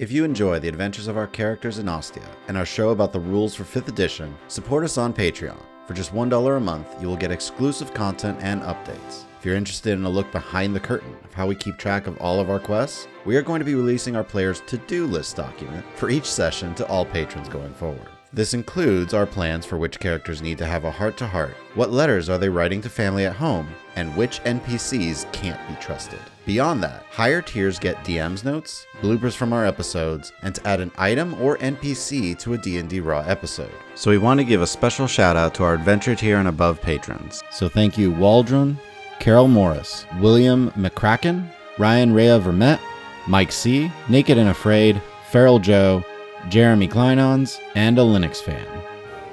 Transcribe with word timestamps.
If 0.00 0.10
you 0.10 0.24
enjoy 0.24 0.58
the 0.58 0.68
adventures 0.68 1.08
of 1.08 1.18
our 1.18 1.26
characters 1.26 1.78
in 1.78 1.86
Ostia 1.86 2.24
and 2.48 2.56
our 2.56 2.64
show 2.64 2.88
about 2.88 3.12
the 3.12 3.20
rules 3.20 3.54
for 3.54 3.64
5th 3.64 3.88
edition, 3.88 4.34
support 4.48 4.82
us 4.82 4.96
on 4.96 5.12
Patreon. 5.12 5.60
For 5.86 5.92
just 5.92 6.14
$1 6.14 6.56
a 6.56 6.58
month, 6.58 6.86
you 7.02 7.06
will 7.06 7.18
get 7.18 7.30
exclusive 7.30 7.92
content 7.92 8.38
and 8.40 8.62
updates. 8.62 9.24
If 9.38 9.44
you're 9.44 9.56
interested 9.56 9.92
in 9.92 10.06
a 10.06 10.08
look 10.08 10.32
behind 10.32 10.74
the 10.74 10.80
curtain 10.80 11.14
of 11.22 11.34
how 11.34 11.46
we 11.46 11.54
keep 11.54 11.76
track 11.76 12.06
of 12.06 12.16
all 12.16 12.40
of 12.40 12.48
our 12.48 12.58
quests, 12.58 13.08
we 13.26 13.36
are 13.36 13.42
going 13.42 13.58
to 13.58 13.64
be 13.66 13.74
releasing 13.74 14.16
our 14.16 14.24
players' 14.24 14.62
to 14.68 14.78
do 14.78 15.06
list 15.06 15.36
document 15.36 15.84
for 15.96 16.08
each 16.08 16.24
session 16.24 16.74
to 16.76 16.86
all 16.88 17.04
patrons 17.04 17.50
going 17.50 17.74
forward. 17.74 18.08
This 18.32 18.54
includes 18.54 19.12
our 19.12 19.26
plans 19.26 19.66
for 19.66 19.76
which 19.76 19.98
characters 19.98 20.40
need 20.40 20.56
to 20.58 20.66
have 20.66 20.84
a 20.84 20.90
heart 20.90 21.16
to 21.16 21.26
heart, 21.26 21.56
what 21.74 21.90
letters 21.90 22.28
are 22.28 22.38
they 22.38 22.48
writing 22.48 22.80
to 22.82 22.88
family 22.88 23.26
at 23.26 23.34
home, 23.34 23.68
and 23.96 24.16
which 24.16 24.40
NPCs 24.44 25.32
can't 25.32 25.58
be 25.68 25.74
trusted. 25.80 26.20
Beyond 26.46 26.80
that, 26.84 27.02
higher 27.10 27.42
tiers 27.42 27.80
get 27.80 28.04
DM's 28.04 28.44
notes, 28.44 28.86
bloopers 29.00 29.34
from 29.34 29.52
our 29.52 29.66
episodes, 29.66 30.32
and 30.42 30.54
to 30.54 30.64
add 30.64 30.78
an 30.78 30.92
item 30.96 31.34
or 31.42 31.58
NPC 31.58 32.38
to 32.38 32.54
a 32.54 32.58
D&D 32.58 33.00
Raw 33.00 33.24
episode. 33.26 33.72
So 33.96 34.12
we 34.12 34.18
want 34.18 34.38
to 34.38 34.44
give 34.44 34.62
a 34.62 34.66
special 34.66 35.08
shout 35.08 35.36
out 35.36 35.52
to 35.54 35.64
our 35.64 35.74
adventure 35.74 36.14
tier 36.14 36.36
and 36.36 36.46
above 36.46 36.80
patrons. 36.80 37.42
So 37.50 37.68
thank 37.68 37.98
you 37.98 38.12
Waldron, 38.12 38.78
Carol 39.18 39.48
Morris, 39.48 40.06
William 40.20 40.70
McCracken, 40.72 41.50
Ryan 41.78 42.14
Rea 42.14 42.38
Vermette, 42.38 42.80
Mike 43.26 43.50
C, 43.50 43.90
Naked 44.08 44.38
and 44.38 44.50
Afraid, 44.50 45.02
Feral 45.30 45.58
Joe, 45.58 46.04
Jeremy 46.48 46.88
Kleinons, 46.88 47.60
and 47.74 47.98
a 47.98 48.02
Linux 48.02 48.42
fan. 48.42 48.66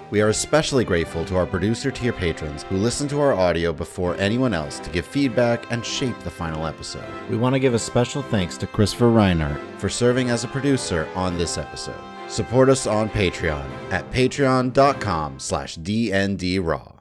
We 0.09 0.21
are 0.21 0.29
especially 0.29 0.85
grateful 0.85 1.25
to 1.25 1.35
our 1.35 1.45
producer 1.45 1.91
tier 1.91 2.13
patrons 2.13 2.63
who 2.63 2.77
listen 2.77 3.07
to 3.09 3.19
our 3.19 3.33
audio 3.33 3.73
before 3.73 4.15
anyone 4.15 4.53
else 4.53 4.79
to 4.79 4.89
give 4.89 5.05
feedback 5.05 5.69
and 5.71 5.85
shape 5.85 6.17
the 6.19 6.29
final 6.29 6.65
episode. 6.65 7.03
We 7.29 7.37
want 7.37 7.53
to 7.53 7.59
give 7.59 7.73
a 7.73 7.79
special 7.79 8.21
thanks 8.21 8.57
to 8.59 8.67
Christopher 8.67 9.09
Reinhardt 9.09 9.59
for 9.79 9.89
serving 9.89 10.29
as 10.29 10.43
a 10.43 10.47
producer 10.47 11.09
on 11.13 11.37
this 11.37 11.57
episode. 11.57 11.99
Support 12.29 12.69
us 12.69 12.87
on 12.87 13.09
Patreon 13.09 13.69
at 13.91 14.09
patreon.com 14.11 15.39
slash 15.39 15.77
dndraw. 15.77 16.99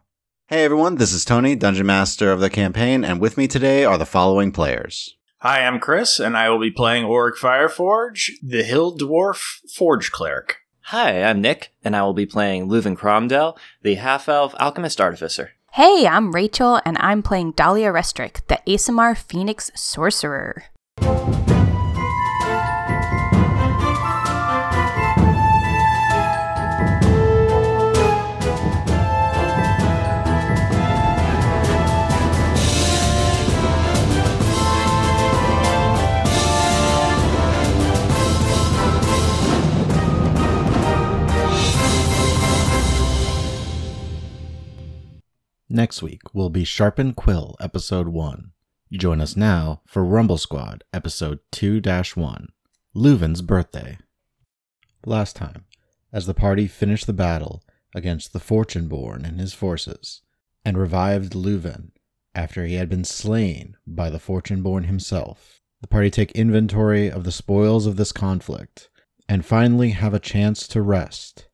Hey 0.48 0.64
everyone, 0.64 0.96
this 0.96 1.12
is 1.12 1.24
Tony, 1.24 1.56
Dungeon 1.56 1.86
Master 1.86 2.30
of 2.30 2.38
the 2.38 2.50
campaign, 2.50 3.04
and 3.04 3.20
with 3.20 3.36
me 3.36 3.48
today 3.48 3.84
are 3.84 3.98
the 3.98 4.06
following 4.06 4.52
players. 4.52 5.15
Hi, 5.40 5.66
I'm 5.66 5.80
Chris, 5.80 6.18
and 6.18 6.34
I 6.34 6.48
will 6.48 6.58
be 6.58 6.70
playing 6.70 7.04
Auric 7.04 7.36
Fireforge, 7.36 8.30
the 8.42 8.62
Hill 8.62 8.96
Dwarf 8.96 9.60
Forge 9.70 10.10
Cleric. 10.10 10.56
Hi, 10.84 11.22
I'm 11.22 11.42
Nick, 11.42 11.74
and 11.84 11.94
I 11.94 12.04
will 12.04 12.14
be 12.14 12.24
playing 12.24 12.70
Leuven 12.70 12.96
Cromdell, 12.96 13.58
the 13.82 13.96
half 13.96 14.30
elf 14.30 14.54
alchemist 14.58 14.98
artificer. 14.98 15.50
Hey, 15.72 16.06
I'm 16.06 16.32
Rachel, 16.32 16.80
and 16.86 16.96
I'm 17.00 17.22
playing 17.22 17.52
Dahlia 17.52 17.92
Restrick, 17.92 18.46
the 18.46 18.60
Aasimar 18.66 19.14
Phoenix 19.14 19.70
Sorcerer. 19.74 20.64
Next 45.86 46.02
week 46.02 46.34
will 46.34 46.50
be 46.50 46.64
Sharpen 46.64 47.14
Quill, 47.14 47.54
Episode 47.60 48.08
1. 48.08 48.50
Join 48.94 49.20
us 49.20 49.36
now 49.36 49.82
for 49.86 50.04
Rumble 50.04 50.36
Squad, 50.36 50.82
Episode 50.92 51.38
2 51.52 51.80
1 51.80 52.48
Leuven's 52.92 53.40
Birthday. 53.40 53.98
Last 55.04 55.36
time, 55.36 55.64
as 56.12 56.26
the 56.26 56.34
party 56.34 56.66
finished 56.66 57.06
the 57.06 57.12
battle 57.12 57.62
against 57.94 58.32
the 58.32 58.40
Fortuneborn 58.40 59.24
and 59.24 59.38
his 59.38 59.54
forces, 59.54 60.22
and 60.64 60.76
revived 60.76 61.34
Leuven 61.36 61.92
after 62.34 62.66
he 62.66 62.74
had 62.74 62.88
been 62.88 63.04
slain 63.04 63.76
by 63.86 64.10
the 64.10 64.18
Fortuneborn 64.18 64.88
himself, 64.88 65.60
the 65.80 65.86
party 65.86 66.10
take 66.10 66.32
inventory 66.32 67.08
of 67.08 67.22
the 67.22 67.30
spoils 67.30 67.86
of 67.86 67.94
this 67.94 68.10
conflict 68.10 68.90
and 69.28 69.46
finally 69.46 69.90
have 69.90 70.14
a 70.14 70.18
chance 70.18 70.66
to 70.66 70.82
rest. 70.82 71.46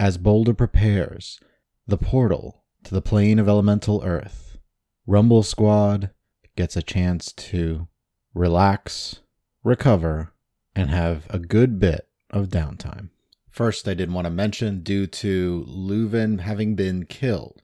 As 0.00 0.18
Boulder 0.18 0.52
prepares, 0.52 1.38
the 1.86 1.96
portal 1.96 2.57
to 2.84 2.94
the 2.94 3.02
plane 3.02 3.38
of 3.38 3.48
elemental 3.48 4.02
earth. 4.04 4.58
Rumble 5.06 5.42
Squad 5.42 6.10
gets 6.56 6.76
a 6.76 6.82
chance 6.82 7.32
to 7.32 7.88
relax, 8.34 9.20
recover, 9.64 10.32
and 10.74 10.90
have 10.90 11.26
a 11.30 11.38
good 11.38 11.78
bit 11.78 12.08
of 12.30 12.48
downtime. 12.48 13.10
First, 13.50 13.88
I 13.88 13.94
did 13.94 14.12
want 14.12 14.26
to 14.26 14.30
mention 14.30 14.82
due 14.82 15.06
to 15.06 15.64
Leuven 15.68 16.40
having 16.40 16.74
been 16.74 17.06
killed. 17.06 17.62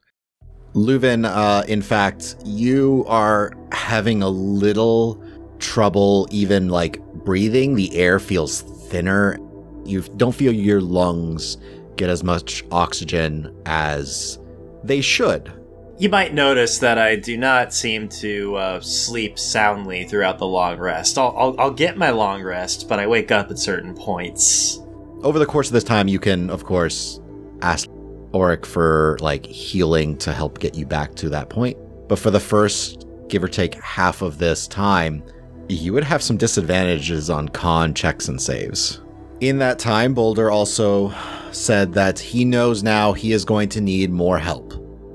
Leuven, 0.73 1.25
uh, 1.25 1.63
in 1.67 1.81
fact, 1.81 2.35
you 2.43 3.05
are 3.07 3.53
having 3.71 4.21
a 4.21 4.27
little 4.27 5.23
trouble 5.59 6.27
even 6.31 6.67
like 6.67 6.99
breathing. 7.23 7.75
The 7.75 7.95
air 7.95 8.19
feels 8.19 8.61
thinner. 8.89 9.37
You 9.85 10.01
don't 10.17 10.35
feel 10.35 10.51
your 10.51 10.81
lungs 10.81 11.57
get 11.95 12.09
as 12.09 12.23
much 12.23 12.65
oxygen 12.71 13.55
as 13.65 14.37
they 14.85 15.01
should. 15.01 15.51
You 15.97 16.09
might 16.09 16.33
notice 16.33 16.79
that 16.79 16.97
I 16.97 17.15
do 17.15 17.37
not 17.37 17.73
seem 17.73 18.09
to 18.09 18.55
uh, 18.55 18.81
sleep 18.81 19.39
soundly 19.39 20.03
throughout 20.03 20.39
the 20.39 20.47
long 20.47 20.77
rest. 20.77 21.17
I'll, 21.17 21.33
I'll, 21.37 21.55
I'll 21.59 21.71
get 21.71 21.97
my 21.97 22.09
long 22.09 22.43
rest, 22.43 22.89
but 22.89 22.99
I 22.99 23.07
wake 23.07 23.31
up 23.31 23.49
at 23.49 23.57
certain 23.57 23.95
points. 23.95 24.79
Over 25.23 25.39
the 25.39 25.45
course 25.45 25.67
of 25.67 25.73
this 25.73 25.85
time, 25.85 26.09
you 26.09 26.19
can, 26.19 26.49
of 26.49 26.65
course, 26.65 27.21
ask 27.61 27.87
Auric 28.33 28.65
for 28.65 29.17
like 29.21 29.45
healing 29.45 30.17
to 30.17 30.33
help 30.33 30.59
get 30.59 30.75
you 30.75 30.85
back 30.85 31.15
to 31.15 31.29
that 31.29 31.49
point. 31.49 31.77
But 32.09 32.19
for 32.19 32.29
the 32.29 32.41
first, 32.41 33.07
give 33.29 33.41
or 33.41 33.47
take 33.47 33.75
half 33.75 34.21
of 34.21 34.37
this 34.37 34.67
time, 34.67 35.23
you 35.69 35.93
would 35.93 36.03
have 36.03 36.21
some 36.21 36.35
disadvantages 36.35 37.29
on 37.29 37.47
con 37.47 37.93
checks 37.93 38.27
and 38.27 38.39
saves. 38.39 39.01
In 39.45 39.59
that 39.59 39.77
time, 39.77 40.15
Boulder 40.15 40.49
also 40.49 41.13
said 41.51 41.93
that 41.93 42.17
he 42.17 42.43
knows 42.43 42.81
now 42.81 43.13
he 43.13 43.31
is 43.31 43.45
going 43.45 43.69
to 43.69 43.79
need 43.79 44.09
more 44.09 44.39
help, 44.39 44.73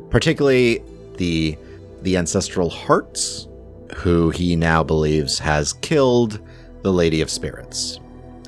particularly 0.08 0.84
the 1.16 1.58
the 2.02 2.16
ancestral 2.16 2.70
hearts, 2.70 3.48
who 3.96 4.30
he 4.30 4.54
now 4.54 4.84
believes 4.84 5.40
has 5.40 5.72
killed 5.72 6.38
the 6.82 6.92
Lady 6.92 7.20
of 7.22 7.28
Spirits, 7.28 7.98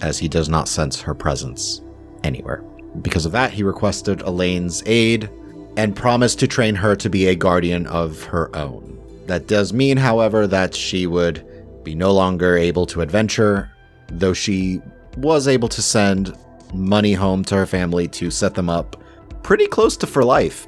as 0.03 0.19
he 0.19 0.28
does 0.28 0.48
not 0.48 0.69
sense 0.69 1.00
her 1.00 1.15
presence 1.15 1.81
anywhere. 2.22 2.62
Because 3.00 3.26
of 3.26 3.32
that, 3.32 3.50
he 3.50 3.64
requested 3.64 4.22
Elaine's 4.22 4.84
aid 4.87 5.28
and 5.76 5.97
promised 5.97 6.38
to 6.38 6.47
train 6.47 6.76
her 6.76 6.94
to 6.94 7.10
be 7.10 7.26
a 7.26 7.34
guardian 7.34 7.88
of 7.88 8.22
her 8.22 8.54
own. 8.54 9.00
That 9.26 9.49
does 9.49 9.72
mean, 9.72 9.97
however, 9.97 10.47
that 10.47 10.76
she 10.76 11.09
would 11.09 11.44
be 11.82 11.97
no 11.97 12.12
longer 12.12 12.56
able 12.56 12.87
to 12.87 13.00
adventure, 13.00 13.72
though 14.06 14.32
she 14.32 14.81
was 15.17 15.49
able 15.49 15.69
to 15.69 15.83
send 15.83 16.37
money 16.73 17.12
home 17.12 17.45
to 17.45 17.56
her 17.56 17.67
family 17.67 18.09
to 18.09 18.31
set 18.31 18.55
them 18.55 18.69
up 18.69 19.03
pretty 19.43 19.67
close 19.67 19.97
to 19.99 20.06
for 20.06 20.25
life. 20.25 20.67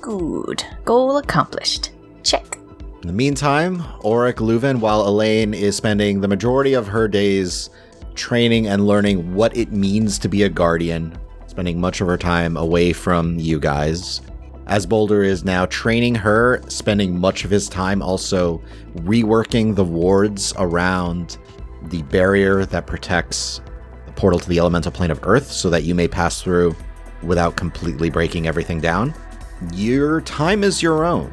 Good. 0.00 0.64
Goal 0.84 1.18
accomplished. 1.18 1.90
Check. 2.22 2.58
In 3.02 3.08
the 3.08 3.12
meantime, 3.12 3.82
Auric 4.04 4.36
Leuven, 4.36 4.78
while 4.78 5.06
Elaine 5.08 5.54
is 5.54 5.76
spending 5.76 6.20
the 6.20 6.28
majority 6.28 6.74
of 6.74 6.86
her 6.86 7.08
days 7.08 7.70
training 8.14 8.68
and 8.68 8.86
learning 8.86 9.34
what 9.34 9.56
it 9.56 9.72
means 9.72 10.18
to 10.18 10.28
be 10.28 10.44
a 10.44 10.48
guardian, 10.48 11.18
spending 11.46 11.80
much 11.80 12.00
of 12.00 12.06
her 12.06 12.18
time 12.18 12.56
away 12.56 12.92
from 12.92 13.38
you 13.38 13.58
guys. 13.58 14.20
As 14.66 14.86
Boulder 14.86 15.22
is 15.22 15.44
now 15.44 15.66
training 15.66 16.14
her, 16.14 16.62
spending 16.68 17.18
much 17.18 17.44
of 17.44 17.50
his 17.50 17.68
time 17.68 18.00
also 18.00 18.62
reworking 18.98 19.74
the 19.74 19.84
wards 19.84 20.54
around 20.56 21.38
the 21.84 22.02
barrier 22.04 22.64
that 22.66 22.86
protects 22.86 23.60
portal 24.22 24.38
to 24.38 24.48
the 24.48 24.60
elemental 24.60 24.92
plane 24.92 25.10
of 25.10 25.18
Earth 25.24 25.50
so 25.50 25.68
that 25.68 25.82
you 25.82 25.96
may 25.96 26.06
pass 26.06 26.40
through 26.40 26.76
without 27.24 27.56
completely 27.56 28.08
breaking 28.08 28.46
everything 28.46 28.80
down. 28.80 29.12
Your 29.74 30.20
time 30.20 30.62
is 30.62 30.80
your 30.80 31.04
own 31.04 31.32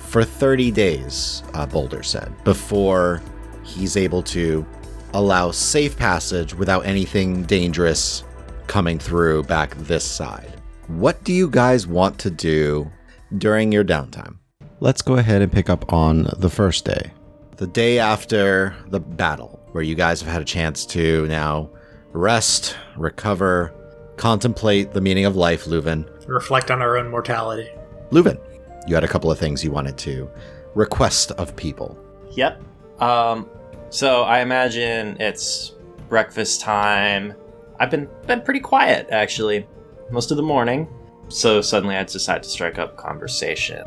for 0.00 0.24
30 0.24 0.72
days, 0.72 1.44
uh, 1.54 1.64
Boulder 1.64 2.02
said, 2.02 2.32
before 2.42 3.22
he's 3.62 3.96
able 3.96 4.20
to 4.24 4.66
allow 5.12 5.52
safe 5.52 5.96
passage 5.96 6.54
without 6.54 6.84
anything 6.84 7.44
dangerous 7.44 8.24
coming 8.66 8.98
through 8.98 9.44
back 9.44 9.76
this 9.76 10.02
side. 10.02 10.60
What 10.88 11.22
do 11.22 11.32
you 11.32 11.48
guys 11.48 11.86
want 11.86 12.18
to 12.18 12.30
do 12.32 12.90
during 13.38 13.70
your 13.70 13.84
downtime? 13.84 14.38
Let's 14.80 15.02
go 15.02 15.18
ahead 15.18 15.40
and 15.40 15.52
pick 15.52 15.70
up 15.70 15.92
on 15.92 16.28
the 16.38 16.50
first 16.50 16.84
day, 16.84 17.12
the 17.58 17.68
day 17.68 18.00
after 18.00 18.74
the 18.88 18.98
battle, 18.98 19.60
where 19.70 19.84
you 19.84 19.94
guys 19.94 20.20
have 20.20 20.32
had 20.32 20.42
a 20.42 20.44
chance 20.44 20.84
to 20.86 21.28
now 21.28 21.70
rest, 22.14 22.76
recover, 22.96 23.74
contemplate 24.16 24.92
the 24.92 25.00
meaning 25.00 25.26
of 25.26 25.36
life, 25.36 25.64
Leuven. 25.66 26.08
Reflect 26.26 26.70
on 26.70 26.80
our 26.80 26.96
own 26.96 27.10
mortality. 27.10 27.68
Leuven, 28.10 28.38
you 28.86 28.94
had 28.94 29.04
a 29.04 29.08
couple 29.08 29.30
of 29.30 29.38
things 29.38 29.62
you 29.62 29.70
wanted 29.70 29.98
to 29.98 30.30
request 30.74 31.32
of 31.32 31.54
people. 31.56 31.98
Yep. 32.30 32.62
Um, 33.00 33.48
so 33.90 34.22
I 34.22 34.40
imagine 34.40 35.20
it's 35.20 35.72
breakfast 36.08 36.60
time. 36.60 37.34
I've 37.78 37.90
been 37.90 38.08
been 38.26 38.40
pretty 38.40 38.60
quiet 38.60 39.08
actually, 39.10 39.66
most 40.10 40.30
of 40.30 40.36
the 40.36 40.42
morning. 40.42 40.88
So 41.28 41.60
suddenly 41.60 41.96
I 41.96 42.04
decide 42.04 42.42
to 42.44 42.48
strike 42.48 42.78
up 42.78 42.96
conversation. 42.96 43.84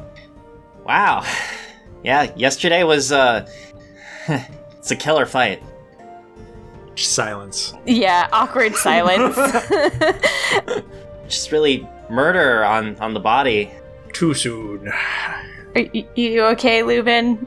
Wow. 0.85 1.25
Yeah, 2.03 2.31
yesterday 2.35 2.83
was 2.83 3.11
uh 3.11 3.49
it's 4.27 4.91
a 4.91 4.95
killer 4.95 5.25
fight. 5.25 5.63
Silence. 7.05 7.73
Yeah, 7.85 8.27
awkward 8.31 8.75
silence. 8.75 9.35
Just 11.27 11.51
really 11.51 11.87
murder 12.09 12.63
on 12.63 12.95
on 12.97 13.13
the 13.13 13.19
body. 13.19 13.71
Too 14.13 14.33
soon. 14.33 14.87
Are 14.87 15.83
y- 15.93 16.07
you 16.15 16.43
okay, 16.45 16.81
Leuven? 16.81 17.45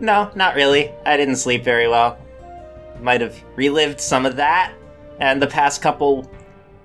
No, 0.00 0.30
not 0.34 0.54
really. 0.54 0.90
I 1.04 1.16
didn't 1.16 1.36
sleep 1.36 1.64
very 1.64 1.88
well. 1.88 2.18
Might 3.00 3.20
have 3.20 3.36
relived 3.56 4.00
some 4.00 4.24
of 4.26 4.36
that 4.36 4.72
and 5.20 5.40
the 5.40 5.46
past 5.46 5.82
couple 5.82 6.30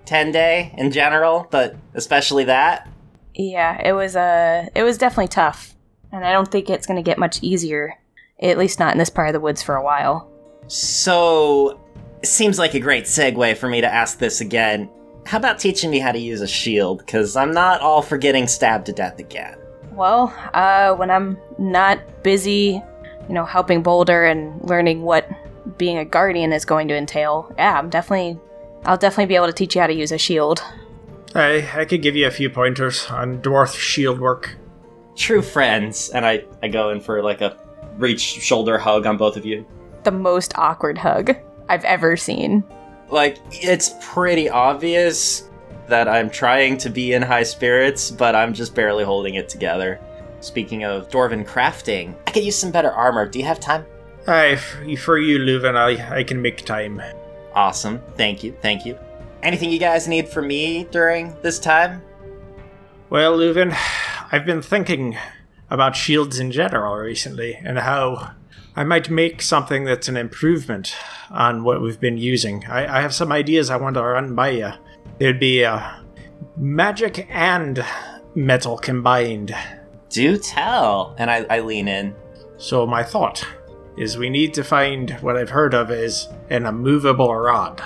10 0.05 0.31
day 0.31 0.73
in 0.77 0.91
general, 0.91 1.47
but 1.51 1.75
especially 1.93 2.45
that. 2.45 2.89
Yeah, 3.33 3.79
it 3.81 3.93
was 3.93 4.15
uh 4.15 4.67
it 4.75 4.83
was 4.83 4.97
definitely 4.97 5.29
tough. 5.29 5.75
And 6.11 6.25
I 6.25 6.33
don't 6.33 6.49
think 6.51 6.69
it's 6.69 6.87
gonna 6.87 7.03
get 7.03 7.17
much 7.17 7.41
easier. 7.41 7.97
At 8.41 8.57
least 8.57 8.79
not 8.79 8.93
in 8.93 8.97
this 8.97 9.09
part 9.09 9.29
of 9.29 9.33
the 9.33 9.39
woods 9.39 9.61
for 9.61 9.75
a 9.75 9.83
while. 9.83 10.30
So, 10.73 11.81
it 12.21 12.27
seems 12.27 12.57
like 12.57 12.75
a 12.75 12.79
great 12.79 13.03
segue 13.03 13.57
for 13.57 13.67
me 13.67 13.81
to 13.81 13.93
ask 13.93 14.19
this 14.19 14.39
again. 14.39 14.89
How 15.25 15.37
about 15.37 15.59
teaching 15.59 15.91
me 15.91 15.99
how 15.99 16.13
to 16.13 16.17
use 16.17 16.39
a 16.39 16.47
shield? 16.47 16.99
Because 16.99 17.35
I'm 17.35 17.51
not 17.51 17.81
all 17.81 18.01
for 18.01 18.17
getting 18.17 18.47
stabbed 18.47 18.85
to 18.85 18.93
death 18.93 19.19
again. 19.19 19.57
Well, 19.91 20.33
uh 20.53 20.95
when 20.95 21.11
I'm 21.11 21.37
not 21.59 22.23
busy, 22.23 22.81
you 23.27 23.33
know, 23.33 23.43
helping 23.43 23.83
Boulder 23.83 24.23
and 24.23 24.63
learning 24.63 25.01
what 25.01 25.29
being 25.77 25.97
a 25.97 26.05
guardian 26.05 26.53
is 26.53 26.63
going 26.63 26.87
to 26.87 26.95
entail, 26.95 27.53
yeah, 27.57 27.77
I'm 27.77 27.89
definitely 27.89 28.39
I'll 28.85 28.95
definitely 28.95 29.25
be 29.25 29.35
able 29.35 29.47
to 29.47 29.53
teach 29.53 29.75
you 29.75 29.81
how 29.81 29.87
to 29.87 29.93
use 29.93 30.13
a 30.13 30.17
shield. 30.17 30.63
I, 31.35 31.69
I 31.75 31.83
could 31.83 32.01
give 32.01 32.15
you 32.15 32.27
a 32.27 32.31
few 32.31 32.49
pointers 32.49 33.07
on 33.09 33.41
dwarf 33.41 33.75
shield 33.77 34.21
work. 34.21 34.55
True 35.17 35.41
friends. 35.41 36.11
And 36.11 36.25
I, 36.25 36.45
I 36.63 36.69
go 36.69 36.91
in 36.91 37.01
for 37.01 37.21
like 37.21 37.41
a 37.41 37.57
reach 37.97 38.21
shoulder 38.21 38.77
hug 38.77 39.05
on 39.05 39.17
both 39.17 39.35
of 39.35 39.45
you. 39.45 39.65
The 40.03 40.11
most 40.11 40.53
awkward 40.57 40.97
hug 40.97 41.35
I've 41.69 41.85
ever 41.85 42.17
seen. 42.17 42.63
Like, 43.09 43.37
it's 43.51 43.93
pretty 44.01 44.49
obvious 44.49 45.49
that 45.87 46.07
I'm 46.07 46.29
trying 46.29 46.77
to 46.77 46.89
be 46.89 47.13
in 47.13 47.21
high 47.21 47.43
spirits, 47.43 48.09
but 48.09 48.35
I'm 48.35 48.53
just 48.53 48.73
barely 48.73 49.03
holding 49.03 49.35
it 49.35 49.49
together. 49.49 49.99
Speaking 50.39 50.85
of 50.85 51.09
dwarven 51.09 51.45
crafting, 51.45 52.15
I 52.27 52.31
could 52.31 52.43
use 52.43 52.55
some 52.57 52.71
better 52.71 52.91
armor. 52.91 53.27
Do 53.27 53.37
you 53.39 53.45
have 53.45 53.59
time? 53.59 53.85
Aye, 54.27 54.51
f- 54.53 54.99
for 54.99 55.17
you, 55.17 55.37
Leuven, 55.39 55.75
I, 55.75 56.19
I 56.19 56.23
can 56.23 56.41
make 56.41 56.65
time. 56.65 57.01
Awesome. 57.53 58.01
Thank 58.15 58.43
you. 58.43 58.55
Thank 58.61 58.85
you. 58.85 58.97
Anything 59.43 59.69
you 59.71 59.79
guys 59.79 60.07
need 60.07 60.29
from 60.29 60.47
me 60.47 60.85
during 60.85 61.35
this 61.41 61.59
time? 61.59 62.01
Well, 63.09 63.37
Leuven, 63.37 63.75
I've 64.31 64.45
been 64.45 64.61
thinking 64.61 65.17
about 65.69 65.95
shields 65.95 66.39
in 66.39 66.51
general 66.51 66.95
recently 66.95 67.55
and 67.55 67.79
how 67.79 68.31
I 68.75 68.83
might 68.85 69.09
make 69.09 69.41
something 69.41 69.83
that's 69.83 70.07
an 70.07 70.15
improvement 70.15 70.95
on 71.29 71.63
what 71.63 71.81
we've 71.81 71.99
been 71.99 72.17
using. 72.17 72.63
I, 72.65 72.99
I 72.99 73.01
have 73.01 73.13
some 73.13 73.31
ideas 73.31 73.69
I 73.69 73.75
want 73.75 73.95
to 73.95 74.03
run 74.03 74.33
by 74.33 74.49
you. 74.49 74.71
It'd 75.19 75.39
be 75.39 75.65
uh, 75.65 75.81
magic 76.55 77.27
and 77.29 77.83
metal 78.33 78.77
combined. 78.77 79.53
Do 80.09 80.37
tell. 80.37 81.15
And 81.17 81.29
I, 81.29 81.45
I 81.49 81.59
lean 81.59 81.89
in. 81.89 82.15
So 82.57 82.87
my 82.87 83.03
thought 83.03 83.45
is 83.97 84.17
we 84.17 84.29
need 84.29 84.53
to 84.53 84.63
find 84.63 85.11
what 85.21 85.35
I've 85.35 85.49
heard 85.49 85.73
of 85.73 85.91
as 85.91 86.29
an 86.49 86.65
immovable 86.65 87.35
rod. 87.35 87.83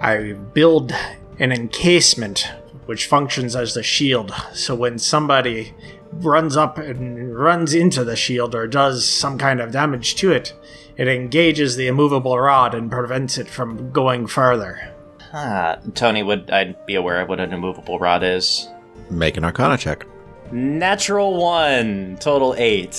I 0.00 0.32
build 0.32 0.92
an 1.38 1.50
encasement 1.52 2.50
which 2.84 3.06
functions 3.06 3.56
as 3.56 3.74
the 3.74 3.82
shield. 3.82 4.32
So 4.52 4.74
when 4.74 4.98
somebody 4.98 5.74
runs 6.12 6.56
up 6.56 6.78
and 6.78 7.36
runs 7.36 7.74
into 7.74 8.04
the 8.04 8.16
shield 8.16 8.54
or 8.54 8.66
does 8.66 9.06
some 9.06 9.38
kind 9.38 9.60
of 9.60 9.72
damage 9.72 10.14
to 10.16 10.32
it, 10.32 10.54
it 10.96 11.08
engages 11.08 11.76
the 11.76 11.88
immovable 11.88 12.38
rod 12.38 12.74
and 12.74 12.90
prevents 12.90 13.38
it 13.38 13.48
from 13.48 13.90
going 13.90 14.26
further. 14.26 14.92
Ah, 15.32 15.78
Tony, 15.94 16.22
would 16.22 16.50
I 16.50 16.74
be 16.86 16.94
aware 16.94 17.20
of 17.20 17.28
what 17.28 17.40
an 17.40 17.52
immovable 17.52 17.98
rod 17.98 18.22
is? 18.22 18.68
Make 19.10 19.36
an 19.36 19.44
arcana 19.44 19.76
check. 19.76 20.06
Natural 20.50 21.36
one, 21.36 22.16
total 22.20 22.54
eight. 22.56 22.96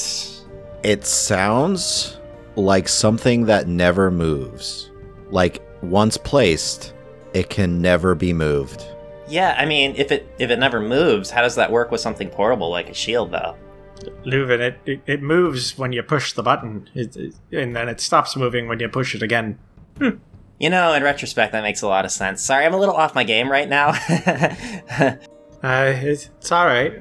It 0.84 1.06
sounds 1.06 2.18
like 2.56 2.88
something 2.88 3.46
that 3.46 3.68
never 3.68 4.12
moves. 4.12 4.92
Like 5.32 5.62
once 5.82 6.18
placed, 6.18 6.94
it 7.34 7.50
can 7.50 7.82
never 7.82 8.16
be 8.16 8.34
moved. 8.34 8.86
Yeah, 9.30 9.56
I 9.58 9.66
mean, 9.66 9.94
if 9.98 10.12
it 10.12 10.34
if 10.40 10.50
it 10.50 10.60
never 10.60 10.80
moves, 10.80 11.30
how 11.30 11.42
does 11.42 11.56
that 11.56 11.72
work 11.72 11.92
with 11.92 12.00
something 12.02 12.30
portable 12.30 12.70
like 12.70 12.90
a 12.90 12.94
shield, 12.94 13.32
though? 13.32 13.56
Leuven, 14.26 14.60
it, 14.60 14.80
it, 14.86 15.02
it 15.08 15.22
moves 15.22 15.78
when 15.78 15.92
you 15.92 16.02
push 16.04 16.34
the 16.34 16.44
button, 16.44 16.88
it, 16.94 17.16
it- 17.18 17.34
and 17.52 17.76
then 17.76 17.90
it 17.90 18.00
stops 18.00 18.36
moving 18.36 18.68
when 18.68 18.80
you 18.80 18.88
push 18.88 19.14
it 19.16 19.22
again. 19.24 19.58
You 20.60 20.70
know, 20.70 20.94
in 20.94 21.04
retrospect, 21.04 21.52
that 21.52 21.62
makes 21.64 21.82
a 21.82 21.88
lot 21.88 22.06
of 22.06 22.12
sense. 22.12 22.42
Sorry, 22.42 22.66
I'm 22.66 22.74
a 22.74 22.78
little 22.80 22.96
off 22.96 23.14
my 23.16 23.24
game 23.24 23.50
right 23.52 23.68
now. 23.68 23.94
Uh, 25.64 25.92
it's, 25.96 26.30
it's 26.38 26.52
alright. 26.52 26.94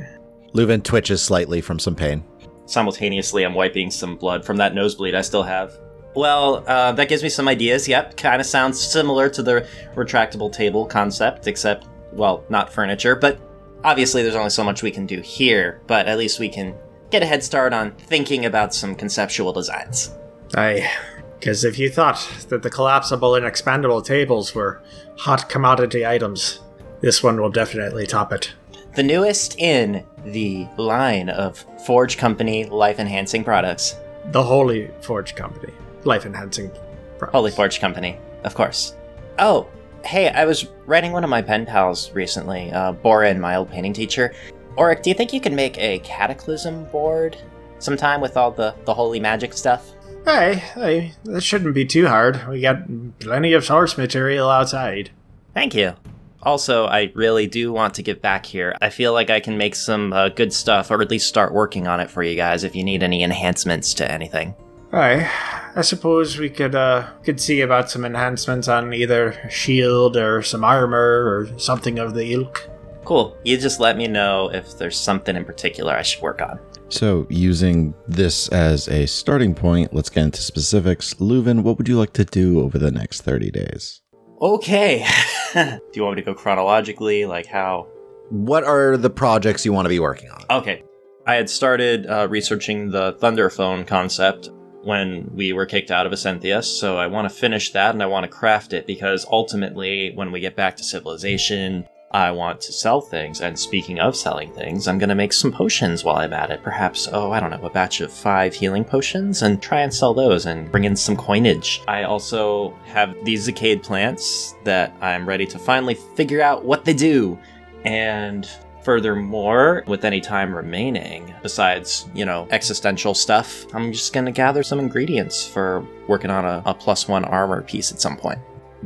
Leuven 0.54 0.82
twitches 0.82 1.22
slightly 1.22 1.60
from 1.60 1.78
some 1.78 1.94
pain. 1.94 2.24
Simultaneously, 2.64 3.44
I'm 3.44 3.52
wiping 3.52 3.90
some 3.90 4.16
blood 4.16 4.46
from 4.46 4.56
that 4.56 4.74
nosebleed 4.74 5.14
I 5.14 5.20
still 5.20 5.42
have. 5.42 5.78
Well, 6.14 6.64
uh, 6.66 6.92
that 6.92 7.10
gives 7.10 7.22
me 7.22 7.28
some 7.28 7.48
ideas. 7.48 7.86
Yep, 7.86 8.16
kind 8.16 8.40
of 8.40 8.46
sounds 8.46 8.80
similar 8.80 9.28
to 9.28 9.42
the 9.42 9.68
retractable 9.94 10.50
table 10.50 10.86
concept, 10.86 11.46
except, 11.46 11.86
well, 12.16 12.44
not 12.48 12.72
furniture. 12.72 13.14
But 13.14 13.38
obviously, 13.84 14.22
there's 14.22 14.34
only 14.34 14.50
so 14.50 14.64
much 14.64 14.82
we 14.82 14.90
can 14.90 15.06
do 15.06 15.20
here. 15.20 15.80
But 15.86 16.06
at 16.06 16.18
least 16.18 16.40
we 16.40 16.48
can 16.48 16.74
get 17.10 17.22
a 17.22 17.26
head 17.26 17.44
start 17.44 17.72
on 17.72 17.92
thinking 17.92 18.44
about 18.44 18.74
some 18.74 18.94
conceptual 18.94 19.52
designs. 19.52 20.14
Aye. 20.54 20.90
Because 21.38 21.64
if 21.64 21.78
you 21.78 21.90
thought 21.90 22.28
that 22.48 22.62
the 22.62 22.70
collapsible 22.70 23.34
and 23.34 23.44
expandable 23.44 24.04
tables 24.04 24.54
were 24.54 24.82
hot 25.18 25.48
commodity 25.48 26.06
items, 26.06 26.60
this 27.00 27.22
one 27.22 27.40
will 27.40 27.50
definitely 27.50 28.06
top 28.06 28.32
it. 28.32 28.54
The 28.94 29.02
newest 29.02 29.58
in 29.58 30.06
the 30.24 30.66
line 30.78 31.28
of 31.28 31.64
Forge 31.84 32.16
Company 32.16 32.64
life 32.64 32.98
enhancing 32.98 33.44
products. 33.44 33.96
The 34.32 34.42
Holy 34.42 34.90
Forge 35.02 35.34
Company. 35.34 35.72
Life 36.04 36.24
enhancing. 36.24 36.70
products. 37.18 37.32
Holy 37.32 37.50
Forge 37.50 37.78
Company, 37.80 38.18
of 38.44 38.54
course. 38.54 38.94
Oh, 39.38 39.68
hey, 40.06 40.28
I 40.28 40.44
was 40.44 40.68
writing 40.86 41.12
one 41.12 41.24
of 41.24 41.30
my 41.30 41.42
pen 41.42 41.66
pals 41.66 42.12
recently, 42.12 42.70
uh, 42.72 42.92
Borin, 42.92 43.40
my 43.40 43.56
old 43.56 43.70
painting 43.70 43.92
teacher. 43.92 44.32
Auric, 44.78 45.02
do 45.02 45.10
you 45.10 45.14
think 45.14 45.32
you 45.32 45.40
can 45.40 45.54
make 45.54 45.76
a 45.78 45.98
cataclysm 46.00 46.84
board 46.86 47.36
sometime 47.78 48.20
with 48.20 48.36
all 48.36 48.50
the, 48.50 48.74
the 48.84 48.94
holy 48.94 49.20
magic 49.20 49.52
stuff? 49.52 49.92
Hey, 50.24 50.62
aye, 50.76 51.12
that 51.24 51.42
shouldn't 51.42 51.74
be 51.74 51.84
too 51.84 52.06
hard. 52.06 52.48
We 52.48 52.60
got 52.60 53.18
plenty 53.18 53.52
of 53.52 53.64
source 53.64 53.98
material 53.98 54.48
outside. 54.48 55.10
Thank 55.54 55.74
you. 55.74 55.94
Also, 56.42 56.86
I 56.86 57.10
really 57.14 57.46
do 57.46 57.72
want 57.72 57.94
to 57.94 58.02
get 58.02 58.22
back 58.22 58.46
here. 58.46 58.76
I 58.80 58.90
feel 58.90 59.12
like 59.12 59.30
I 59.30 59.40
can 59.40 59.58
make 59.58 59.74
some 59.74 60.12
uh, 60.12 60.28
good 60.28 60.52
stuff, 60.52 60.90
or 60.90 61.02
at 61.02 61.10
least 61.10 61.26
start 61.26 61.52
working 61.52 61.88
on 61.88 61.98
it 61.98 62.10
for 62.10 62.22
you 62.22 62.36
guys 62.36 62.62
if 62.62 62.76
you 62.76 62.84
need 62.84 63.02
any 63.02 63.24
enhancements 63.24 63.94
to 63.94 64.10
anything. 64.10 64.54
Aye, 64.96 65.30
I 65.74 65.82
suppose 65.82 66.38
we 66.38 66.48
could 66.48 66.74
uh 66.74 67.06
could 67.22 67.38
see 67.38 67.60
about 67.60 67.90
some 67.90 68.06
enhancements 68.06 68.66
on 68.66 68.94
either 68.94 69.38
shield 69.50 70.16
or 70.16 70.40
some 70.40 70.64
armor 70.64 70.96
or 70.96 71.58
something 71.58 71.98
of 71.98 72.14
the 72.14 72.32
ilk. 72.32 72.66
Cool. 73.04 73.36
You 73.44 73.58
just 73.58 73.78
let 73.78 73.98
me 73.98 74.06
know 74.06 74.50
if 74.50 74.78
there's 74.78 74.98
something 74.98 75.36
in 75.36 75.44
particular 75.44 75.92
I 75.92 76.00
should 76.00 76.22
work 76.22 76.40
on. 76.40 76.58
So, 76.88 77.26
using 77.28 77.92
this 78.08 78.48
as 78.48 78.88
a 78.88 79.06
starting 79.06 79.54
point, 79.54 79.92
let's 79.92 80.08
get 80.08 80.24
into 80.24 80.40
specifics. 80.40 81.12
Leuven, 81.14 81.62
what 81.62 81.76
would 81.76 81.88
you 81.88 81.98
like 81.98 82.14
to 82.14 82.24
do 82.24 82.62
over 82.62 82.78
the 82.78 82.90
next 82.90 83.20
30 83.20 83.50
days? 83.50 84.00
Okay. 84.40 85.06
do 85.54 85.78
you 85.92 86.04
want 86.04 86.16
me 86.16 86.22
to 86.22 86.26
go 86.26 86.34
chronologically? 86.34 87.26
Like 87.26 87.46
how? 87.46 87.86
What 88.30 88.64
are 88.64 88.96
the 88.96 89.10
projects 89.10 89.66
you 89.66 89.74
want 89.74 89.84
to 89.84 89.90
be 89.90 90.00
working 90.00 90.30
on? 90.30 90.42
Okay. 90.50 90.82
I 91.26 91.34
had 91.34 91.50
started 91.50 92.06
uh, 92.06 92.28
researching 92.30 92.90
the 92.90 93.12
Thunderphone 93.14 93.86
concept 93.86 94.48
when 94.86 95.30
we 95.34 95.52
were 95.52 95.66
kicked 95.66 95.90
out 95.90 96.06
of 96.06 96.12
Ascenthia, 96.12 96.62
so 96.64 96.96
I 96.96 97.08
want 97.08 97.28
to 97.28 97.34
finish 97.34 97.72
that 97.72 97.92
and 97.94 98.02
I 98.02 98.06
want 98.06 98.24
to 98.24 98.28
craft 98.28 98.72
it 98.72 98.86
because 98.86 99.26
ultimately, 99.30 100.12
when 100.14 100.32
we 100.32 100.40
get 100.40 100.56
back 100.56 100.76
to 100.76 100.84
civilization, 100.84 101.86
I 102.12 102.30
want 102.30 102.60
to 102.62 102.72
sell 102.72 103.00
things. 103.00 103.40
And 103.40 103.58
speaking 103.58 103.98
of 103.98 104.16
selling 104.16 104.52
things, 104.52 104.86
I'm 104.86 104.98
going 104.98 105.08
to 105.08 105.14
make 105.14 105.32
some 105.32 105.52
potions 105.52 106.04
while 106.04 106.16
I'm 106.16 106.32
at 106.32 106.50
it. 106.50 106.62
Perhaps, 106.62 107.08
oh, 107.12 107.32
I 107.32 107.40
don't 107.40 107.50
know, 107.50 107.66
a 107.66 107.70
batch 107.70 108.00
of 108.00 108.12
five 108.12 108.54
healing 108.54 108.84
potions 108.84 109.42
and 109.42 109.60
try 109.60 109.80
and 109.80 109.92
sell 109.92 110.14
those 110.14 110.46
and 110.46 110.70
bring 110.70 110.84
in 110.84 110.96
some 110.96 111.16
coinage. 111.16 111.82
I 111.88 112.04
also 112.04 112.70
have 112.84 113.14
these 113.24 113.48
Zacade 113.48 113.82
plants 113.82 114.54
that 114.64 114.94
I'm 115.00 115.28
ready 115.28 115.46
to 115.46 115.58
finally 115.58 115.94
figure 116.14 116.40
out 116.40 116.64
what 116.64 116.84
they 116.84 116.94
do. 116.94 117.38
And 117.84 118.48
Furthermore, 118.86 119.82
with 119.88 120.04
any 120.04 120.20
time 120.20 120.54
remaining, 120.54 121.34
besides, 121.42 122.08
you 122.14 122.24
know, 122.24 122.46
existential 122.52 123.14
stuff, 123.14 123.66
I'm 123.74 123.92
just 123.92 124.12
gonna 124.12 124.30
gather 124.30 124.62
some 124.62 124.78
ingredients 124.78 125.44
for 125.44 125.84
working 126.06 126.30
on 126.30 126.44
a, 126.44 126.62
a 126.64 126.72
plus 126.72 127.08
one 127.08 127.24
armor 127.24 127.62
piece 127.62 127.90
at 127.90 128.00
some 128.00 128.16
point. 128.16 128.38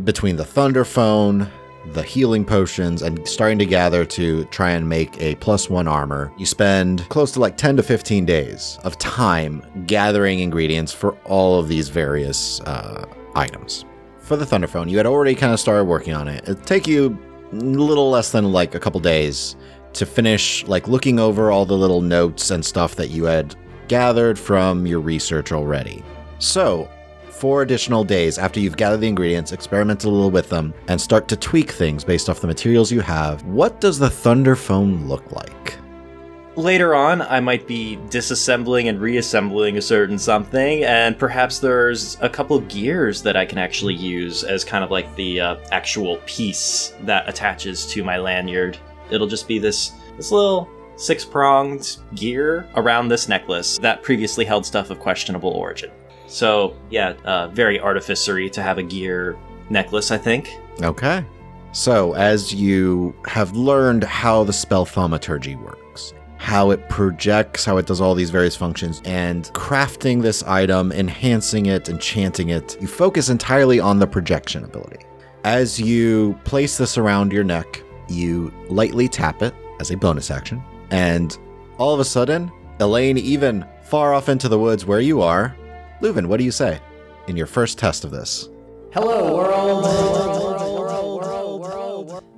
Between 0.02 0.37
the 0.37 0.45
Thunder 0.47 0.87
Phone, 0.87 1.50
the 1.92 2.02
healing 2.02 2.47
potions, 2.47 3.02
and 3.02 3.28
starting 3.28 3.59
to 3.59 3.66
gather 3.66 4.07
to 4.07 4.47
try 4.47 4.71
and 4.71 4.88
make 4.88 5.21
a 5.21 5.35
plus 5.35 5.69
one 5.69 5.87
armor, 5.87 6.33
you 6.38 6.47
spend 6.47 7.07
close 7.11 7.30
to 7.33 7.40
like 7.40 7.59
10 7.59 7.76
to 7.76 7.83
15 7.83 8.25
days 8.25 8.78
of 8.85 8.97
time 8.97 9.62
gathering 9.85 10.38
ingredients 10.38 10.95
for 10.95 11.12
all 11.26 11.61
of 11.61 11.69
these 11.69 11.90
various 11.90 12.62
uh, 12.62 13.04
items. 13.35 13.85
For 14.21 14.38
the 14.38 14.47
Thunder 14.47 14.66
Phone, 14.66 14.88
you 14.88 14.97
had 14.97 15.04
already 15.04 15.35
kind 15.35 15.52
of 15.52 15.61
started 15.61 15.85
working 15.85 16.14
on 16.14 16.26
it. 16.26 16.45
It'd 16.45 16.64
take 16.64 16.87
you 16.87 17.19
a 17.52 17.57
little 17.57 18.11
less 18.11 18.33
than 18.33 18.50
like 18.50 18.75
a 18.75 18.80
couple 18.80 19.00
days 19.00 19.57
to 19.95 20.07
finish 20.07 20.67
like 20.67 20.89
looking 20.89 21.19
over 21.19 21.51
all 21.51 21.67
the 21.67 21.77
little 21.77 22.01
notes 22.01 22.51
and 22.51 22.65
stuff 22.65 22.97
that 22.97 23.11
you 23.11 23.25
had 23.25 23.55
gathered 23.89 24.39
from 24.39 24.87
your 24.87 25.01
research 25.01 25.53
already. 25.53 26.05
So, 26.39 26.89
four 27.29 27.63
additional 27.63 28.05
days 28.05 28.39
after 28.39 28.61
you've 28.61 28.77
gathered 28.77 29.01
the 29.01 29.09
ingredients, 29.09 29.53
experiment 29.53 30.05
a 30.05 30.11
little 30.11 30.31
with 30.31 30.49
them, 30.49 30.75
and 30.89 31.01
start 31.01 31.27
to 31.29 31.37
tweak 31.37 31.71
things 31.71 32.05
based 32.05 32.29
off 32.29 32.41
the 32.41 32.47
materials 32.47 32.93
you 32.93 33.01
have, 33.01 33.43
what 33.47 33.81
does 33.81 33.99
the 33.99 34.11
Thunder 34.11 34.55
Phone 34.55 35.09
look 35.09 35.33
like? 35.33 35.77
Later 36.57 36.95
on, 36.95 37.23
I 37.23 37.41
might 37.41 37.67
be 37.67 37.97
disassembling 38.11 38.89
and 38.89 39.01
reassembling 39.01 39.79
a 39.79 39.83
certain 39.83 40.19
something, 40.19 40.85
and 40.85 41.19
perhaps 41.19 41.61
there's 41.61 42.19
a 42.21 42.29
couple 42.29 42.61
gears 42.61 43.23
that 43.23 43.37
I 43.37 43.47
can 43.47 43.57
actually 43.57 43.95
use 43.95 44.45
as 44.45 44.65
kind 44.65 44.85
of 44.85 44.91
like 44.91 45.15
the 45.17 45.41
uh, 45.41 45.57
actual 45.71 46.19
piece 46.27 46.93
that 47.03 47.29
attaches 47.29 47.87
to 47.87 48.05
my 48.05 48.19
lanyard. 48.19 48.77
It'll 49.12 49.26
just 49.26 49.49
be 49.49 49.59
this 49.59 49.93
this 50.17 50.31
little 50.31 50.69
six 50.97 51.25
pronged 51.25 51.97
gear 52.14 52.69
around 52.76 53.09
this 53.09 53.29
necklace 53.29 53.79
that 53.79 54.02
previously 54.02 54.45
held 54.45 54.67
stuff 54.67 54.90
of 54.90 55.00
questionable 55.00 55.50
origin. 55.50 55.90
So 56.26 56.76
yeah, 56.90 57.14
uh, 57.25 57.49
very 57.49 57.81
artificery 57.81 58.50
to 58.50 58.62
have 58.62 58.79
a 58.79 58.83
gear 58.83 59.38
necklace. 59.71 60.11
I 60.11 60.19
think. 60.19 60.50
Okay. 60.83 61.25
So, 61.73 62.14
as 62.14 62.52
you 62.52 63.14
have 63.26 63.52
learned 63.52 64.02
how 64.02 64.43
the 64.43 64.52
spell 64.52 64.85
thaumaturgy 64.85 65.55
works, 65.55 66.12
how 66.37 66.73
it 66.73 66.88
projects, 66.88 67.64
how 67.64 67.76
it 67.76 67.87
does 67.87 68.00
all 68.00 68.17
these 68.17 68.31
various 68.31 68.57
functions, 68.57 69.00
and 69.05 69.45
crafting 69.52 70.21
this 70.21 70.43
item, 70.43 70.90
enhancing 70.90 71.67
it, 71.67 71.88
enchanting 71.88 72.49
it, 72.49 72.76
you 72.81 72.88
focus 72.88 73.29
entirely 73.29 73.79
on 73.79 74.00
the 74.00 74.07
projection 74.07 74.64
ability. 74.64 74.99
As 75.45 75.79
you 75.79 76.37
place 76.43 76.76
this 76.76 76.99
around 76.99 77.33
your 77.33 77.45
neck, 77.45 77.85
you 78.11 78.52
lightly 78.69 79.09
tap 79.09 79.43
it 79.43 79.55
as 79.79 79.90
a 79.90 79.97
bonus 79.97 80.31
action, 80.31 80.62
and 80.90 81.38
all 81.79 81.95
of 81.95 82.00
a 82.00 82.05
sudden, 82.05 82.50
Elaine, 82.81 83.19
even 83.19 83.64
far 83.83 84.12
off 84.14 84.29
into 84.29 84.49
the 84.49 84.59
woods 84.59 84.85
where 84.87 85.00
you 85.00 85.23
are, 85.23 85.57
Leuven, 86.00 86.26
what 86.26 86.38
do 86.38 86.45
you 86.45 86.52
say 86.52 86.81
in 87.29 87.37
your 87.37 87.47
first 87.47 87.79
test 87.79 88.05
of 88.05 88.11
this? 88.11 88.49
Hello, 88.93 89.37
world. 89.37 89.85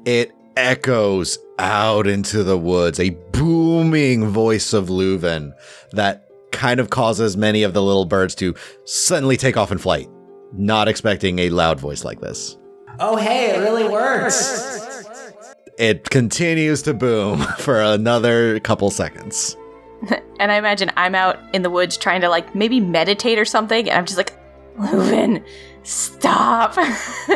It 0.04 0.32
echoes 0.56 1.38
out 1.58 2.06
into 2.06 2.42
the 2.42 2.58
woods, 2.58 2.98
a 2.98 3.10
booming 3.32 4.26
voice 4.26 4.72
of 4.72 4.88
Leuven 4.88 5.52
that 5.92 6.28
kind 6.50 6.80
of 6.80 6.90
causes 6.90 7.36
many 7.36 7.62
of 7.62 7.72
the 7.72 7.82
little 7.82 8.04
birds 8.04 8.34
to 8.36 8.54
suddenly 8.84 9.36
take 9.36 9.56
off 9.56 9.72
in 9.72 9.78
flight, 9.78 10.08
not 10.52 10.88
expecting 10.88 11.38
a 11.38 11.50
loud 11.50 11.80
voice 11.80 12.04
like 12.04 12.20
this. 12.20 12.58
Oh, 12.98 13.16
hey, 13.16 13.54
it 13.54 13.60
really 13.60 13.88
works. 13.88 14.91
It 15.78 16.10
continues 16.10 16.82
to 16.82 16.94
boom 16.94 17.38
for 17.58 17.80
another 17.80 18.60
couple 18.60 18.90
seconds. 18.90 19.56
and 20.40 20.52
I 20.52 20.56
imagine 20.56 20.90
I'm 20.96 21.14
out 21.14 21.38
in 21.54 21.62
the 21.62 21.70
woods 21.70 21.96
trying 21.96 22.20
to 22.22 22.28
like 22.28 22.54
maybe 22.54 22.80
meditate 22.80 23.38
or 23.38 23.44
something, 23.44 23.88
and 23.88 23.98
I'm 23.98 24.04
just 24.04 24.18
like, 24.18 24.34
Leuven, 24.78 25.44
stop. 25.82 26.74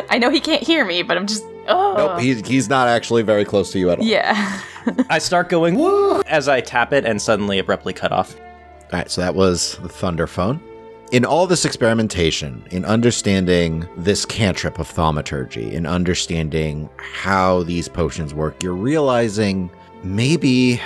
I 0.09 0.17
know 0.19 0.29
he 0.29 0.39
can't 0.39 0.63
hear 0.63 0.85
me, 0.85 1.03
but 1.03 1.17
I'm 1.17 1.27
just, 1.27 1.43
oh. 1.67 1.95
Nope, 1.97 2.19
he's, 2.19 2.47
he's 2.47 2.69
not 2.69 2.87
actually 2.87 3.23
very 3.23 3.45
close 3.45 3.71
to 3.71 3.79
you 3.79 3.89
at 3.89 3.99
all. 3.99 4.05
yeah. 4.05 4.61
I 5.09 5.19
start 5.19 5.49
going 5.49 5.75
woo 5.75 6.21
as 6.23 6.47
I 6.47 6.61
tap 6.61 6.93
it, 6.93 7.05
and 7.05 7.21
suddenly 7.21 7.59
abruptly 7.59 7.93
cut 7.93 8.11
off. 8.11 8.37
All 8.39 8.99
right, 8.99 9.11
so 9.11 9.19
that 9.21 9.35
was 9.35 9.77
the 9.79 9.89
Thunder 9.89 10.27
Phone. 10.27 10.61
In 11.09 11.23
all 11.23 11.47
this 11.47 11.63
experimentation, 11.63 12.65
in 12.69 12.83
understanding 12.83 13.87
this 13.95 14.25
cantrip 14.25 14.77
of 14.77 14.89
thaumaturgy, 14.89 15.73
in 15.73 15.85
understanding 15.85 16.89
how 16.97 17.63
these 17.63 17.87
potions 17.87 18.33
work, 18.33 18.61
you're 18.61 18.73
realizing 18.73 19.71
maybe 20.03 20.81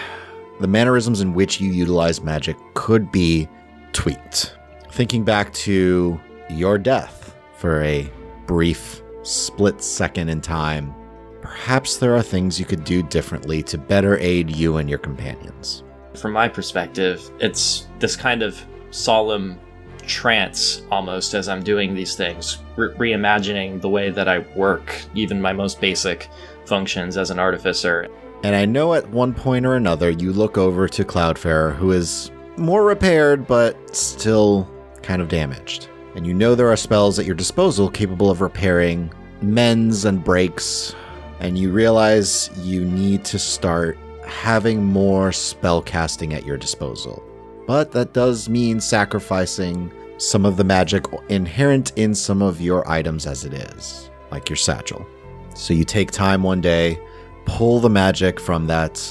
the 0.59 0.67
mannerisms 0.67 1.21
in 1.21 1.33
which 1.33 1.59
you 1.59 1.71
utilize 1.71 2.21
magic 2.21 2.55
could 2.75 3.11
be 3.11 3.49
tweaked. 3.93 4.55
Thinking 4.91 5.23
back 5.23 5.51
to 5.53 6.19
your 6.51 6.77
death 6.77 7.35
for 7.55 7.81
a 7.81 8.07
brief 8.45 9.01
split 9.23 9.81
second 9.81 10.29
in 10.29 10.39
time, 10.39 10.93
perhaps 11.41 11.97
there 11.97 12.15
are 12.15 12.21
things 12.21 12.59
you 12.59 12.65
could 12.65 12.83
do 12.83 13.01
differently 13.01 13.63
to 13.63 13.77
better 13.79 14.19
aid 14.19 14.55
you 14.55 14.77
and 14.77 14.87
your 14.87 14.99
companions. 14.99 15.83
From 16.13 16.33
my 16.33 16.47
perspective, 16.47 17.31
it's 17.39 17.87
this 17.97 18.15
kind 18.15 18.43
of 18.43 18.63
solemn 18.91 19.59
trance 20.07 20.81
almost 20.91 21.33
as 21.33 21.49
I'm 21.49 21.63
doing 21.63 21.93
these 21.93 22.15
things, 22.15 22.59
re- 22.75 22.93
reimagining 22.93 23.81
the 23.81 23.89
way 23.89 24.09
that 24.09 24.27
I 24.27 24.39
work, 24.55 25.01
even 25.15 25.41
my 25.41 25.53
most 25.53 25.81
basic 25.81 26.29
functions 26.65 27.17
as 27.17 27.31
an 27.31 27.39
artificer. 27.39 28.07
And 28.43 28.55
I 28.55 28.65
know 28.65 28.93
at 28.93 29.09
one 29.09 29.33
point 29.33 29.65
or 29.65 29.75
another 29.75 30.09
you 30.09 30.33
look 30.33 30.57
over 30.57 30.87
to 30.87 31.03
Cloudfarer, 31.03 31.75
who 31.75 31.91
is 31.91 32.31
more 32.57 32.83
repaired 32.83 33.47
but 33.47 33.95
still 33.95 34.69
kind 35.01 35.21
of 35.21 35.29
damaged. 35.29 35.89
And 36.15 36.27
you 36.27 36.33
know 36.33 36.55
there 36.55 36.71
are 36.71 36.77
spells 36.77 37.19
at 37.19 37.25
your 37.25 37.35
disposal 37.35 37.89
capable 37.89 38.29
of 38.29 38.41
repairing 38.41 39.13
mends 39.41 40.05
and 40.05 40.23
breaks, 40.23 40.95
and 41.39 41.57
you 41.57 41.71
realize 41.71 42.49
you 42.63 42.83
need 42.83 43.23
to 43.25 43.39
start 43.39 43.97
having 44.25 44.83
more 44.83 45.31
spell 45.31 45.81
casting 45.81 46.33
at 46.33 46.45
your 46.45 46.57
disposal. 46.57 47.23
But 47.71 47.93
that 47.93 48.11
does 48.11 48.49
mean 48.49 48.81
sacrificing 48.81 49.93
some 50.17 50.45
of 50.45 50.57
the 50.57 50.63
magic 50.65 51.05
inherent 51.29 51.93
in 51.95 52.13
some 52.13 52.41
of 52.41 52.59
your 52.59 52.85
items 52.91 53.25
as 53.25 53.45
it 53.45 53.53
is, 53.53 54.09
like 54.29 54.49
your 54.49 54.57
satchel. 54.57 55.07
So 55.55 55.73
you 55.73 55.85
take 55.85 56.11
time 56.11 56.43
one 56.43 56.59
day, 56.59 56.99
pull 57.45 57.79
the 57.79 57.89
magic 57.89 58.41
from 58.41 58.67
that, 58.67 59.01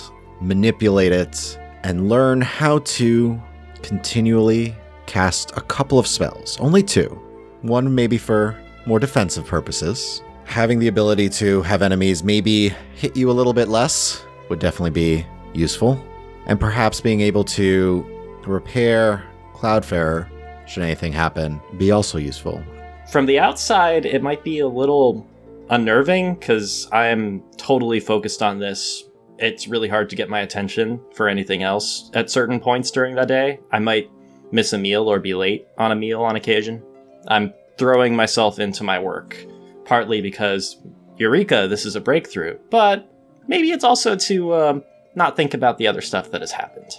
manipulate 0.43 1.11
it, 1.11 1.59
and 1.85 2.11
learn 2.11 2.43
how 2.43 2.81
to 2.81 3.41
continually 3.81 4.75
cast 5.07 5.53
a 5.57 5.63
couple 5.63 5.99
of 5.99 6.07
spells. 6.07 6.59
Only 6.61 6.83
two. 6.83 7.19
One 7.63 7.95
maybe 7.95 8.19
for 8.19 8.63
more 8.85 8.99
defensive 8.99 9.47
purposes. 9.47 10.23
Having 10.45 10.81
the 10.81 10.89
ability 10.89 11.31
to 11.31 11.63
have 11.63 11.81
enemies 11.81 12.23
maybe 12.23 12.75
hit 12.95 13.17
you 13.17 13.31
a 13.31 13.33
little 13.33 13.55
bit 13.55 13.69
less 13.69 14.23
would 14.51 14.59
definitely 14.59 14.91
be 14.91 15.27
useful. 15.55 15.99
And 16.45 16.61
perhaps 16.61 17.01
being 17.01 17.23
able 17.23 17.45
to 17.45 18.10
repair 18.47 19.25
Cloudfarer 19.55 20.29
should 20.67 20.83
anything 20.83 21.13
happen 21.13 21.61
be 21.77 21.91
also 21.91 22.19
useful. 22.19 22.63
From 23.11 23.27
the 23.27 23.39
outside, 23.39 24.07
it 24.07 24.23
might 24.23 24.45
be 24.45 24.61
a 24.61 24.69
little 24.69 25.27
unnerving 25.69 26.35
because 26.35 26.89
I'm 26.93 27.43
totally 27.57 28.01
focused 28.01 28.43
on 28.43 28.59
this. 28.59 29.05
It's 29.39 29.69
really 29.69 29.89
hard 29.89 30.11
to 30.11 30.17
get 30.17 30.29
my 30.29 30.41
attention 30.41 31.01
for 31.15 31.29
anything 31.29 31.63
else 31.63 32.11
at 32.15 32.31
certain 32.31 32.61
points 32.61 32.91
during 32.91 33.15
the 33.15 33.25
day. 33.25 33.59
I 33.73 33.79
might 33.79 34.11
miss 34.53 34.73
a 34.73 34.79
meal 34.79 35.11
or 35.11 35.19
be 35.19 35.35
late 35.35 35.67
on 35.79 35.93
a 35.93 35.97
meal 35.97 36.23
on 36.23 36.37
occasion. 36.37 36.83
I'm 37.29 37.53
throwing 37.79 38.15
myself 38.15 38.59
into 38.59 38.85
my 38.85 38.99
work, 38.99 39.37
partly 39.85 40.21
because, 40.21 40.77
Eureka, 41.17 41.67
this 41.69 41.87
is 41.87 41.97
a 41.97 42.01
breakthrough, 42.01 42.59
but 42.71 43.11
maybe 43.47 43.71
it's 43.71 43.85
also 43.85 44.17
to 44.17 44.55
um, 44.55 44.85
not 45.15 45.37
think 45.37 45.55
about 45.55 45.79
the 45.79 45.87
other 45.87 46.01
stuff 46.01 46.31
that 46.31 46.43
has 46.43 46.53
happened. 46.53 46.93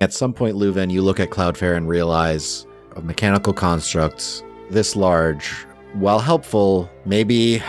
At 0.00 0.12
some 0.12 0.32
point, 0.32 0.56
Leuven, 0.56 0.92
you 0.92 1.02
look 1.02 1.18
at 1.18 1.30
Cloudfarer 1.30 1.76
and 1.76 1.88
realize 1.88 2.66
a 2.94 3.02
mechanical 3.02 3.52
construct 3.52 4.44
this 4.70 4.94
large, 4.94 5.66
while 5.94 6.20
helpful, 6.20 6.88
maybe 7.04 7.60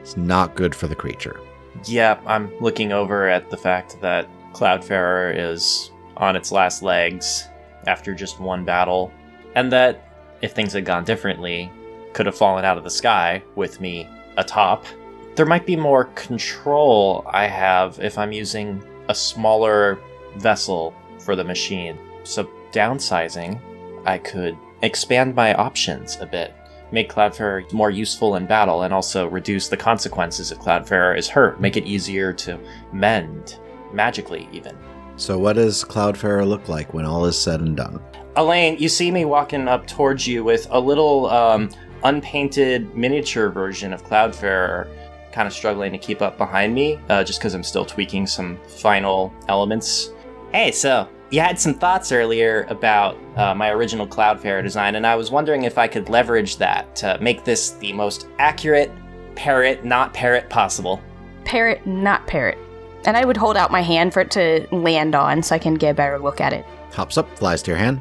it's 0.00 0.16
not 0.16 0.54
good 0.54 0.72
for 0.72 0.86
the 0.86 0.94
creature. 0.94 1.40
Yeah, 1.84 2.20
I'm 2.26 2.56
looking 2.60 2.92
over 2.92 3.28
at 3.28 3.50
the 3.50 3.56
fact 3.56 4.00
that 4.02 4.28
Cloudfarer 4.52 5.36
is 5.36 5.90
on 6.16 6.36
its 6.36 6.52
last 6.52 6.84
legs 6.84 7.48
after 7.88 8.14
just 8.14 8.38
one 8.38 8.64
battle, 8.64 9.12
and 9.56 9.72
that 9.72 10.06
if 10.42 10.52
things 10.52 10.74
had 10.74 10.84
gone 10.84 11.02
differently, 11.02 11.72
could 12.12 12.26
have 12.26 12.36
fallen 12.36 12.64
out 12.64 12.78
of 12.78 12.84
the 12.84 12.90
sky 12.90 13.42
with 13.56 13.80
me 13.80 14.08
atop. 14.36 14.86
There 15.34 15.44
might 15.44 15.66
be 15.66 15.74
more 15.74 16.04
control 16.14 17.24
I 17.28 17.48
have 17.48 17.98
if 17.98 18.16
I'm 18.16 18.30
using 18.30 18.80
a 19.08 19.14
smaller 19.14 19.98
vessel 20.36 20.94
for 21.24 21.34
the 21.34 21.44
machine. 21.44 21.98
So, 22.22 22.48
downsizing, 22.72 23.60
I 24.04 24.18
could 24.18 24.56
expand 24.82 25.34
my 25.34 25.54
options 25.54 26.18
a 26.20 26.26
bit, 26.26 26.54
make 26.92 27.10
Cloudfarer 27.10 27.72
more 27.72 27.90
useful 27.90 28.36
in 28.36 28.46
battle, 28.46 28.82
and 28.82 28.92
also 28.92 29.26
reduce 29.26 29.68
the 29.68 29.76
consequences 29.76 30.52
if 30.52 30.58
Cloudfarer 30.58 31.16
is 31.16 31.28
hurt, 31.28 31.60
make 31.60 31.76
it 31.76 31.86
easier 31.86 32.32
to 32.34 32.58
mend, 32.92 33.58
magically, 33.92 34.48
even. 34.52 34.76
So, 35.16 35.38
what 35.38 35.54
does 35.54 35.84
Cloudfarer 35.84 36.46
look 36.46 36.68
like 36.68 36.92
when 36.92 37.04
all 37.04 37.24
is 37.24 37.38
said 37.38 37.60
and 37.60 37.76
done? 37.76 38.00
Elaine, 38.36 38.76
you 38.78 38.88
see 38.88 39.10
me 39.10 39.24
walking 39.24 39.68
up 39.68 39.86
towards 39.86 40.26
you 40.26 40.42
with 40.42 40.66
a 40.70 40.80
little 40.80 41.26
um, 41.26 41.70
unpainted 42.02 42.94
miniature 42.96 43.48
version 43.48 43.92
of 43.92 44.02
Cloudfarer, 44.04 44.88
kind 45.32 45.46
of 45.46 45.54
struggling 45.54 45.92
to 45.92 45.98
keep 45.98 46.20
up 46.20 46.36
behind 46.36 46.74
me, 46.74 46.98
uh, 47.08 47.22
just 47.22 47.38
because 47.38 47.54
I'm 47.54 47.62
still 47.62 47.84
tweaking 47.84 48.26
some 48.26 48.58
final 48.66 49.32
elements. 49.48 50.10
Hey, 50.54 50.70
so 50.70 51.08
you 51.30 51.40
had 51.40 51.58
some 51.58 51.74
thoughts 51.74 52.12
earlier 52.12 52.64
about 52.68 53.18
uh, 53.36 53.56
my 53.56 53.70
original 53.70 54.06
Cloudfarer 54.06 54.62
design, 54.62 54.94
and 54.94 55.04
I 55.04 55.16
was 55.16 55.32
wondering 55.32 55.64
if 55.64 55.78
I 55.78 55.88
could 55.88 56.08
leverage 56.08 56.58
that 56.58 56.94
to 56.94 57.18
make 57.20 57.42
this 57.42 57.70
the 57.70 57.92
most 57.92 58.28
accurate 58.38 58.92
parrot, 59.34 59.84
not 59.84 60.14
parrot 60.14 60.48
possible. 60.48 61.02
Parrot, 61.44 61.84
not 61.88 62.24
parrot. 62.28 62.56
And 63.04 63.16
I 63.16 63.24
would 63.24 63.36
hold 63.36 63.56
out 63.56 63.72
my 63.72 63.80
hand 63.82 64.14
for 64.14 64.20
it 64.20 64.30
to 64.30 64.68
land 64.70 65.16
on 65.16 65.42
so 65.42 65.56
I 65.56 65.58
can 65.58 65.74
get 65.74 65.90
a 65.90 65.94
better 65.94 66.20
look 66.20 66.40
at 66.40 66.52
it. 66.52 66.64
Hops 66.92 67.18
up, 67.18 67.36
flies 67.36 67.60
to 67.64 67.72
your 67.72 67.78
hand, 67.78 68.00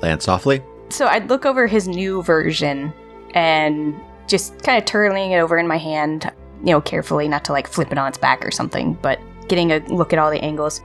lands 0.00 0.24
softly. 0.24 0.60
So 0.88 1.06
I'd 1.06 1.28
look 1.28 1.46
over 1.46 1.68
his 1.68 1.86
new 1.86 2.24
version 2.24 2.92
and 3.34 3.94
just 4.26 4.60
kind 4.64 4.76
of 4.76 4.88
turtling 4.88 5.30
it 5.30 5.38
over 5.38 5.56
in 5.56 5.68
my 5.68 5.78
hand, 5.78 6.32
you 6.64 6.72
know, 6.72 6.80
carefully, 6.80 7.28
not 7.28 7.44
to 7.44 7.52
like 7.52 7.68
flip 7.68 7.92
it 7.92 7.98
on 7.98 8.08
its 8.08 8.18
back 8.18 8.44
or 8.44 8.50
something, 8.50 8.94
but 8.94 9.20
getting 9.46 9.70
a 9.70 9.78
look 9.86 10.12
at 10.12 10.18
all 10.18 10.32
the 10.32 10.42
angles. 10.42 10.82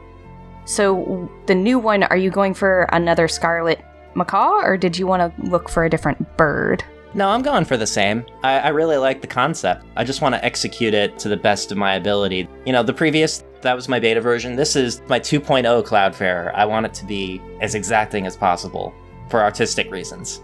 So 0.68 1.32
the 1.46 1.56
new 1.56 1.80
one, 1.80 2.04
are 2.04 2.18
you 2.18 2.30
going 2.30 2.54
for 2.54 2.84
another 2.92 3.30
scarlet 3.30 3.84
macaw 4.16 4.62
or 4.62 4.76
did 4.76 4.98
you 4.98 5.08
want 5.08 5.36
to 5.36 5.50
look 5.50 5.70
for 5.70 5.86
a 5.86 5.90
different 5.90 6.36
bird? 6.36 6.84
No, 7.14 7.30
I'm 7.30 7.42
going 7.42 7.64
for 7.64 7.78
the 7.78 7.88
same. 7.88 8.26
I, 8.44 8.60
I 8.60 8.68
really 8.68 8.98
like 8.98 9.22
the 9.22 9.28
concept. 9.28 9.86
I 9.96 10.04
just 10.04 10.22
want 10.22 10.36
to 10.36 10.44
execute 10.44 10.94
it 10.94 11.18
to 11.20 11.30
the 11.30 11.38
best 11.38 11.72
of 11.72 11.78
my 11.78 11.96
ability. 11.96 12.50
You 12.66 12.74
know, 12.74 12.84
the 12.84 12.94
previous, 12.94 13.46
that 13.62 13.76
was 13.76 13.88
my 13.88 13.98
beta 13.98 14.20
version. 14.20 14.58
This 14.58 14.76
is 14.76 15.02
my 15.08 15.22
2.0 15.22 15.64
Cloudfarer. 15.86 16.54
I 16.54 16.66
want 16.66 16.86
it 16.86 16.94
to 16.96 17.06
be 17.06 17.42
as 17.62 17.74
exacting 17.74 18.28
as 18.28 18.36
possible 18.36 18.94
for 19.30 19.42
artistic 19.42 19.90
reasons. 19.90 20.42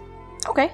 Okay. 0.48 0.72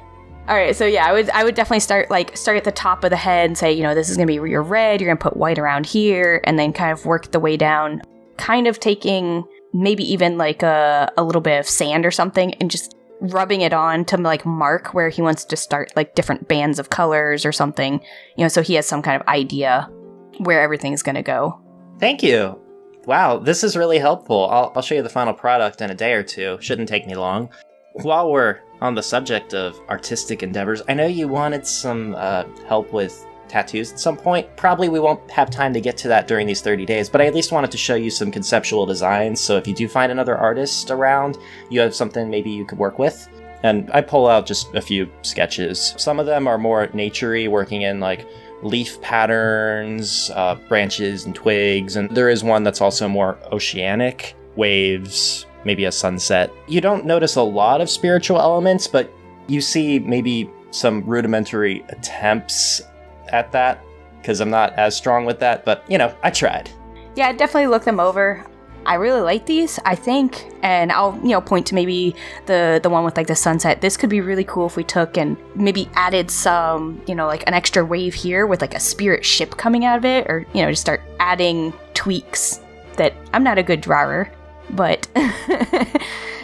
All 0.48 0.56
right, 0.56 0.76
so 0.76 0.86
yeah, 0.86 1.06
I 1.06 1.14
would 1.14 1.30
I 1.30 1.44
would 1.44 1.54
definitely 1.54 1.82
start 1.82 2.10
like 2.10 2.36
start 2.36 2.58
at 2.58 2.64
the 2.64 2.72
top 2.72 3.04
of 3.04 3.12
the 3.12 3.16
head 3.16 3.46
and 3.50 3.56
say, 3.56 3.72
you 3.72 3.84
know, 3.84 3.94
this 3.94 4.10
is 4.10 4.18
gonna 4.18 4.26
be 4.26 4.34
your 4.34 4.64
red. 4.64 5.00
You're 5.00 5.08
gonna 5.08 5.30
put 5.30 5.38
white 5.38 5.60
around 5.60 5.86
here, 5.86 6.42
and 6.44 6.58
then 6.58 6.74
kind 6.74 6.92
of 6.92 7.06
work 7.06 7.32
the 7.32 7.40
way 7.40 7.56
down, 7.56 8.02
kind 8.40 8.66
of 8.68 8.80
taking 8.80 9.46
maybe 9.74 10.04
even 10.12 10.40
like 10.40 10.64
a 10.64 11.12
a 11.16 11.24
little 11.24 11.42
bit 11.42 11.60
of 11.60 11.68
sand 11.68 12.06
or 12.06 12.12
something, 12.12 12.56
and 12.56 12.72
just 12.72 12.96
rubbing 13.22 13.62
it 13.62 13.74
on 13.74 14.06
to 14.06 14.18
like 14.18 14.46
mark 14.46 14.94
where 14.94 15.10
he 15.10 15.22
wants 15.22 15.44
to 15.44 15.58
start 15.58 15.92
like 15.96 16.16
different 16.16 16.48
bands 16.48 16.80
of 16.80 16.90
colors 16.90 17.46
or 17.46 17.52
something, 17.52 18.00
you 18.38 18.46
know, 18.46 18.48
so 18.48 18.62
he 18.62 18.76
has 18.76 18.88
some 18.88 19.02
kind 19.02 19.22
of 19.22 19.28
idea 19.28 19.90
where 20.38 20.62
everything's 20.62 21.04
gonna 21.04 21.22
go. 21.22 21.60
Thank 22.00 22.24
you. 22.24 22.58
Wow, 23.06 23.38
this 23.38 23.64
is 23.64 23.76
really 23.76 24.00
helpful. 24.00 24.48
I'll, 24.50 24.72
I'll 24.76 24.82
show 24.82 24.96
you 24.96 25.04
the 25.04 25.10
final 25.10 25.34
product 25.34 25.82
in 25.82 25.90
a 25.90 25.96
day 25.96 26.14
or 26.14 26.24
two. 26.24 26.58
Shouldn't 26.62 26.88
take 26.88 27.08
me 27.08 27.16
long. 27.16 27.50
While 27.94 28.32
we're 28.32 28.60
on 28.80 28.96
the 28.96 29.04
subject 29.04 29.54
of 29.54 29.78
artistic 29.90 30.42
endeavors, 30.42 30.82
I 30.88 30.94
know 30.94 31.08
you 31.08 31.28
wanted 31.28 31.68
some 31.68 32.16
uh, 32.18 32.46
help 32.68 32.94
with 32.94 33.26
tattoos 33.50 33.92
at 33.92 34.00
some 34.00 34.16
point. 34.16 34.56
Probably 34.56 34.90
we 34.90 35.00
won't 35.00 35.30
have 35.32 35.50
time 35.50 35.74
to 35.74 35.82
get 35.82 35.98
to 35.98 36.08
that 36.08 36.28
during 36.28 36.48
these 36.48 36.62
30 36.62 36.86
days, 36.86 37.10
but 37.10 37.22
I 37.22 37.26
at 37.26 37.34
least 37.34 37.52
wanted 37.52 37.72
to 37.72 37.78
show 37.78 37.96
you 37.96 38.10
some 38.10 38.32
conceptual 38.32 38.86
designs. 38.86 39.42
So 39.42 39.58
if 39.58 39.68
you 39.68 39.74
do 39.74 39.88
find 39.88 40.12
another 40.12 40.38
artist 40.38 40.92
around, 40.92 41.38
you 41.70 41.80
have 41.80 41.96
something 41.96 42.30
maybe 42.30 42.50
you 42.50 42.66
could 42.66 42.78
work 42.78 43.00
with. 43.00 43.28
And 43.64 43.92
I 43.92 44.02
pull 44.02 44.28
out 44.28 44.46
just 44.46 44.74
a 44.74 44.82
few 44.82 45.10
sketches. 45.22 45.94
Some 45.98 46.20
of 46.20 46.26
them 46.26 46.48
are 46.48 46.58
more 46.58 46.88
naturey, 46.88 47.50
working 47.50 47.82
in 47.82 48.00
like 48.00 48.26
leaf 48.62 49.02
patterns, 49.02 50.32
uh, 50.34 50.56
branches 50.68 51.26
and 51.26 51.36
twigs, 51.36 51.96
and 51.96 52.10
there 52.12 52.30
is 52.30 52.44
one 52.44 52.64
that's 52.64 52.82
also 52.82 53.08
more 53.08 53.38
oceanic, 53.52 54.36
waves, 54.56 55.46
maybe 55.66 55.86
a 55.86 55.92
sunset. 55.92 56.52
You 56.68 56.82
don't 56.82 57.06
notice 57.06 57.36
a 57.36 57.42
lot 57.42 57.82
of 57.82 57.90
spiritual 57.90 58.40
elements, 58.40 58.88
but 58.88 59.12
you 59.48 59.62
see 59.62 60.00
maybe 60.00 60.50
some 60.72 61.04
rudimentary 61.06 61.84
attempts 61.90 62.82
at 63.32 63.52
that 63.52 63.84
because 64.22 64.42
I'm 64.42 64.50
not 64.50 64.74
as 64.74 64.96
strong 64.96 65.26
with 65.26 65.40
that, 65.40 65.66
but 65.66 65.84
you 65.90 65.98
know, 65.98 66.14
I 66.24 66.30
tried. 66.30 66.70
Yeah, 67.16 67.32
definitely 67.34 67.68
look 67.68 67.84
them 67.84 68.00
over. 68.00 68.46
I 68.86 68.96
really 68.96 69.22
like 69.22 69.46
these, 69.46 69.78
I 69.86 69.96
think, 69.96 70.46
and 70.64 70.92
I'll, 70.92 71.16
you 71.22 71.30
know, 71.30 71.42
point 71.42 71.68
to 71.68 71.76
maybe 71.76 72.16
the 72.46 72.80
the 72.82 72.90
one 72.90 73.04
with 73.04 73.18
like 73.18 73.28
the 73.28 73.36
sunset. 73.36 73.82
This 73.82 73.98
could 73.98 74.10
be 74.10 74.22
really 74.22 74.44
cool 74.44 74.68
if 74.68 74.76
we 74.76 74.84
took 74.84 75.18
and 75.18 75.38
maybe 75.56 75.90
added 75.96 76.32
some, 76.32 77.02
you 77.06 77.14
know, 77.14 77.28
like 77.28 77.44
an 77.46 77.54
extra 77.54 77.86
wave 77.86 78.14
here 78.14 78.48
with 78.48 78.62
like 78.62 78.74
a 78.74 78.80
spirit 78.80 79.26
ship 79.26 79.58
coming 79.58 79.86
out 79.86 79.98
of 79.98 80.06
it 80.06 80.28
or, 80.28 80.46
you 80.54 80.64
know, 80.64 80.70
just 80.72 80.82
start 80.82 81.02
adding 81.20 81.74
tweaks 81.94 82.62
that 82.96 83.14
I'm 83.34 83.44
not 83.44 83.58
a 83.58 83.64
good 83.64 83.82
drawer, 83.82 84.32
but 84.72 85.08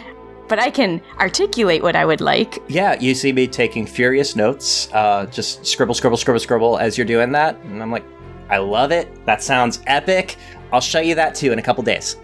but 0.48 0.58
I 0.58 0.70
can 0.70 1.00
articulate 1.18 1.82
what 1.82 1.96
I 1.96 2.04
would 2.04 2.20
like. 2.20 2.62
Yeah, 2.68 2.98
you 3.00 3.14
see 3.14 3.32
me 3.32 3.46
taking 3.46 3.86
furious 3.86 4.36
notes, 4.36 4.88
uh, 4.92 5.26
just 5.26 5.66
scribble, 5.66 5.94
scribble, 5.94 6.16
scribble, 6.16 6.40
scribble 6.40 6.78
as 6.78 6.96
you're 6.96 7.06
doing 7.06 7.32
that, 7.32 7.56
and 7.64 7.82
I'm 7.82 7.90
like, 7.90 8.04
I 8.48 8.58
love 8.58 8.92
it. 8.92 9.24
That 9.26 9.42
sounds 9.42 9.80
epic. 9.86 10.36
I'll 10.72 10.80
show 10.80 11.00
you 11.00 11.14
that 11.16 11.34
too 11.34 11.52
in 11.52 11.58
a 11.58 11.62
couple 11.62 11.82
days. 11.82 12.16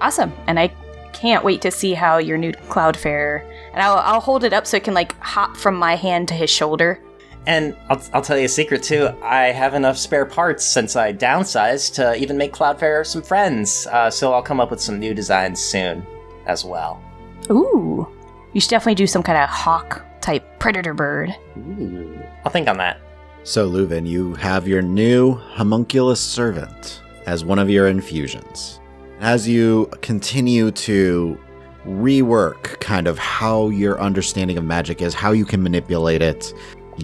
Awesome. 0.00 0.32
And 0.46 0.58
I 0.58 0.72
can't 1.12 1.44
wait 1.44 1.60
to 1.62 1.70
see 1.70 1.94
how 1.94 2.18
your 2.18 2.38
new 2.38 2.52
Cloudfarer. 2.52 3.44
And 3.72 3.82
I'll, 3.82 3.98
I'll 3.98 4.20
hold 4.20 4.44
it 4.44 4.52
up 4.52 4.66
so 4.66 4.76
it 4.76 4.84
can 4.84 4.94
like 4.94 5.18
hop 5.20 5.56
from 5.56 5.76
my 5.76 5.96
hand 5.96 6.28
to 6.28 6.34
his 6.34 6.50
shoulder. 6.50 7.00
And 7.46 7.76
I'll, 7.88 8.02
I'll 8.12 8.22
tell 8.22 8.38
you 8.38 8.44
a 8.44 8.48
secret 8.48 8.82
too. 8.82 9.08
I 9.22 9.46
have 9.46 9.74
enough 9.74 9.96
spare 9.96 10.26
parts 10.26 10.64
since 10.64 10.96
I 10.96 11.12
downsized 11.12 11.94
to 11.94 12.14
even 12.16 12.36
make 12.36 12.52
Cloudfarer 12.52 13.06
some 13.06 13.22
friends. 13.22 13.86
Uh, 13.86 14.10
so 14.10 14.32
I'll 14.32 14.42
come 14.42 14.60
up 14.60 14.70
with 14.70 14.80
some 14.80 14.98
new 14.98 15.14
designs 15.14 15.60
soon 15.60 16.06
as 16.46 16.64
well. 16.64 17.02
Ooh. 17.50 18.06
You 18.52 18.60
should 18.60 18.70
definitely 18.70 18.94
do 18.94 19.06
some 19.06 19.22
kind 19.22 19.38
of 19.38 19.48
hawk 19.48 20.04
type 20.20 20.58
predator 20.58 20.94
bird. 20.94 21.34
Ooh. 21.56 22.18
I'll 22.44 22.52
think 22.52 22.68
on 22.68 22.78
that. 22.78 23.00
So, 23.44 23.68
Leuven, 23.68 24.06
you 24.06 24.34
have 24.34 24.68
your 24.68 24.82
new 24.82 25.34
homunculus 25.34 26.20
servant 26.20 27.02
as 27.26 27.44
one 27.44 27.58
of 27.58 27.70
your 27.70 27.88
infusions. 27.88 28.80
As 29.20 29.48
you 29.48 29.86
continue 30.02 30.70
to 30.72 31.38
rework 31.86 32.78
kind 32.80 33.06
of 33.06 33.18
how 33.18 33.68
your 33.68 34.00
understanding 34.00 34.58
of 34.58 34.64
magic 34.64 35.00
is, 35.00 35.14
how 35.14 35.32
you 35.32 35.44
can 35.44 35.62
manipulate 35.62 36.22
it, 36.22 36.52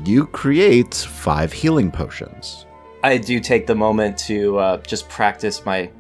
you 0.05 0.27
create 0.27 0.95
five 0.95 1.53
healing 1.53 1.91
potions. 1.91 2.67
I 3.03 3.19
do 3.19 3.41
take 3.41 3.67
the 3.67 3.75
moment 3.75 4.19
to 4.19 4.59
uh, 4.59 4.77
just 4.79 5.09
practice 5.09 5.65
my 5.65 5.91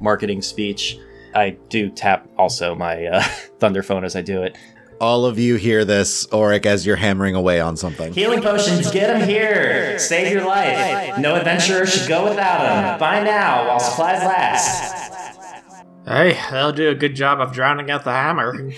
marketing 0.00 0.42
speech. 0.42 0.98
I 1.34 1.50
do 1.68 1.90
tap 1.90 2.28
also 2.36 2.74
my 2.74 3.06
uh, 3.06 3.20
thunderphone 3.58 4.04
as 4.04 4.16
I 4.16 4.22
do 4.22 4.42
it. 4.42 4.56
All 5.00 5.26
of 5.26 5.38
you 5.38 5.54
hear 5.54 5.84
this, 5.84 6.26
Auric, 6.32 6.66
as 6.66 6.84
you're 6.84 6.96
hammering 6.96 7.36
away 7.36 7.60
on 7.60 7.76
something. 7.76 8.12
Healing 8.12 8.42
potions, 8.42 8.90
get 8.90 9.06
them 9.06 9.28
here. 9.28 9.96
Save 9.98 10.32
your 10.32 10.44
life. 10.44 11.18
No 11.18 11.36
adventurer 11.36 11.86
should 11.86 12.08
go 12.08 12.28
without 12.28 12.62
them. 12.62 12.98
Buy 12.98 13.22
now 13.22 13.68
while 13.68 13.78
supplies 13.78 14.24
last. 14.24 15.14
Hey, 16.04 16.36
they'll 16.50 16.72
do 16.72 16.88
a 16.88 16.96
good 16.96 17.14
job 17.14 17.40
of 17.40 17.52
drowning 17.52 17.92
out 17.92 18.02
the 18.02 18.10
hammer. 18.10 18.54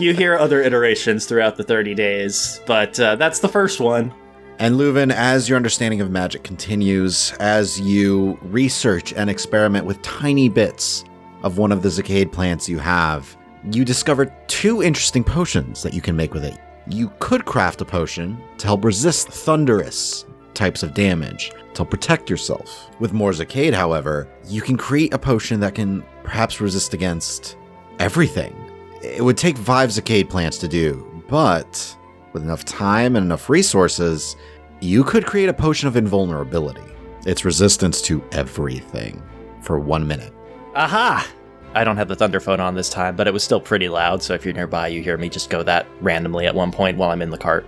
you 0.00 0.14
hear 0.14 0.36
other 0.36 0.60
iterations 0.60 1.26
throughout 1.26 1.56
the 1.56 1.62
30 1.62 1.94
days, 1.94 2.60
but 2.66 2.98
uh, 2.98 3.16
that's 3.16 3.40
the 3.40 3.48
first 3.48 3.80
one. 3.80 4.12
And 4.60 4.74
Leuven, 4.74 5.12
as 5.12 5.48
your 5.48 5.54
understanding 5.54 6.00
of 6.00 6.10
magic 6.10 6.42
continues, 6.42 7.32
as 7.38 7.80
you 7.80 8.38
research 8.42 9.12
and 9.12 9.30
experiment 9.30 9.86
with 9.86 10.02
tiny 10.02 10.48
bits 10.48 11.04
of 11.44 11.58
one 11.58 11.70
of 11.70 11.82
the 11.82 11.88
Zacade 11.88 12.32
plants 12.32 12.68
you 12.68 12.78
have, 12.78 13.36
you 13.70 13.84
discover 13.84 14.34
two 14.48 14.82
interesting 14.82 15.22
potions 15.22 15.82
that 15.82 15.94
you 15.94 16.00
can 16.00 16.16
make 16.16 16.34
with 16.34 16.44
it. 16.44 16.58
You 16.88 17.12
could 17.20 17.44
craft 17.44 17.80
a 17.82 17.84
potion 17.84 18.42
to 18.58 18.66
help 18.66 18.84
resist 18.84 19.28
thunderous 19.28 20.26
types 20.54 20.82
of 20.82 20.92
damage, 20.92 21.52
to 21.74 21.84
protect 21.84 22.28
yourself. 22.28 22.90
With 22.98 23.12
more 23.12 23.30
Zacade, 23.30 23.74
however, 23.74 24.28
you 24.48 24.60
can 24.60 24.76
create 24.76 25.14
a 25.14 25.18
potion 25.18 25.60
that 25.60 25.76
can 25.76 26.02
perhaps 26.24 26.60
resist 26.60 26.94
against 26.94 27.56
everything. 28.00 28.56
It 29.04 29.22
would 29.22 29.36
take 29.36 29.56
five 29.56 29.90
Zacade 29.90 30.28
plants 30.28 30.58
to 30.58 30.66
do, 30.66 31.22
but 31.28 31.96
with 32.38 32.46
enough 32.46 32.64
time 32.64 33.16
and 33.16 33.24
enough 33.24 33.50
resources, 33.50 34.36
you 34.80 35.02
could 35.02 35.26
create 35.26 35.48
a 35.48 35.52
potion 35.52 35.88
of 35.88 35.96
invulnerability. 35.96 36.80
It's 37.26 37.44
resistance 37.44 38.00
to 38.02 38.22
everything 38.30 39.20
for 39.60 39.78
one 39.78 40.06
minute. 40.06 40.32
Aha! 40.74 41.28
I 41.74 41.84
don't 41.84 41.96
have 41.96 42.08
the 42.08 42.16
thunderphone 42.16 42.60
on 42.60 42.74
this 42.74 42.88
time, 42.88 43.16
but 43.16 43.26
it 43.26 43.32
was 43.32 43.42
still 43.42 43.60
pretty 43.60 43.88
loud, 43.88 44.22
so 44.22 44.34
if 44.34 44.44
you're 44.44 44.54
nearby, 44.54 44.88
you 44.88 45.02
hear 45.02 45.18
me 45.18 45.28
just 45.28 45.50
go 45.50 45.62
that 45.64 45.86
randomly 46.00 46.46
at 46.46 46.54
one 46.54 46.70
point 46.70 46.96
while 46.96 47.10
I'm 47.10 47.22
in 47.22 47.30
the 47.30 47.38
cart. 47.38 47.66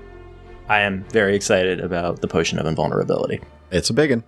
I 0.68 0.80
am 0.80 1.04
very 1.10 1.34
excited 1.34 1.80
about 1.80 2.20
the 2.20 2.28
potion 2.28 2.58
of 2.58 2.66
invulnerability. 2.66 3.40
It's 3.72 3.90
a 3.90 3.94
big 3.94 4.10
one. 4.10 4.24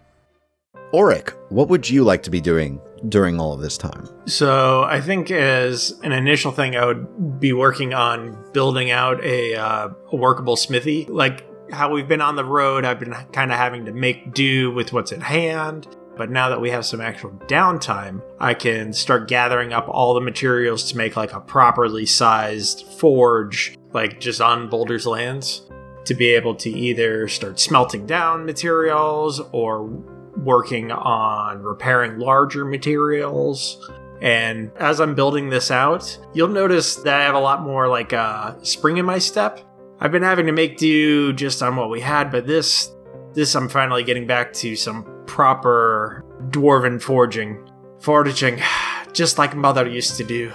Auric, 0.93 1.31
what 1.51 1.69
would 1.69 1.89
you 1.89 2.03
like 2.03 2.23
to 2.25 2.31
be 2.31 2.41
doing 2.41 2.81
during 3.09 3.41
all 3.41 3.53
of 3.53 3.61
this 3.61 3.77
time? 3.77 4.09
So 4.27 4.85
I 4.85 5.01
think 5.01 5.31
as 5.31 5.99
an 6.03 6.13
initial 6.13 6.53
thing, 6.53 6.77
I 6.77 6.85
would 6.87 7.41
be 7.41 7.53
working 7.53 7.95
on 7.95 8.37
building 8.53 8.91
out 8.91 9.23
a, 9.25 9.55
uh, 9.55 9.89
a 10.13 10.17
workable 10.17 10.57
smithy. 10.57 11.07
Like 11.07 11.45
how 11.73 11.93
we've 11.93 12.09
been 12.09 12.21
on 12.21 12.37
the 12.37 12.45
road, 12.45 12.85
I've 12.85 13.01
been 13.01 13.15
kind 13.33 13.51
of 13.51 13.59
having 13.59 13.85
to 13.87 13.93
make 13.93 14.35
do 14.35 14.71
with 14.71 14.93
what's 14.93 15.13
at 15.13 15.23
hand. 15.23 15.89
But 16.17 16.31
now 16.31 16.51
that 16.51 16.61
we 16.61 16.71
have 16.71 16.85
some 16.85 17.01
actual 17.01 17.31
downtime, 17.47 18.23
I 18.39 18.53
can 18.53 18.93
start 18.93 19.29
gathering 19.29 19.73
up 19.73 19.89
all 19.89 20.13
the 20.13 20.21
materials 20.21 20.91
to 20.91 20.97
make 20.97 21.17
like 21.17 21.33
a 21.33 21.41
properly 21.41 22.05
sized 22.05 22.87
forge, 22.99 23.79
like 23.93 24.21
just 24.21 24.41
on 24.41 24.69
Boulder's 24.69 25.07
lands, 25.07 25.63
to 26.05 26.15
be 26.15 26.29
able 26.29 26.55
to 26.57 26.71
either 26.71 27.29
start 27.29 27.59
smelting 27.59 28.07
down 28.07 28.45
materials 28.45 29.41
or 29.53 29.89
working 30.37 30.91
on 30.91 31.63
repairing 31.63 32.19
larger 32.19 32.65
materials. 32.65 33.91
And 34.21 34.71
as 34.77 35.01
I'm 35.01 35.15
building 35.15 35.51
this 35.51 35.71
out, 35.71 36.19
you'll 36.33 36.49
notice 36.49 36.97
that 36.97 37.21
I 37.21 37.25
have 37.25 37.35
a 37.35 37.41
lot 37.41 37.63
more 37.63 37.89
like 37.89 38.13
uh, 38.13 38.55
spring 38.63 38.99
in 38.99 39.05
my 39.05 39.19
step. 39.19 39.61
I've 40.01 40.13
been 40.13 40.23
having 40.23 40.47
to 40.47 40.53
make 40.53 40.79
do 40.79 41.33
just 41.33 41.63
on 41.63 41.77
what 41.77 41.91
we 41.91 42.01
had, 42.01 42.31
but 42.31 42.47
this 42.47 42.91
this 43.35 43.55
I'm 43.55 43.69
finally 43.69 44.05
getting 44.05 44.27
back 44.27 44.53
to 44.55 44.77
some 44.77 45.07
proper 45.27 46.25
dwarven 46.51 47.01
forging. 47.01 47.69
Foraging, 48.01 48.61
just 49.13 49.39
like 49.39 49.57
mother 49.57 49.89
used 49.89 50.17
to 50.17 50.25
do. 50.25 50.53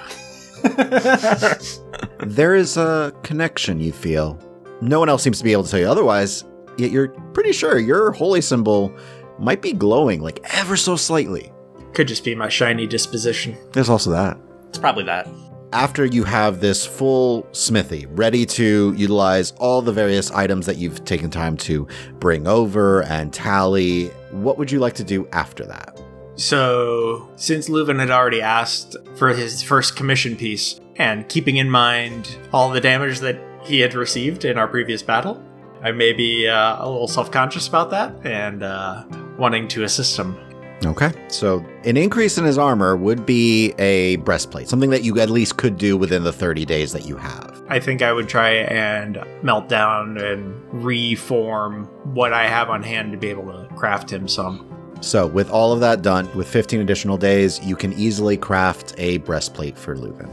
There 2.28 2.56
is 2.56 2.78
a 2.78 3.14
connection 3.24 3.80
you 3.80 3.92
feel. 3.94 4.40
No 4.82 5.00
one 5.00 5.08
else 5.08 5.24
seems 5.24 5.38
to 5.38 5.44
be 5.44 5.52
able 5.52 5.64
to 5.64 5.70
tell 5.72 5.80
you 5.80 5.88
otherwise, 5.88 6.44
yet 6.78 6.92
you're 6.92 7.10
pretty 7.34 7.52
sure 7.52 7.78
your 7.78 8.12
holy 8.12 8.42
symbol 8.42 8.94
might 9.40 9.62
be 9.62 9.74
glowing 9.74 10.22
like 10.22 10.40
ever 10.56 10.76
so 10.78 10.96
slightly. 10.96 11.52
Could 11.94 12.08
just 12.08 12.24
be 12.24 12.36
my 12.36 12.50
shiny 12.50 12.88
disposition. 12.88 13.58
There's 13.74 13.90
also 13.90 14.12
that. 14.12 14.38
It's 14.70 14.78
probably 14.78 15.04
that. 15.06 15.28
After 15.74 16.06
you 16.06 16.24
have 16.24 16.62
this 16.62 16.86
full 16.86 17.46
smithy 17.52 18.06
ready 18.08 18.46
to 18.46 18.94
utilize 18.96 19.52
all 19.54 19.82
the 19.82 19.92
various 19.92 20.32
items 20.32 20.66
that 20.66 20.78
you've 20.78 21.04
taken 21.04 21.30
time 21.30 21.58
to 21.58 21.88
bring 22.20 22.48
over 22.48 23.04
and 23.04 23.34
tally, 23.34 24.08
what 24.32 24.58
would 24.58 24.72
you 24.72 24.80
like 24.80 24.94
to 24.96 25.04
do 25.04 25.28
after 25.34 25.66
that? 25.66 26.00
So, 26.36 27.30
since 27.36 27.68
Leuven 27.68 28.00
had 28.00 28.12
already 28.12 28.42
asked 28.42 28.96
for 29.16 29.30
his 29.30 29.64
first 29.64 29.96
commission 29.96 30.36
piece, 30.36 30.80
and 30.98 31.28
keeping 31.30 31.58
in 31.58 31.70
mind 31.70 32.38
all 32.54 32.70
the 32.70 32.82
damage 32.82 33.20
that 33.20 33.40
he 33.64 33.80
had 33.80 33.94
received 33.94 34.46
in 34.46 34.58
our 34.58 34.68
previous 34.68 35.02
battle, 35.02 35.44
I 35.82 35.92
may 35.92 36.14
be 36.14 36.48
uh, 36.48 36.84
a 36.84 36.90
little 36.90 37.08
self 37.08 37.32
conscious 37.32 37.68
about 37.68 37.92
that 37.92 38.14
and 38.26 38.64
uh, 38.64 39.04
wanting 39.38 39.68
to 39.70 39.84
assist 39.84 40.18
him. 40.18 40.38
Okay. 40.86 41.12
So, 41.28 41.66
an 41.86 41.98
increase 41.98 42.38
in 42.38 42.46
his 42.46 42.58
armor 42.58 42.96
would 42.96 43.26
be 43.26 43.74
a 43.80 44.18
breastplate, 44.18 44.70
something 44.70 44.92
that 44.92 45.04
you 45.04 45.20
at 45.20 45.30
least 45.30 45.58
could 45.58 45.78
do 45.78 45.98
within 45.98 46.24
the 46.24 46.32
30 46.32 46.66
days 46.66 46.92
that 46.92 47.06
you 47.06 47.18
have. 47.18 47.64
I 47.68 47.80
think 47.80 48.02
I 48.04 48.14
would 48.14 48.30
try 48.30 48.52
and 48.52 49.24
melt 49.42 49.70
down 49.70 50.18
and 50.20 50.56
reform 50.72 51.86
what 52.14 52.32
I 52.32 52.48
have 52.48 52.70
on 52.70 52.84
hand 52.84 53.12
to 53.12 53.18
be 53.18 53.28
able 53.28 53.46
to 53.46 53.68
craft 53.76 54.12
him 54.12 54.28
some. 54.28 54.72
So, 55.02 55.26
with 55.26 55.50
all 55.50 55.74
of 55.74 55.80
that 55.80 56.04
done, 56.04 56.30
with 56.36 56.48
15 56.48 56.80
additional 56.80 57.18
days, 57.18 57.60
you 57.64 57.76
can 57.76 57.94
easily 57.94 58.38
craft 58.38 58.94
a 58.98 59.18
breastplate 59.20 59.78
for 59.78 59.96
Leuven. 59.96 60.30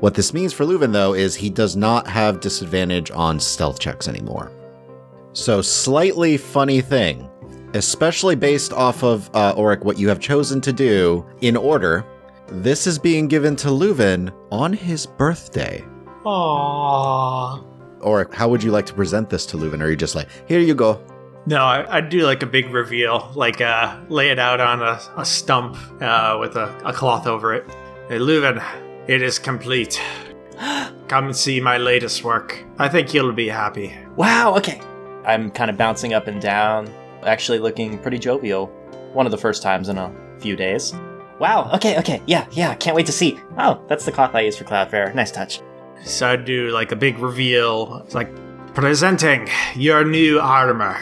What 0.00 0.14
this 0.14 0.32
means 0.32 0.52
for 0.52 0.64
Leuven, 0.64 0.92
though, 0.92 1.14
is 1.14 1.34
he 1.34 1.50
does 1.50 1.76
not 1.76 2.06
have 2.06 2.40
disadvantage 2.40 3.10
on 3.10 3.40
stealth 3.40 3.80
checks 3.80 4.06
anymore. 4.06 4.52
So, 5.32 5.60
slightly 5.60 6.36
funny 6.36 6.80
thing, 6.80 7.28
especially 7.74 8.34
based 8.34 8.72
off 8.72 9.02
of, 9.02 9.30
uh, 9.34 9.54
Auric, 9.56 9.84
what 9.84 9.98
you 9.98 10.08
have 10.08 10.20
chosen 10.20 10.60
to 10.62 10.72
do 10.72 11.24
in 11.40 11.56
order, 11.56 12.04
this 12.48 12.86
is 12.86 12.98
being 12.98 13.28
given 13.28 13.56
to 13.56 13.68
Leuven 13.68 14.32
on 14.50 14.72
his 14.72 15.06
birthday. 15.06 15.84
Aww. 16.24 17.64
Auric, 18.02 18.34
how 18.34 18.48
would 18.48 18.62
you 18.62 18.70
like 18.70 18.86
to 18.86 18.94
present 18.94 19.28
this 19.28 19.44
to 19.46 19.56
Leuven? 19.56 19.80
Or 19.80 19.84
are 19.84 19.90
you 19.90 19.96
just 19.96 20.14
like, 20.14 20.28
here 20.46 20.60
you 20.60 20.74
go? 20.74 21.02
No, 21.46 21.62
I, 21.62 21.96
I'd 21.96 22.08
do 22.10 22.26
like 22.26 22.42
a 22.42 22.46
big 22.46 22.70
reveal, 22.70 23.30
like 23.34 23.60
uh, 23.60 23.98
lay 24.08 24.30
it 24.30 24.38
out 24.38 24.60
on 24.60 24.82
a, 24.82 25.00
a 25.16 25.24
stump 25.24 25.76
uh, 26.02 26.36
with 26.38 26.56
a, 26.56 26.74
a 26.84 26.92
cloth 26.92 27.26
over 27.26 27.54
it. 27.54 27.64
Hey, 28.08 28.18
Leuven, 28.18 28.62
it 29.06 29.22
is 29.22 29.38
complete. 29.38 30.00
Come 31.08 31.26
and 31.26 31.36
see 31.36 31.60
my 31.60 31.78
latest 31.78 32.22
work. 32.24 32.62
I 32.78 32.88
think 32.88 33.14
you'll 33.14 33.32
be 33.32 33.48
happy. 33.48 33.96
Wow, 34.16 34.56
okay. 34.56 34.80
I'm 35.24 35.50
kind 35.50 35.70
of 35.70 35.76
bouncing 35.76 36.12
up 36.12 36.26
and 36.26 36.40
down, 36.40 36.92
actually 37.24 37.58
looking 37.58 37.98
pretty 37.98 38.18
jovial. 38.18 38.66
One 39.12 39.26
of 39.26 39.32
the 39.32 39.38
first 39.38 39.62
times 39.62 39.88
in 39.88 39.98
a 39.98 40.12
few 40.38 40.56
days. 40.56 40.94
Wow, 41.38 41.70
okay, 41.74 41.98
okay, 41.98 42.20
yeah, 42.26 42.46
yeah, 42.50 42.74
can't 42.74 42.96
wait 42.96 43.06
to 43.06 43.12
see. 43.12 43.38
Oh, 43.58 43.80
that's 43.86 44.04
the 44.04 44.12
cloth 44.12 44.34
I 44.34 44.40
use 44.40 44.56
for 44.56 44.64
Cloudfarer. 44.64 45.14
Nice 45.14 45.30
touch. 45.30 45.60
So 46.04 46.28
I'd 46.28 46.44
do 46.44 46.70
like 46.70 46.92
a 46.92 46.96
big 46.96 47.18
reveal. 47.18 48.02
It's 48.04 48.14
like 48.14 48.28
presenting 48.74 49.48
your 49.76 50.04
new 50.04 50.40
armor. 50.40 50.94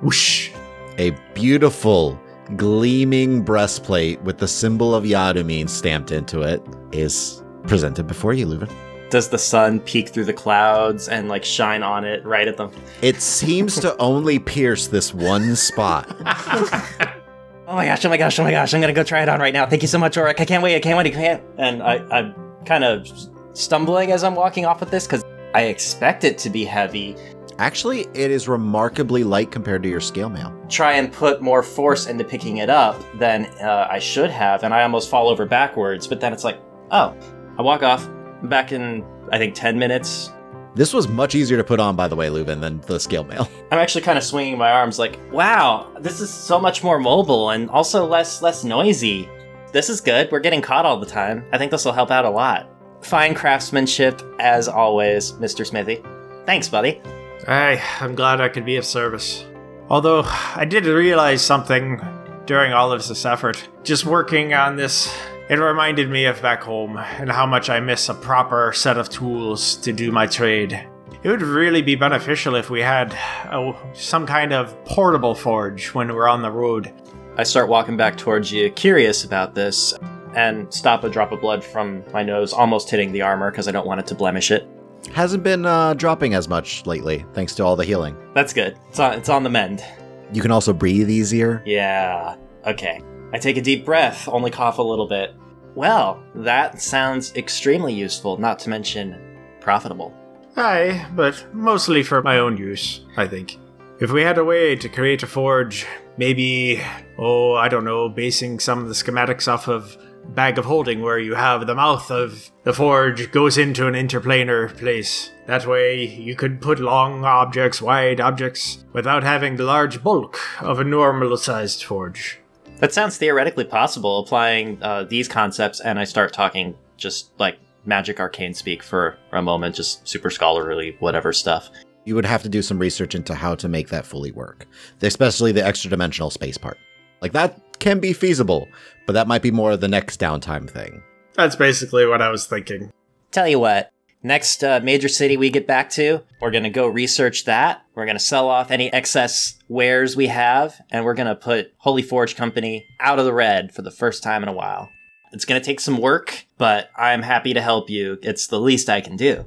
Whoosh. 0.00 0.50
A 0.98 1.10
beautiful, 1.34 2.20
gleaming 2.56 3.42
breastplate 3.42 4.20
with 4.22 4.38
the 4.38 4.48
symbol 4.48 4.94
of 4.94 5.04
Yadumin 5.04 5.68
stamped 5.68 6.12
into 6.12 6.42
it 6.42 6.62
is 6.92 7.42
presented 7.64 8.06
before 8.06 8.32
you, 8.32 8.46
Leuven. 8.46 8.70
Does 9.14 9.28
the 9.28 9.38
sun 9.38 9.78
peek 9.78 10.08
through 10.08 10.24
the 10.24 10.32
clouds 10.32 11.08
and 11.08 11.28
like 11.28 11.44
shine 11.44 11.84
on 11.84 12.04
it 12.04 12.24
right 12.26 12.48
at 12.48 12.56
them? 12.56 12.72
It 13.00 13.22
seems 13.22 13.78
to 13.78 13.96
only 13.98 14.40
pierce 14.40 14.88
this 14.88 15.14
one 15.14 15.54
spot. 15.54 16.10
Oh 17.66 17.76
my 17.76 17.86
gosh, 17.86 18.04
oh 18.04 18.08
my 18.10 18.18
gosh, 18.18 18.38
oh 18.38 18.44
my 18.44 18.50
gosh, 18.50 18.74
I'm 18.74 18.80
gonna 18.82 18.92
go 18.92 19.02
try 19.02 19.22
it 19.22 19.28
on 19.28 19.40
right 19.40 19.54
now. 19.54 19.64
Thank 19.66 19.80
you 19.80 19.88
so 19.88 19.98
much, 19.98 20.16
Auric. 20.18 20.38
I 20.38 20.44
can't 20.44 20.62
wait, 20.62 20.76
I 20.76 20.80
can't 20.80 20.98
wait, 20.98 21.06
I 21.06 21.10
can't. 21.10 21.42
And 21.56 21.82
I, 21.82 21.96
I'm 22.10 22.34
kind 22.66 22.84
of 22.84 23.08
stumbling 23.54 24.12
as 24.12 24.22
I'm 24.22 24.34
walking 24.34 24.66
off 24.66 24.80
with 24.80 24.90
this 24.90 25.06
because 25.06 25.24
I 25.54 25.62
expect 25.62 26.24
it 26.24 26.36
to 26.38 26.50
be 26.50 26.66
heavy. 26.66 27.16
Actually, 27.58 28.02
it 28.12 28.30
is 28.30 28.48
remarkably 28.48 29.24
light 29.24 29.50
compared 29.50 29.82
to 29.84 29.88
your 29.88 30.00
scale 30.00 30.28
mail. 30.28 30.54
Try 30.68 30.92
and 30.92 31.10
put 31.10 31.40
more 31.40 31.62
force 31.62 32.06
into 32.06 32.22
picking 32.22 32.58
it 32.58 32.68
up 32.68 33.00
than 33.18 33.46
uh, 33.62 33.88
I 33.90 33.98
should 33.98 34.30
have, 34.30 34.62
and 34.62 34.74
I 34.74 34.82
almost 34.82 35.08
fall 35.08 35.28
over 35.28 35.46
backwards. 35.46 36.06
But 36.06 36.20
then 36.20 36.34
it's 36.34 36.44
like, 36.44 36.60
oh, 36.90 37.16
I 37.58 37.62
walk 37.62 37.82
off. 37.82 38.06
I'm 38.42 38.48
back 38.48 38.72
in, 38.72 39.04
I 39.32 39.38
think, 39.38 39.54
10 39.54 39.78
minutes. 39.78 40.32
This 40.74 40.92
was 40.92 41.06
much 41.06 41.34
easier 41.34 41.56
to 41.56 41.64
put 41.64 41.78
on, 41.78 41.94
by 41.94 42.08
the 42.08 42.16
way, 42.16 42.28
Leuven, 42.28 42.60
than 42.60 42.80
the 42.80 42.98
scale 42.98 43.24
mail. 43.24 43.48
I'm 43.70 43.78
actually 43.78 44.02
kind 44.02 44.18
of 44.18 44.24
swinging 44.24 44.58
my 44.58 44.70
arms 44.72 44.98
like, 44.98 45.18
wow, 45.32 45.92
this 46.00 46.20
is 46.20 46.30
so 46.30 46.58
much 46.60 46.82
more 46.82 46.98
mobile 46.98 47.50
and 47.50 47.70
also 47.70 48.06
less 48.06 48.42
less 48.42 48.64
noisy. 48.64 49.28
This 49.72 49.88
is 49.88 50.00
good. 50.00 50.30
We're 50.30 50.40
getting 50.40 50.62
caught 50.62 50.84
all 50.84 50.98
the 50.98 51.06
time. 51.06 51.44
I 51.52 51.58
think 51.58 51.70
this 51.70 51.84
will 51.84 51.92
help 51.92 52.10
out 52.10 52.24
a 52.24 52.30
lot. 52.30 52.68
Fine 53.00 53.34
craftsmanship 53.34 54.20
as 54.38 54.66
always, 54.66 55.32
Mr. 55.32 55.66
Smithy. 55.66 56.02
Thanks, 56.46 56.68
buddy. 56.68 57.00
Hey, 57.46 57.80
I'm 58.00 58.14
glad 58.14 58.40
I 58.40 58.48
could 58.48 58.64
be 58.64 58.76
of 58.76 58.84
service. 58.84 59.44
Although, 59.90 60.22
I 60.24 60.64
did 60.64 60.86
realize 60.86 61.42
something 61.42 62.00
during 62.46 62.72
all 62.72 62.92
of 62.92 63.06
this 63.06 63.24
effort. 63.24 63.68
Just 63.82 64.06
working 64.06 64.54
on 64.54 64.76
this, 64.76 65.12
it 65.48 65.56
reminded 65.56 66.10
me 66.10 66.24
of 66.24 66.40
back 66.40 66.62
home 66.62 66.96
and 66.96 67.30
how 67.30 67.44
much 67.46 67.68
I 67.68 67.80
miss 67.80 68.08
a 68.08 68.14
proper 68.14 68.72
set 68.72 68.96
of 68.96 69.10
tools 69.10 69.76
to 69.76 69.92
do 69.92 70.10
my 70.10 70.26
trade. 70.26 70.86
It 71.22 71.28
would 71.28 71.42
really 71.42 71.82
be 71.82 71.94
beneficial 71.94 72.54
if 72.54 72.70
we 72.70 72.80
had 72.80 73.16
oh, 73.50 73.76
some 73.94 74.26
kind 74.26 74.52
of 74.52 74.82
portable 74.84 75.34
forge 75.34 75.94
when 75.94 76.14
we're 76.14 76.28
on 76.28 76.42
the 76.42 76.50
road. 76.50 76.92
I 77.36 77.42
start 77.42 77.68
walking 77.68 77.96
back 77.96 78.16
towards 78.16 78.52
you, 78.52 78.70
curious 78.70 79.24
about 79.24 79.54
this, 79.54 79.94
and 80.34 80.72
stop 80.72 81.04
a 81.04 81.10
drop 81.10 81.32
of 81.32 81.40
blood 81.40 81.64
from 81.64 82.04
my 82.12 82.22
nose, 82.22 82.52
almost 82.52 82.90
hitting 82.90 83.12
the 83.12 83.22
armor 83.22 83.50
because 83.50 83.68
I 83.68 83.72
don't 83.72 83.86
want 83.86 84.00
it 84.00 84.06
to 84.08 84.14
blemish 84.14 84.50
it. 84.50 84.68
Hasn't 85.12 85.42
been 85.42 85.66
uh, 85.66 85.94
dropping 85.94 86.34
as 86.34 86.48
much 86.48 86.86
lately, 86.86 87.24
thanks 87.34 87.54
to 87.56 87.64
all 87.64 87.76
the 87.76 87.84
healing. 87.84 88.16
That's 88.34 88.52
good. 88.52 88.78
It's 88.88 88.98
on, 88.98 89.14
it's 89.14 89.28
on 89.28 89.42
the 89.42 89.50
mend. 89.50 89.84
You 90.32 90.40
can 90.40 90.50
also 90.50 90.72
breathe 90.72 91.10
easier. 91.10 91.62
Yeah. 91.66 92.36
Okay. 92.66 93.00
I 93.34 93.38
take 93.38 93.56
a 93.56 93.62
deep 93.62 93.84
breath, 93.84 94.28
only 94.28 94.52
cough 94.52 94.78
a 94.78 94.82
little 94.82 95.08
bit. 95.08 95.34
Well, 95.74 96.22
that 96.36 96.80
sounds 96.80 97.34
extremely 97.34 97.92
useful, 97.92 98.38
not 98.38 98.60
to 98.60 98.70
mention 98.70 99.20
profitable. 99.60 100.14
Aye, 100.56 101.04
but 101.16 101.44
mostly 101.52 102.04
for 102.04 102.22
my 102.22 102.38
own 102.38 102.56
use, 102.56 103.00
I 103.16 103.26
think. 103.26 103.58
If 103.98 104.12
we 104.12 104.22
had 104.22 104.38
a 104.38 104.44
way 104.44 104.76
to 104.76 104.88
create 104.88 105.24
a 105.24 105.26
forge, 105.26 105.84
maybe, 106.16 106.80
oh, 107.18 107.54
I 107.54 107.66
don't 107.66 107.84
know, 107.84 108.08
basing 108.08 108.60
some 108.60 108.78
of 108.78 108.86
the 108.86 108.94
schematics 108.94 109.48
off 109.48 109.66
of 109.66 109.96
bag 110.28 110.56
of 110.56 110.66
holding 110.66 111.02
where 111.02 111.18
you 111.18 111.34
have 111.34 111.66
the 111.66 111.74
mouth 111.74 112.12
of 112.12 112.52
the 112.62 112.72
forge 112.72 113.32
goes 113.32 113.58
into 113.58 113.88
an 113.88 113.94
interplanar 113.94 114.78
place. 114.78 115.32
That 115.48 115.66
way 115.66 116.06
you 116.06 116.36
could 116.36 116.62
put 116.62 116.78
long 116.78 117.24
objects, 117.24 117.82
wide 117.82 118.20
objects, 118.20 118.84
without 118.92 119.24
having 119.24 119.56
the 119.56 119.64
large 119.64 120.04
bulk 120.04 120.38
of 120.60 120.78
a 120.78 120.84
normal 120.84 121.36
sized 121.36 121.82
forge. 121.82 122.38
That 122.78 122.92
sounds 122.92 123.16
theoretically 123.16 123.64
possible, 123.64 124.18
applying 124.18 124.82
uh, 124.82 125.04
these 125.04 125.28
concepts, 125.28 125.80
and 125.80 125.98
I 125.98 126.04
start 126.04 126.32
talking 126.32 126.76
just 126.96 127.30
like 127.38 127.58
magic 127.86 128.20
arcane 128.20 128.54
speak 128.54 128.82
for 128.82 129.16
a 129.32 129.40
moment, 129.40 129.76
just 129.76 130.06
super 130.06 130.30
scholarly, 130.30 130.96
whatever 130.98 131.32
stuff. 131.32 131.70
You 132.04 132.14
would 132.14 132.26
have 132.26 132.42
to 132.42 132.48
do 132.48 132.62
some 132.62 132.78
research 132.78 133.14
into 133.14 133.34
how 133.34 133.54
to 133.56 133.68
make 133.68 133.88
that 133.88 134.04
fully 134.04 134.32
work, 134.32 134.66
especially 135.00 135.52
the 135.52 135.64
extra 135.64 135.88
dimensional 135.88 136.30
space 136.30 136.58
part. 136.58 136.78
Like 137.22 137.32
that 137.32 137.78
can 137.78 138.00
be 138.00 138.12
feasible, 138.12 138.68
but 139.06 139.14
that 139.14 139.28
might 139.28 139.42
be 139.42 139.50
more 139.50 139.72
of 139.72 139.80
the 139.80 139.88
next 139.88 140.20
downtime 140.20 140.68
thing. 140.68 141.02
That's 141.34 141.56
basically 141.56 142.06
what 142.06 142.20
I 142.20 142.30
was 142.30 142.46
thinking. 142.46 142.92
Tell 143.30 143.48
you 143.48 143.58
what, 143.58 143.90
Next 144.26 144.64
uh, 144.64 144.80
major 144.82 145.08
city 145.08 145.36
we 145.36 145.50
get 145.50 145.66
back 145.66 145.90
to, 145.90 146.22
we're 146.40 146.50
going 146.50 146.64
to 146.64 146.70
go 146.70 146.86
research 146.86 147.44
that. 147.44 147.84
We're 147.94 148.06
going 148.06 148.16
to 148.16 148.24
sell 148.24 148.48
off 148.48 148.70
any 148.70 148.90
excess 148.90 149.58
wares 149.68 150.16
we 150.16 150.28
have, 150.28 150.80
and 150.90 151.04
we're 151.04 151.12
going 151.12 151.26
to 151.26 151.34
put 151.34 151.74
Holy 151.76 152.00
Forge 152.00 152.34
Company 152.34 152.86
out 153.00 153.18
of 153.18 153.26
the 153.26 153.34
red 153.34 153.74
for 153.74 153.82
the 153.82 153.90
first 153.90 154.22
time 154.22 154.42
in 154.42 154.48
a 154.48 154.52
while. 154.52 154.88
It's 155.34 155.44
going 155.44 155.60
to 155.60 155.64
take 155.64 155.78
some 155.78 155.98
work, 155.98 156.46
but 156.56 156.88
I'm 156.96 157.20
happy 157.20 157.52
to 157.52 157.60
help 157.60 157.90
you. 157.90 158.18
It's 158.22 158.46
the 158.46 158.58
least 158.58 158.88
I 158.88 159.02
can 159.02 159.16
do. 159.16 159.44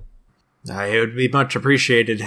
It 0.69 0.99
would 0.99 1.15
be 1.15 1.27
much 1.27 1.55
appreciated. 1.55 2.21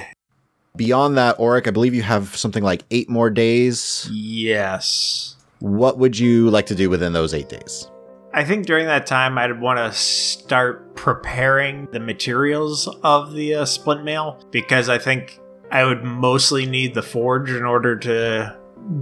Beyond 0.75 1.17
that, 1.19 1.39
Auric, 1.39 1.69
I 1.69 1.71
believe 1.71 1.95
you 1.95 2.03
have 2.03 2.35
something 2.37 2.65
like 2.65 2.83
eight 2.91 3.09
more 3.09 3.31
days. 3.31 4.09
Yes. 4.11 5.37
What 5.61 5.99
would 5.99 6.19
you 6.19 6.51
like 6.51 6.67
to 6.67 6.75
do 6.75 6.91
within 6.91 7.13
those 7.13 7.33
eight 7.33 7.49
days? 7.49 7.89
I 8.33 8.45
think 8.45 8.67
during 8.67 8.87
that 8.87 9.07
time, 9.07 9.39
I'd 9.39 9.61
want 9.61 9.79
to 9.79 9.93
start 9.93 10.89
preparing 11.01 11.89
the 11.93 11.99
materials 11.99 12.87
of 13.03 13.33
the 13.33 13.55
uh, 13.55 13.65
splint 13.65 14.05
mail 14.05 14.39
because 14.51 14.91
I 14.91 14.99
think 14.99 15.41
I 15.71 15.83
would 15.83 16.05
mostly 16.05 16.67
need 16.67 16.93
the 16.93 17.01
forge 17.01 17.51
in 17.51 17.65
order 17.65 17.97
to 18.01 18.55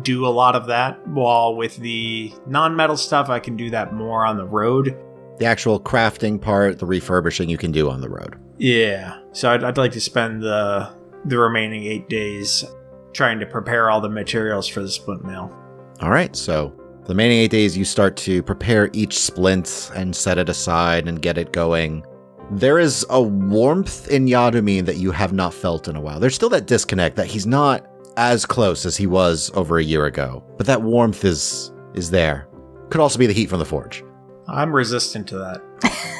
do 0.02 0.24
a 0.24 0.28
lot 0.28 0.54
of 0.54 0.68
that. 0.68 1.04
While 1.08 1.56
with 1.56 1.76
the 1.78 2.32
non 2.46 2.76
metal 2.76 2.96
stuff, 2.96 3.28
I 3.28 3.40
can 3.40 3.56
do 3.56 3.68
that 3.70 3.92
more 3.92 4.24
on 4.24 4.36
the 4.36 4.46
road. 4.46 4.96
The 5.40 5.46
actual 5.46 5.80
crafting 5.80 6.40
part, 6.40 6.78
the 6.78 6.86
refurbishing, 6.86 7.48
you 7.48 7.58
can 7.58 7.72
do 7.72 7.90
on 7.90 8.00
the 8.00 8.08
road. 8.08 8.38
Yeah. 8.58 9.18
So 9.32 9.50
I'd, 9.50 9.64
I'd 9.64 9.76
like 9.76 9.92
to 9.92 10.00
spend 10.00 10.40
the 10.40 10.96
the 11.24 11.36
remaining 11.36 11.82
eight 11.82 12.08
days 12.08 12.64
trying 13.12 13.40
to 13.40 13.46
prepare 13.46 13.90
all 13.90 14.00
the 14.00 14.08
materials 14.08 14.68
for 14.68 14.82
the 14.82 14.88
splint 14.88 15.24
mail. 15.24 15.52
All 16.00 16.10
right, 16.10 16.36
so 16.36 16.72
the 17.08 17.14
remaining 17.14 17.38
eight 17.38 17.50
days, 17.50 17.74
you 17.74 17.86
start 17.86 18.18
to 18.18 18.42
prepare 18.42 18.90
each 18.92 19.18
splint 19.18 19.90
and 19.96 20.14
set 20.14 20.36
it 20.36 20.50
aside 20.50 21.08
and 21.08 21.22
get 21.22 21.38
it 21.38 21.54
going. 21.54 22.04
There 22.50 22.78
is 22.78 23.06
a 23.08 23.22
warmth 23.22 24.08
in 24.08 24.26
Yadumin 24.26 24.84
that 24.84 24.98
you 24.98 25.10
have 25.12 25.32
not 25.32 25.54
felt 25.54 25.88
in 25.88 25.96
a 25.96 26.00
while. 26.02 26.20
There's 26.20 26.34
still 26.34 26.50
that 26.50 26.66
disconnect 26.66 27.16
that 27.16 27.26
he's 27.26 27.46
not 27.46 27.86
as 28.18 28.44
close 28.44 28.84
as 28.84 28.94
he 28.94 29.06
was 29.06 29.50
over 29.54 29.78
a 29.78 29.82
year 29.82 30.04
ago, 30.04 30.44
but 30.58 30.66
that 30.66 30.82
warmth 30.82 31.24
is 31.24 31.72
is 31.94 32.10
there. 32.10 32.46
Could 32.90 33.00
also 33.00 33.18
be 33.18 33.26
the 33.26 33.32
heat 33.32 33.48
from 33.48 33.58
the 33.58 33.64
forge. 33.64 34.04
I'm 34.46 34.74
resistant 34.74 35.26
to 35.28 35.38
that. 35.38 35.62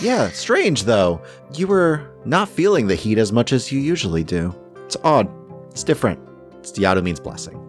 Yeah, 0.00 0.30
strange 0.30 0.84
though. 0.84 1.20
You 1.54 1.66
were 1.66 2.08
not 2.24 2.48
feeling 2.48 2.86
the 2.86 2.94
heat 2.94 3.18
as 3.18 3.32
much 3.32 3.52
as 3.52 3.70
you 3.70 3.80
usually 3.80 4.24
do. 4.24 4.54
It's 4.86 4.96
odd. 5.04 5.28
It's 5.70 5.84
different. 5.84 6.18
It's 6.60 6.72
Yadumin's 6.72 7.20
blessing. 7.20 7.67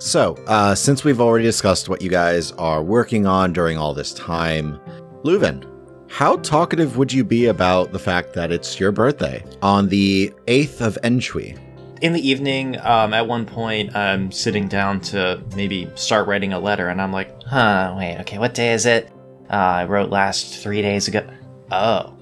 So, 0.00 0.34
uh, 0.46 0.74
since 0.74 1.04
we've 1.04 1.20
already 1.20 1.44
discussed 1.44 1.90
what 1.90 2.00
you 2.00 2.08
guys 2.08 2.52
are 2.52 2.82
working 2.82 3.26
on 3.26 3.52
during 3.52 3.76
all 3.76 3.92
this 3.92 4.14
time, 4.14 4.80
Leuven, 5.24 5.62
how 6.08 6.36
talkative 6.36 6.96
would 6.96 7.12
you 7.12 7.22
be 7.22 7.46
about 7.46 7.92
the 7.92 7.98
fact 7.98 8.32
that 8.32 8.50
it's 8.50 8.80
your 8.80 8.92
birthday 8.92 9.44
on 9.60 9.88
the 9.90 10.32
8th 10.46 10.80
of 10.80 10.98
Enshui? 11.04 11.58
In 12.00 12.14
the 12.14 12.26
evening, 12.26 12.80
um, 12.80 13.12
at 13.12 13.28
one 13.28 13.44
point, 13.44 13.94
I'm 13.94 14.32
sitting 14.32 14.68
down 14.68 15.02
to 15.02 15.42
maybe 15.54 15.90
start 15.96 16.26
writing 16.26 16.54
a 16.54 16.58
letter, 16.58 16.88
and 16.88 17.02
I'm 17.02 17.12
like, 17.12 17.42
huh, 17.42 17.94
wait, 17.98 18.20
okay, 18.20 18.38
what 18.38 18.54
day 18.54 18.72
is 18.72 18.86
it? 18.86 19.12
Uh, 19.50 19.54
I 19.56 19.84
wrote 19.84 20.08
last 20.08 20.62
three 20.62 20.80
days 20.80 21.08
ago. 21.08 21.28
Oh. 21.70 22.16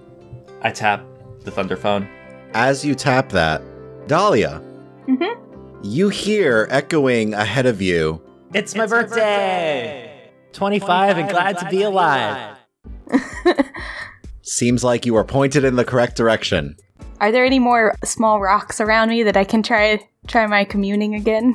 I 0.62 0.72
tap 0.72 1.04
the 1.44 1.52
thunder 1.52 1.76
phone. 1.76 2.08
As 2.54 2.84
you 2.84 2.96
tap 2.96 3.28
that, 3.28 3.62
Dahlia, 4.08 4.64
Mm-hmm. 5.08 5.47
You 5.82 6.08
hear 6.08 6.66
echoing 6.70 7.34
ahead 7.34 7.66
of 7.66 7.80
you 7.80 8.22
It's 8.54 8.74
my 8.74 8.86
birthday! 8.86 10.32
25 10.52 11.18
and 11.18 11.30
glad 11.30 11.58
to 11.58 11.68
be 11.68 11.82
alive. 11.82 12.56
Seems 14.42 14.82
like 14.82 15.06
you 15.06 15.14
are 15.16 15.24
pointed 15.24 15.64
in 15.64 15.76
the 15.76 15.84
correct 15.84 16.16
direction. 16.16 16.76
Are 17.20 17.30
there 17.30 17.44
any 17.44 17.58
more 17.58 17.94
small 18.04 18.40
rocks 18.40 18.80
around 18.80 19.10
me 19.10 19.22
that 19.22 19.36
I 19.36 19.44
can 19.44 19.62
try 19.62 20.00
try 20.26 20.46
my 20.46 20.64
communing 20.64 21.14
again? 21.14 21.54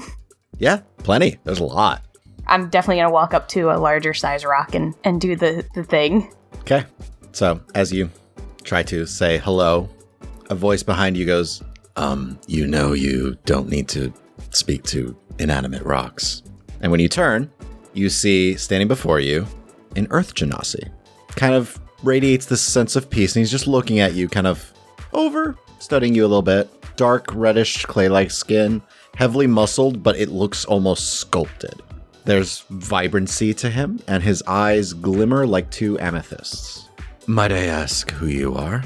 Yeah, 0.58 0.82
plenty. 1.00 1.40
There's 1.44 1.60
a 1.60 1.66
lot. 1.66 2.04
I'm 2.48 2.70
definitely 2.70 3.02
gonna 3.02 3.12
walk 3.12 3.34
up 3.34 3.48
to 3.50 3.72
a 3.72 3.78
larger 3.80 4.14
size 4.14 4.46
rock 4.46 4.76
and, 4.76 4.94
and 5.04 5.20
do 5.20 5.36
the, 5.36 5.66
the 5.74 5.84
thing. 5.84 6.32
Okay. 6.60 6.86
So, 7.32 7.62
as 7.74 7.92
you 7.92 8.10
try 8.64 8.84
to 8.84 9.06
say 9.06 9.38
hello, 9.40 9.90
a 10.50 10.56
voice 10.56 10.84
behind 10.84 11.18
you 11.18 11.26
goes, 11.26 11.64
Um, 11.96 12.40
you 12.48 12.68
know 12.68 12.94
you 12.94 13.38
don't 13.46 13.70
need 13.70 13.88
to 13.90 14.14
speak 14.52 14.84
to 14.84 15.16
inanimate 15.40 15.84
rocks. 15.84 16.44
And 16.82 16.92
when 16.92 17.00
you 17.00 17.08
turn, 17.08 17.52
you 17.94 18.10
see 18.10 18.56
standing 18.56 18.88
before 18.88 19.20
you 19.20 19.46
an 19.96 20.08
Earth 20.10 20.34
Genasi. 20.34 20.92
Kind 21.36 21.54
of 21.54 21.80
radiates 22.04 22.46
this 22.46 22.62
sense 22.62 22.96
of 22.96 23.10
peace, 23.10 23.36
and 23.36 23.42
he's 23.42 23.52
just 23.52 23.68
looking 23.68 24.00
at 24.00 24.14
you, 24.14 24.28
kind 24.28 24.48
of 24.48 24.74
over, 25.14 25.56
studying 25.80 26.16
you 26.16 26.26
a 26.26 26.28
little 26.28 26.42
bit. 26.42 26.70
Dark, 26.96 27.28
reddish, 27.34 27.86
clay 27.86 28.10
like 28.10 28.32
skin, 28.32 28.82
heavily 29.16 29.48
muscled, 29.48 30.04
but 30.04 30.18
it 30.18 30.30
looks 30.30 30.66
almost 30.66 31.20
sculpted. 31.20 31.82
There's 32.26 32.62
vibrancy 32.70 33.54
to 33.56 33.70
him, 33.70 34.00
and 34.08 34.24
his 34.24 34.44
eyes 34.48 34.94
glimmer 34.94 35.46
like 35.46 35.70
two 35.72 36.00
amethysts. 36.00 36.90
Might 37.28 37.52
I 37.52 37.66
ask 37.66 38.12
who 38.12 38.28
you 38.28 38.56
are? 38.56 38.84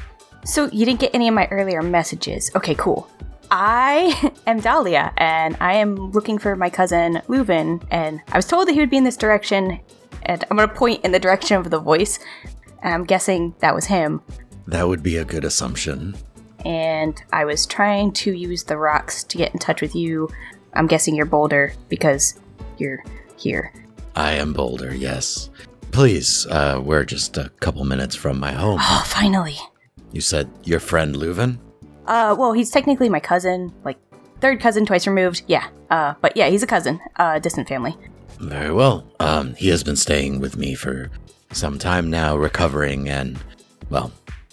So 0.48 0.70
you 0.72 0.86
didn't 0.86 1.02
get 1.02 1.14
any 1.14 1.28
of 1.28 1.34
my 1.34 1.46
earlier 1.52 1.82
messages. 1.82 2.50
Okay, 2.56 2.74
cool. 2.76 3.10
I 3.52 4.32
am 4.48 4.62
Dahlia, 4.62 5.12
and 5.18 5.58
I 5.60 5.74
am 5.74 6.12
looking 6.12 6.38
for 6.38 6.56
my 6.56 6.70
cousin 6.70 7.22
Leuven, 7.28 7.86
and 7.92 8.22
I 8.32 8.38
was 8.38 8.48
told 8.48 8.68
that 8.68 8.74
he 8.74 8.80
would 8.80 8.90
be 8.90 8.96
in 8.96 9.04
this 9.04 9.18
direction, 9.18 9.80
and 10.24 10.46
I'm 10.50 10.56
gonna 10.56 10.70
point 10.70 11.04
in 11.04 11.12
the 11.12 11.20
direction 11.20 11.58
of 11.58 11.70
the 11.70 11.80
voice, 11.80 12.20
and 12.82 12.94
I'm 12.94 13.04
guessing 13.04 13.56
that 13.60 13.76
was 13.76 13.86
him. 13.86 14.22
That 14.68 14.88
would 14.88 15.04
be 15.04 15.18
a 15.18 15.26
good 15.26 15.44
assumption. 15.44 16.16
And 16.66 17.22
I 17.34 17.44
was 17.44 17.66
trying 17.66 18.14
to 18.14 18.32
use 18.32 18.64
the 18.64 18.78
rocks 18.78 19.26
to 19.26 19.38
get 19.38 19.52
in 19.54 19.60
touch 19.60 19.82
with 19.82 19.96
you. 19.96 20.30
I'm 20.74 20.88
guessing 20.88 21.14
you're 21.14 21.26
Boulder 21.26 21.74
because 21.90 22.40
you're 22.78 23.04
here. 23.36 23.74
I 24.16 24.32
am 24.34 24.54
Boulder, 24.54 24.96
yes. 24.96 25.50
Please, 25.92 26.48
uh, 26.48 26.82
we're 26.84 27.04
just 27.04 27.38
a 27.38 27.50
couple 27.60 27.84
minutes 27.84 28.16
from 28.16 28.40
my 28.40 28.54
home. 28.54 28.80
Oh, 28.84 29.04
finally. 29.06 29.58
You 30.12 30.22
said 30.22 30.50
your 30.64 30.80
friend 30.80 31.16
Leuven? 31.16 31.60
Uh, 32.06 32.36
well, 32.38 32.54
he's 32.54 32.70
technically 32.70 33.10
my 33.10 33.20
cousin, 33.20 33.74
like 33.84 33.98
third 34.40 34.60
cousin 34.60 34.86
twice 34.86 35.06
removed. 35.08 35.44
Yeah. 35.48 35.68
Uh, 35.90 36.14
but 36.22 36.36
yeah, 36.38 36.48
he's 36.48 36.64
a 36.64 36.68
cousin, 36.68 37.00
uh, 37.18 37.40
distant 37.40 37.68
family. 37.68 37.96
Very 38.40 38.72
well. 38.72 39.06
Um, 39.20 39.56
he 39.56 39.70
has 39.70 39.84
been 39.84 39.96
staying 39.96 40.40
with 40.40 40.56
me 40.58 40.76
for 40.76 41.10
some 41.52 41.80
time 41.80 42.10
now, 42.10 42.38
recovering, 42.38 43.10
and, 43.10 43.40
well, 43.90 44.12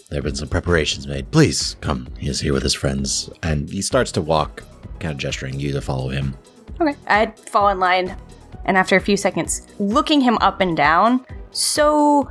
there 0.09 0.17
have 0.17 0.23
been 0.23 0.35
some 0.35 0.49
preparations 0.49 1.07
made. 1.07 1.29
Please, 1.31 1.75
come. 1.81 2.07
He 2.17 2.27
is 2.29 2.39
here 2.39 2.53
with 2.53 2.63
his 2.63 2.73
friends. 2.73 3.29
And 3.43 3.69
he 3.69 3.81
starts 3.81 4.11
to 4.13 4.21
walk, 4.21 4.63
kind 4.99 5.11
of 5.11 5.17
gesturing 5.17 5.59
you 5.59 5.71
to 5.73 5.81
follow 5.81 6.09
him. 6.09 6.35
Okay. 6.81 6.95
I'd 7.07 7.39
fall 7.39 7.69
in 7.69 7.79
line, 7.79 8.17
and 8.65 8.77
after 8.77 8.95
a 8.95 9.01
few 9.01 9.17
seconds, 9.17 9.67
looking 9.79 10.19
him 10.19 10.37
up 10.41 10.61
and 10.61 10.75
down. 10.75 11.25
So, 11.51 12.29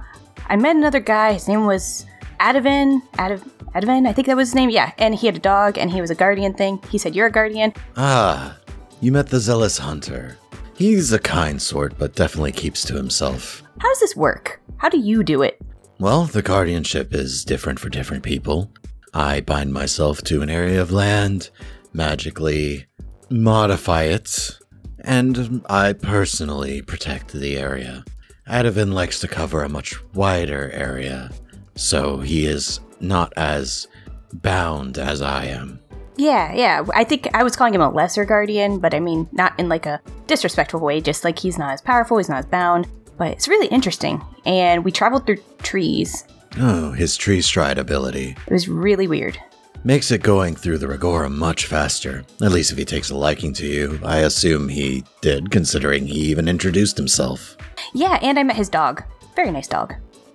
I 0.49 0.57
met 0.57 0.77
another 0.77 1.01
guy. 1.01 1.33
His 1.35 1.49
name 1.49 1.67
was 1.67 2.05
Adavan. 2.45 3.01
Adav- 3.15 3.49
Adavan, 3.75 4.07
I 4.07 4.13
think 4.13 4.27
that 4.27 4.37
was 4.37 4.49
his 4.51 4.55
name. 4.55 4.69
Yeah. 4.71 4.93
And 4.99 5.15
he 5.15 5.27
had 5.27 5.37
a 5.37 5.41
dog, 5.41 5.79
and 5.79 5.91
he 5.91 6.01
was 6.01 6.11
a 6.11 6.15
guardian 6.15 6.53
thing. 6.53 6.79
He 6.91 6.99
said, 6.99 7.15
You're 7.17 7.29
a 7.29 7.33
guardian. 7.33 7.73
Ah, 7.97 8.59
you 9.01 9.11
met 9.13 9.29
the 9.29 9.41
Zealous 9.41 9.79
Hunter. 9.79 10.37
He's 10.77 11.13
a 11.13 11.19
kind 11.19 11.61
sort, 11.61 11.97
but 11.99 12.15
definitely 12.15 12.53
keeps 12.53 12.85
to 12.85 12.95
himself. 12.95 13.63
How 13.81 13.89
does 13.89 14.01
this 14.01 14.17
work? 14.17 14.61
How 14.77 14.89
do 14.89 14.99
you 14.99 15.23
do 15.23 15.43
it? 15.43 15.61
Well, 15.99 16.25
the 16.25 16.43
guardianship 16.43 17.15
is 17.15 17.45
different 17.45 17.79
for 17.79 17.89
different 17.89 18.23
people. 18.25 18.71
I 19.15 19.41
bind 19.41 19.73
myself 19.73 20.23
to 20.25 20.43
an 20.43 20.51
area 20.51 20.83
of 20.83 20.91
land, 20.91 21.51
magically 21.93 22.87
modify 23.31 24.03
it, 24.03 24.59
and 25.05 25.63
I 25.71 25.93
personally 25.93 26.83
protect 26.83 27.33
the 27.33 27.57
area. 27.57 28.05
Adavan 28.49 28.93
likes 28.93 29.21
to 29.21 29.29
cover 29.29 29.63
a 29.63 29.69
much 29.69 29.95
wider 30.15 30.71
area, 30.73 31.31
so 31.75 32.19
he 32.19 32.47
is 32.47 32.81
not 33.01 33.33
as 33.37 33.87
bound 34.33 34.99
as 34.99 35.23
I 35.23 35.47
am. 35.47 35.81
Yeah, 36.17 36.53
yeah. 36.55 36.85
I 36.95 37.03
think 37.05 37.29
I 37.35 37.43
was 37.43 37.57
calling 37.57 37.75
him 37.75 37.81
a 37.81 37.91
lesser 37.91 38.25
guardian, 38.25 38.79
but 38.79 38.95
I 38.95 39.01
mean, 39.01 39.29
not 39.33 39.59
in 39.59 39.69
like 39.69 39.87
a 39.87 40.01
disrespectful 40.27 40.81
way, 40.81 41.01
just 41.01 41.25
like 41.25 41.39
he's 41.39 41.59
not 41.59 41.73
as 41.73 41.81
powerful, 41.83 42.19
he's 42.19 42.29
not 42.29 42.39
as 42.39 42.47
bound. 42.47 42.87
But 43.17 43.29
it's 43.29 43.49
really 43.49 43.67
interesting. 43.69 44.23
And 44.47 44.85
we 44.85 44.93
traveled 44.93 45.27
through 45.27 45.39
trees. 45.63 46.25
Oh, 46.59 46.93
his 46.93 47.17
tree 47.17 47.41
stride 47.43 47.79
ability 47.79 48.37
It 48.47 48.53
was 48.53 48.69
really 48.69 49.09
weird. 49.09 49.39
makes 49.83 50.11
it 50.13 50.23
going 50.23 50.55
through 50.55 50.79
the 50.79 50.87
Regora 50.87 51.31
much 51.31 51.67
faster. 51.67 52.25
At 52.41 52.53
least 52.53 52.71
if 52.73 52.79
he 52.79 52.85
takes 52.85 53.11
a 53.11 53.17
liking 53.17 53.53
to 53.55 53.67
you. 53.67 53.99
I 54.05 54.19
assume 54.19 54.69
he 54.69 55.05
did, 55.21 55.51
considering 55.51 56.07
he 56.07 56.21
even 56.31 56.49
introduced 56.49 56.97
himself. 56.97 57.57
Yeah, 57.93 58.19
and 58.23 58.39
I 58.39 58.45
met 58.45 58.57
his 58.57 58.69
dog. 58.69 59.03
Very 59.35 59.51
nice 59.51 59.67
dog. 59.69 59.95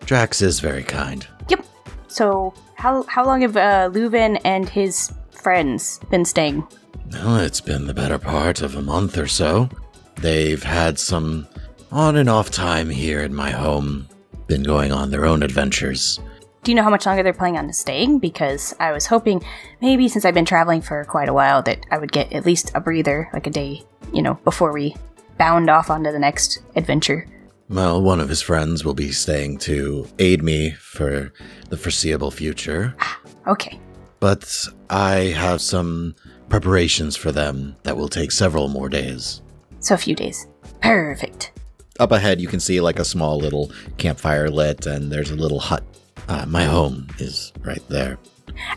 Drax 0.10 0.42
is 0.42 0.60
very 0.60 0.82
kind. 0.82 1.28
Yep. 1.50 1.64
So, 2.08 2.56
how 2.74 3.04
how 3.04 3.24
long 3.24 3.42
have 3.42 3.56
uh, 3.56 3.92
Leuven 3.92 4.42
and 4.44 4.68
his 4.68 5.14
friends 5.30 6.00
been 6.10 6.26
staying? 6.26 6.68
Well, 7.12 7.38
it's 7.38 7.62
been 7.62 7.86
the 7.86 7.94
better 7.94 8.18
part 8.18 8.64
of 8.64 8.74
a 8.74 8.82
month 8.82 9.20
or 9.20 9.28
so. 9.28 9.70
They've 10.16 10.64
had 10.64 10.98
some 10.98 11.48
on 11.92 12.16
and 12.16 12.28
off 12.28 12.50
time 12.50 12.90
here 12.90 13.22
in 13.22 13.36
my 13.36 13.52
home, 13.52 14.08
been 14.48 14.64
going 14.64 14.92
on 14.92 15.12
their 15.12 15.28
own 15.28 15.44
adventures. 15.44 16.20
Do 16.64 16.72
you 16.72 16.76
know 16.76 16.82
how 16.82 16.90
much 16.90 17.06
longer 17.06 17.22
they're 17.22 17.32
planning 17.32 17.60
on 17.60 17.72
staying? 17.72 18.18
Because 18.18 18.74
I 18.80 18.92
was 18.92 19.06
hoping 19.06 19.44
maybe 19.80 20.08
since 20.08 20.26
I've 20.26 20.34
been 20.34 20.44
traveling 20.44 20.82
for 20.82 21.06
quite 21.06 21.30
a 21.30 21.34
while 21.34 21.62
that 21.62 21.86
I 21.92 22.00
would 22.00 22.12
get 22.12 22.34
at 22.34 22.48
least 22.48 22.72
a 22.74 22.80
breather, 22.80 23.30
like 23.32 23.46
a 23.46 23.52
day, 23.52 23.84
you 24.12 24.24
know, 24.24 24.40
before 24.44 24.74
we 24.74 24.96
bound 25.38 25.70
off 25.70 25.92
onto 25.92 26.12
the 26.12 26.18
next 26.18 26.64
adventure. 26.76 27.28
Well, 27.70 28.02
one 28.02 28.20
of 28.20 28.30
his 28.30 28.42
friends 28.42 28.84
will 28.84 28.96
be 28.96 29.12
staying 29.12 29.60
to 29.60 30.08
aid 30.18 30.42
me 30.44 30.72
for 30.72 31.32
the 31.70 31.78
foreseeable 31.78 32.32
future, 32.32 32.96
Okay. 33.48 33.80
but 34.20 34.66
I 34.90 35.34
have 35.38 35.62
some 35.62 36.16
preparations 36.50 37.16
for 37.16 37.32
them 37.32 37.76
that 37.84 37.96
will 37.96 38.10
take 38.10 38.32
several 38.32 38.70
more 38.70 38.90
days. 38.90 39.42
So 39.82 39.94
a 39.94 40.00
few 40.00 40.16
days. 40.16 40.48
Perfect. 40.82 41.52
Up 42.00 42.12
ahead, 42.12 42.42
you 42.42 42.48
can 42.48 42.60
see 42.60 42.82
like 42.82 42.98
a 42.98 43.06
small 43.06 43.38
little 43.38 43.72
campfire 43.98 44.50
lit, 44.50 44.86
and 44.88 45.12
there's 45.12 45.30
a 45.32 45.36
little 45.36 45.60
hut. 45.60 45.84
Uh, 46.28 46.46
my 46.48 46.64
home 46.64 47.08
is 47.20 47.54
right 47.62 47.84
there. 47.90 48.18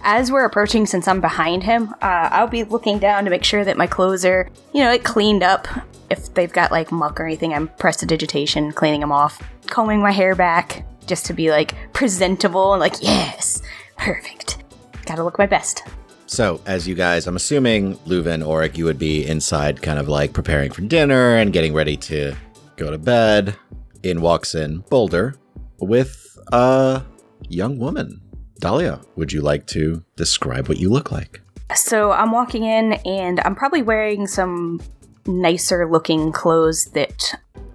As 0.03 0.31
we're 0.31 0.45
approaching, 0.45 0.85
since 0.87 1.09
I'm 1.09 1.21
behind 1.21 1.63
him, 1.65 1.95
uh, 2.03 2.29
I'll 2.31 2.47
be 2.47 2.65
looking 2.65 2.99
down 2.99 3.25
to 3.25 3.31
make 3.31 3.43
sure 3.45 3.65
that 3.65 3.77
my 3.79 3.87
clothes 3.87 4.25
are, 4.25 4.49
you 4.75 4.81
know, 4.83 4.91
like 4.91 5.03
cleaned 5.05 5.43
up. 5.43 5.67
If 6.13 6.35
they've 6.35 6.53
got 6.53 6.71
like 6.71 6.93
muck 6.93 7.19
or 7.19 7.25
anything, 7.25 7.55
I'm 7.55 7.69
prestidigitation, 7.69 8.71
cleaning 8.73 9.01
them 9.01 9.13
off, 9.13 9.43
combing 9.67 10.03
my 10.03 10.11
hair 10.11 10.35
back, 10.35 10.85
just 11.07 11.25
to 11.27 11.33
be 11.33 11.51
like 11.51 11.75
presentable 11.95 12.75
and 12.75 12.81
like, 12.81 13.03
yes, 13.03 13.63
perfect. 13.97 14.63
Gotta 15.07 15.25
look 15.25 15.39
my 15.39 15.47
best. 15.47 15.85
So, 16.27 16.61
as 16.67 16.87
you 16.87 16.95
guys, 16.95 17.27
I'm 17.27 17.37
assuming 17.37 17.97
Leuven, 18.07 18.47
Auric, 18.47 18.77
you 18.77 18.85
would 18.85 18.99
be 18.99 19.27
inside, 19.27 19.81
kind 19.81 19.99
of 19.99 20.07
like 20.07 20.35
preparing 20.35 20.71
for 20.71 20.83
dinner 20.83 21.37
and 21.37 21.51
getting 21.51 21.73
ready 21.73 21.97
to 21.97 22.35
go 22.77 22.91
to 22.91 22.99
bed. 22.99 23.57
In 24.03 24.21
walks 24.21 24.55
in 24.55 24.81
Boulder 24.91 25.37
with 25.79 26.37
a 26.53 27.03
young 27.49 27.79
woman. 27.79 28.21
Dahlia, 28.61 29.01
would 29.17 29.33
you 29.33 29.41
like 29.41 29.67
to 29.69 30.05
describe 30.17 30.69
what 30.69 30.79
you 30.79 30.91
look 30.91 31.11
like? 31.11 31.41
So 31.75 32.13
I'm 32.13 32.33
walking 32.33 32.65
in 32.65 32.95
and 33.07 33.41
I'm 33.41 33.55
probably 33.55 33.83
wearing 33.83 34.27
some 34.27 34.81
nicer 35.27 35.89
looking 35.89 36.33
clothes 36.33 36.87
that 36.87 37.35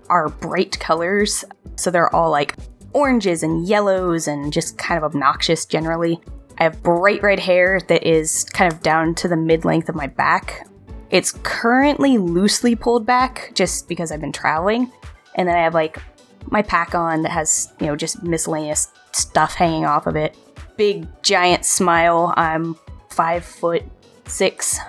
are 0.09 0.29
bright 0.29 0.79
colors. 0.79 1.43
So 1.75 1.91
they're 1.91 2.13
all 2.15 2.31
like 2.31 2.55
oranges 2.93 3.43
and 3.43 3.67
yellows 3.67 4.27
and 4.27 4.51
just 4.51 4.77
kind 4.77 4.97
of 4.97 5.03
obnoxious 5.03 5.65
generally. 5.65 6.19
I 6.59 6.63
have 6.63 6.81
bright 6.81 7.21
red 7.21 7.39
hair 7.39 7.79
that 7.87 8.03
is 8.03 8.43
kind 8.45 8.71
of 8.71 8.81
down 8.81 9.13
to 9.15 9.27
the 9.27 9.37
mid 9.37 9.65
length 9.65 9.89
of 9.89 9.95
my 9.95 10.07
back. 10.07 10.67
It's 11.09 11.33
currently 11.43 12.17
loosely 12.17 12.75
pulled 12.75 13.05
back 13.05 13.51
just 13.53 13.87
because 13.87 14.11
I've 14.11 14.21
been 14.21 14.31
traveling. 14.31 14.91
And 15.35 15.47
then 15.47 15.55
I 15.55 15.61
have 15.61 15.73
like 15.73 16.01
my 16.49 16.61
pack 16.61 16.95
on 16.95 17.21
that 17.23 17.31
has, 17.31 17.71
you 17.79 17.87
know, 17.87 17.95
just 17.95 18.23
miscellaneous 18.23 18.91
stuff 19.11 19.53
hanging 19.53 19.85
off 19.85 20.07
of 20.07 20.15
it. 20.15 20.35
Big 20.75 21.07
giant 21.21 21.65
smile. 21.65 22.33
I'm 22.35 22.75
five 23.09 23.45
foot 23.45 23.83
six. 24.25 24.79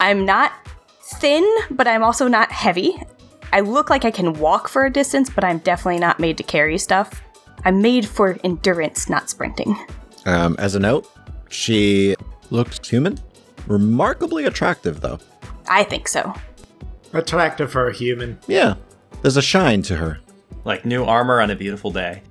I'm 0.00 0.24
not 0.24 0.52
thin, 1.18 1.48
but 1.70 1.86
I'm 1.86 2.02
also 2.02 2.28
not 2.28 2.50
heavy. 2.52 3.00
I 3.52 3.60
look 3.60 3.90
like 3.90 4.04
I 4.04 4.10
can 4.10 4.32
walk 4.34 4.68
for 4.68 4.84
a 4.84 4.90
distance, 4.90 5.28
but 5.28 5.44
I'm 5.44 5.58
definitely 5.58 6.00
not 6.00 6.18
made 6.18 6.36
to 6.38 6.42
carry 6.42 6.78
stuff. 6.78 7.22
I'm 7.64 7.82
made 7.82 8.06
for 8.06 8.38
endurance, 8.42 9.08
not 9.08 9.28
sprinting. 9.30 9.76
Um, 10.24 10.56
as 10.58 10.74
a 10.74 10.80
note, 10.80 11.08
she 11.50 12.16
looked 12.50 12.86
human. 12.86 13.18
Remarkably 13.66 14.44
attractive, 14.46 15.00
though. 15.00 15.18
I 15.68 15.84
think 15.84 16.08
so. 16.08 16.32
Attractive 17.12 17.70
for 17.70 17.88
a 17.88 17.92
human. 17.92 18.38
Yeah, 18.46 18.74
there's 19.20 19.36
a 19.36 19.42
shine 19.42 19.82
to 19.82 19.96
her. 19.96 20.18
Like 20.64 20.84
new 20.84 21.04
armor 21.04 21.40
on 21.40 21.50
a 21.50 21.56
beautiful 21.56 21.90
day. 21.90 22.22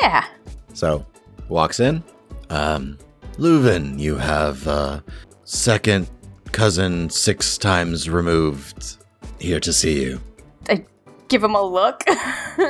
Yeah. 0.00 0.24
So, 0.72 1.04
walks 1.48 1.80
in. 1.80 2.02
Um, 2.48 2.96
Leuven, 3.38 3.98
you 3.98 4.16
have 4.16 4.66
uh, 4.68 5.00
second 5.44 6.08
cousin 6.52 7.10
six 7.10 7.56
times 7.58 8.08
removed 8.10 8.96
here 9.38 9.60
to 9.60 9.72
see 9.72 10.02
you. 10.02 10.20
I 10.68 10.84
give 11.28 11.42
him 11.42 11.54
a 11.54 11.62
look. 11.62 12.02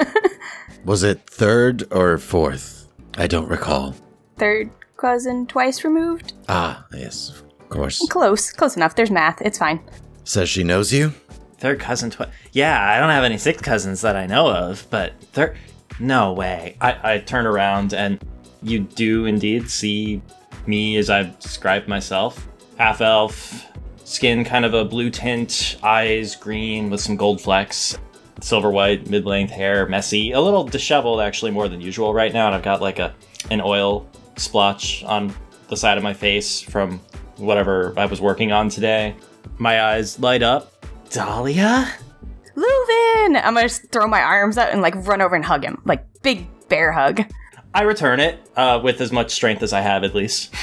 Was 0.84 1.02
it 1.02 1.20
third 1.28 1.84
or 1.92 2.18
fourth? 2.18 2.88
I 3.18 3.26
don't 3.26 3.48
recall. 3.48 3.94
Third 4.38 4.70
cousin 4.96 5.46
twice 5.46 5.84
removed? 5.84 6.32
Ah, 6.48 6.86
yes, 6.94 7.30
of 7.60 7.68
course. 7.68 8.06
Close. 8.08 8.52
Close 8.52 8.76
enough. 8.76 8.94
There's 8.94 9.10
math. 9.10 9.40
It's 9.42 9.58
fine. 9.58 9.80
Says 10.24 10.48
she 10.48 10.64
knows 10.64 10.92
you? 10.92 11.12
Third 11.58 11.80
cousin 11.80 12.10
twi- 12.10 12.30
Yeah, 12.52 12.80
I 12.90 12.98
don't 12.98 13.10
have 13.10 13.24
any 13.24 13.36
sixth 13.36 13.62
cousins 13.64 14.00
that 14.00 14.16
I 14.16 14.26
know 14.26 14.50
of, 14.50 14.86
but 14.90 15.20
third. 15.32 15.56
No 15.98 16.32
way. 16.32 16.76
I, 16.80 17.14
I 17.14 17.18
turn 17.18 17.44
around 17.46 17.92
and 17.92 18.18
you 18.62 18.80
do 18.80 19.26
indeed 19.26 19.68
see 19.68 20.22
me 20.66 20.96
as 20.96 21.10
I've 21.10 21.38
described 21.40 21.88
myself. 21.88 22.46
Half 22.80 23.02
elf, 23.02 23.66
skin 24.04 24.42
kind 24.42 24.64
of 24.64 24.72
a 24.72 24.86
blue 24.86 25.10
tint, 25.10 25.76
eyes 25.82 26.34
green 26.34 26.88
with 26.88 27.02
some 27.02 27.14
gold 27.14 27.38
flecks, 27.38 27.98
silver 28.40 28.70
white, 28.70 29.10
mid 29.10 29.26
length 29.26 29.50
hair, 29.52 29.84
messy, 29.84 30.32
a 30.32 30.40
little 30.40 30.64
disheveled 30.64 31.20
actually 31.20 31.50
more 31.50 31.68
than 31.68 31.82
usual 31.82 32.14
right 32.14 32.32
now. 32.32 32.46
And 32.46 32.54
I've 32.54 32.62
got 32.62 32.80
like 32.80 32.98
a 32.98 33.14
an 33.50 33.60
oil 33.60 34.08
splotch 34.36 35.04
on 35.04 35.34
the 35.68 35.76
side 35.76 35.98
of 35.98 36.02
my 36.02 36.14
face 36.14 36.62
from 36.62 37.00
whatever 37.36 37.92
I 37.98 38.06
was 38.06 38.18
working 38.18 38.50
on 38.50 38.70
today. 38.70 39.14
My 39.58 39.82
eyes 39.82 40.18
light 40.18 40.42
up. 40.42 40.86
Dahlia? 41.10 41.86
Leuven! 42.56 43.36
I'm 43.44 43.52
gonna 43.52 43.62
just 43.68 43.92
throw 43.92 44.06
my 44.06 44.22
arms 44.22 44.56
out 44.56 44.72
and 44.72 44.80
like 44.80 44.94
run 45.06 45.20
over 45.20 45.36
and 45.36 45.44
hug 45.44 45.64
him. 45.64 45.82
Like 45.84 46.06
big 46.22 46.46
bear 46.70 46.92
hug. 46.92 47.30
I 47.74 47.82
return 47.82 48.20
it 48.20 48.38
uh, 48.56 48.80
with 48.82 49.02
as 49.02 49.12
much 49.12 49.32
strength 49.32 49.62
as 49.62 49.74
I 49.74 49.82
have, 49.82 50.02
at 50.02 50.14
least. 50.14 50.54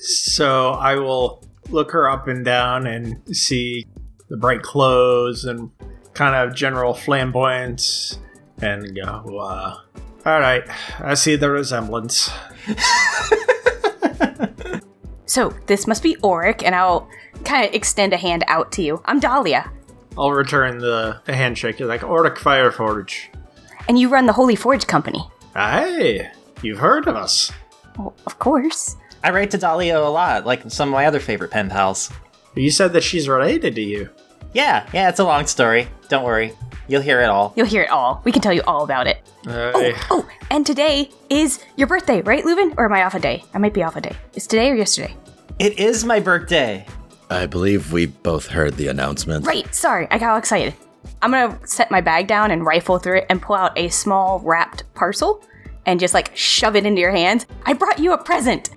So 0.00 0.72
I 0.72 0.96
will 0.96 1.40
look 1.72 1.90
her 1.92 2.08
up 2.08 2.28
and 2.28 2.44
down 2.44 2.86
and 2.86 3.20
see 3.34 3.86
the 4.28 4.36
bright 4.36 4.62
clothes 4.62 5.44
and 5.44 5.70
kind 6.14 6.34
of 6.36 6.54
general 6.54 6.94
flamboyance 6.94 8.18
and 8.60 8.94
go, 8.94 9.38
uh, 9.38 9.78
all 10.24 10.40
right, 10.40 10.62
I 11.00 11.14
see 11.14 11.36
the 11.36 11.50
resemblance. 11.50 12.30
So 15.26 15.48
this 15.66 15.86
must 15.86 16.02
be 16.02 16.16
Auric, 16.22 16.62
and 16.62 16.74
I'll 16.74 17.08
kind 17.44 17.66
of 17.66 17.74
extend 17.74 18.12
a 18.12 18.18
hand 18.18 18.44
out 18.48 18.70
to 18.72 18.82
you. 18.82 19.00
I'm 19.06 19.18
Dahlia, 19.18 19.70
I'll 20.18 20.32
return 20.32 20.76
the, 20.76 21.22
the 21.24 21.34
handshake. 21.34 21.78
You're 21.78 21.88
like, 21.88 22.02
Auric 22.02 22.36
Fireforge. 22.36 23.28
and 23.88 23.98
you 23.98 24.10
run 24.10 24.26
the 24.26 24.34
Holy 24.34 24.56
Forge 24.56 24.86
Company. 24.86 25.26
Hey, 25.54 26.30
you've 26.60 26.80
heard 26.80 27.08
of 27.08 27.16
us. 27.16 27.50
Well, 27.96 28.14
of 28.26 28.38
course. 28.38 28.96
I 29.24 29.30
write 29.30 29.50
to 29.52 29.58
Dahlia 29.58 29.98
a 29.98 30.08
lot, 30.10 30.46
like 30.46 30.62
some 30.70 30.88
of 30.88 30.92
my 30.92 31.06
other 31.06 31.20
favorite 31.20 31.50
pen 31.50 31.70
pals. 31.70 32.10
You 32.54 32.70
said 32.70 32.92
that 32.94 33.02
she's 33.02 33.28
related 33.28 33.74
to 33.76 33.80
you. 33.82 34.10
Yeah, 34.52 34.86
yeah, 34.92 35.08
it's 35.08 35.20
a 35.20 35.24
long 35.24 35.46
story. 35.46 35.88
Don't 36.08 36.24
worry. 36.24 36.52
You'll 36.88 37.00
hear 37.02 37.20
it 37.20 37.26
all. 37.30 37.54
You'll 37.56 37.66
hear 37.66 37.82
it 37.82 37.90
all. 37.90 38.20
We 38.24 38.32
can 38.32 38.42
tell 38.42 38.52
you 38.52 38.62
all 38.66 38.84
about 38.84 39.06
it. 39.06 39.18
Uh, 39.46 39.72
Oh, 39.74 39.92
oh, 40.10 40.28
and 40.50 40.66
today 40.66 41.08
is 41.30 41.64
your 41.76 41.86
birthday, 41.86 42.20
right, 42.22 42.44
Leuven? 42.44 42.74
Or 42.76 42.84
am 42.84 42.92
I 42.92 43.04
off 43.04 43.14
a 43.14 43.20
day? 43.20 43.44
I 43.54 43.58
might 43.58 43.72
be 43.72 43.82
off 43.82 43.96
a 43.96 44.00
day. 44.00 44.14
Is 44.34 44.46
today 44.46 44.70
or 44.70 44.74
yesterday? 44.74 45.16
It 45.58 45.78
is 45.78 46.04
my 46.04 46.20
birthday. 46.20 46.84
I 47.30 47.46
believe 47.46 47.92
we 47.92 48.06
both 48.06 48.48
heard 48.48 48.76
the 48.76 48.88
announcement. 48.88 49.46
Right, 49.46 49.72
sorry, 49.74 50.06
I 50.10 50.18
got 50.18 50.30
all 50.30 50.36
excited. 50.38 50.74
I'm 51.22 51.30
gonna 51.30 51.58
set 51.66 51.90
my 51.90 52.00
bag 52.00 52.26
down 52.26 52.50
and 52.50 52.66
rifle 52.66 52.98
through 52.98 53.18
it 53.18 53.26
and 53.30 53.40
pull 53.40 53.56
out 53.56 53.76
a 53.78 53.88
small 53.88 54.40
wrapped 54.40 54.84
parcel 54.94 55.42
and 55.86 55.98
just 55.98 56.12
like 56.14 56.36
shove 56.36 56.76
it 56.76 56.84
into 56.84 57.00
your 57.00 57.10
hands. 57.12 57.46
I 57.64 57.72
brought 57.72 57.98
you 57.98 58.12
a 58.12 58.18
present. 58.22 58.70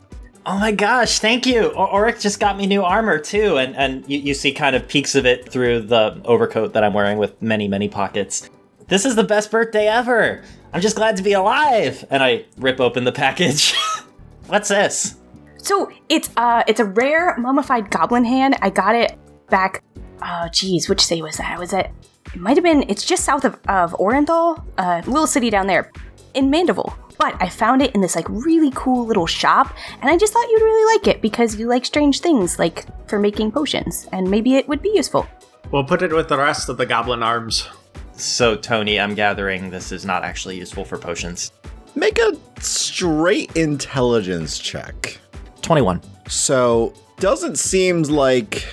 Oh 0.48 0.60
my 0.60 0.72
gosh, 0.72 1.20
thank 1.20 1.48
you. 1.48 1.74
Auric 1.76 2.20
just 2.20 2.40
got 2.40 2.56
me 2.56 2.68
new 2.68 2.84
armor 2.84 3.18
too, 3.18 3.58
and, 3.58 3.76
and 3.76 4.08
you, 4.08 4.20
you 4.20 4.34
see 4.36 4.52
kind 4.52 4.76
of 4.76 4.88
peaks 4.88 5.16
of 5.16 5.26
it 5.26 5.52
through 5.52 5.82
the 5.82 6.22
overcoat 6.24 6.74
that 6.74 6.84
I'm 6.84 6.94
wearing 6.94 7.18
with 7.18 7.42
many, 7.42 7.68
many 7.68 7.88
pockets. 7.90 8.48
This 8.88 9.06
is 9.06 9.16
the 9.16 9.24
best 9.24 9.50
birthday 9.50 9.88
ever. 9.88 10.44
I'm 10.72 10.82
just 10.82 10.96
glad 10.96 11.18
to 11.18 11.24
be 11.24 11.34
alive. 11.34 12.06
And 12.12 12.22
I 12.22 12.46
rip 12.58 12.80
open 12.80 13.06
the 13.06 13.12
package. 13.12 13.74
What's 14.48 14.70
this? 14.70 15.16
So 15.58 15.92
it's 16.10 16.30
uh 16.38 16.62
it's 16.68 16.80
a 16.80 16.86
rare 16.86 17.36
mummified 17.38 17.90
goblin 17.90 18.24
hand. 18.24 18.56
I 18.62 18.70
got 18.70 18.94
it 18.94 19.18
back 19.50 19.84
oh 20.22 20.48
geez, 20.52 20.88
which 20.88 21.04
city 21.04 21.24
was 21.24 21.38
that? 21.38 21.58
Was 21.58 21.74
it 21.74 21.90
it 22.34 22.40
might 22.40 22.56
have 22.56 22.64
been 22.64 22.84
it's 22.88 23.04
just 23.04 23.26
south 23.26 23.46
of, 23.46 23.56
of 23.68 23.94
Orenthal, 23.94 24.64
a 24.78 25.02
little 25.10 25.26
city 25.26 25.50
down 25.50 25.66
there 25.66 25.92
in 26.36 26.50
Mandeville. 26.50 26.96
But 27.18 27.42
I 27.42 27.50
found 27.50 27.82
it 27.82 27.96
in 27.96 28.02
this 28.02 28.16
like 28.16 28.28
really 28.30 28.72
cool 28.76 29.06
little 29.06 29.26
shop, 29.28 29.74
and 30.02 30.10
I 30.10 30.18
just 30.18 30.34
thought 30.34 30.48
you'd 30.50 30.62
really 30.62 30.96
like 30.98 31.08
it 31.08 31.22
because 31.22 31.56
you 31.56 31.68
like 31.68 31.86
strange 31.86 32.20
things, 32.20 32.60
like 32.60 32.86
for 33.08 33.20
making 33.20 33.52
potions, 33.52 34.08
and 34.12 34.30
maybe 34.30 34.56
it 34.56 34.68
would 34.68 34.82
be 34.82 34.92
useful. 34.94 35.26
we'll 35.72 35.84
put 35.84 36.02
it 36.02 36.12
with 36.14 36.28
the 36.28 36.38
rest 36.38 36.70
of 36.70 36.78
the 36.78 36.86
goblin 36.86 37.24
arms. 37.24 37.68
So, 38.18 38.56
Tony, 38.56 39.00
I'm 39.00 39.14
gathering 39.14 39.70
this 39.70 39.92
is 39.92 40.06
not 40.06 40.24
actually 40.24 40.58
useful 40.58 40.86
for 40.86 40.98
potions. 40.98 41.52
Make 41.96 42.18
a 42.20 42.34
straight 42.60 43.56
intelligence 43.56 44.58
check. 44.60 45.18
21. 45.62 46.02
So, 46.28 46.94
doesn't 47.18 47.58
seem 47.58 48.04
like 48.04 48.66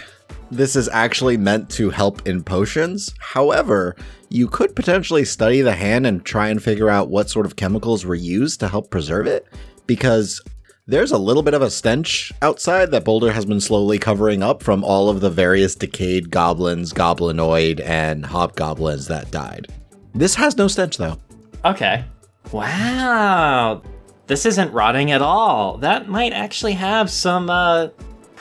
this 0.52 0.76
is 0.76 0.88
actually 0.92 1.36
meant 1.36 1.70
to 1.70 1.90
help 1.90 2.26
in 2.26 2.42
potions. 2.44 3.14
However, 3.18 3.96
you 4.28 4.46
could 4.48 4.76
potentially 4.76 5.24
study 5.24 5.60
the 5.62 5.74
hand 5.74 6.06
and 6.06 6.24
try 6.24 6.48
and 6.48 6.62
figure 6.62 6.88
out 6.90 7.08
what 7.10 7.30
sort 7.30 7.46
of 7.46 7.56
chemicals 7.56 8.04
were 8.04 8.14
used 8.14 8.60
to 8.60 8.68
help 8.68 8.90
preserve 8.90 9.26
it. 9.26 9.46
because 9.86 10.40
there's 10.86 11.12
a 11.12 11.18
little 11.18 11.42
bit 11.42 11.54
of 11.54 11.62
a 11.62 11.70
stench 11.70 12.32
outside 12.42 12.90
that 12.90 13.04
Boulder 13.04 13.32
has 13.32 13.44
been 13.44 13.60
slowly 13.60 13.98
covering 13.98 14.42
up 14.42 14.62
from 14.62 14.82
all 14.82 15.08
of 15.08 15.20
the 15.20 15.30
various 15.30 15.74
decayed 15.74 16.30
goblins, 16.30 16.92
goblinoid, 16.92 17.80
and 17.84 18.26
hobgoblins 18.26 19.06
that 19.08 19.30
died. 19.30 19.68
This 20.14 20.34
has 20.34 20.56
no 20.56 20.68
stench 20.68 20.96
though. 20.96 21.18
Okay. 21.64 22.04
Wow. 22.50 23.82
This 24.26 24.44
isn't 24.46 24.72
rotting 24.72 25.10
at 25.12 25.22
all. 25.22 25.78
That 25.78 26.08
might 26.08 26.32
actually 26.32 26.74
have 26.74 27.10
some 27.10 27.48
uh, 27.48 27.88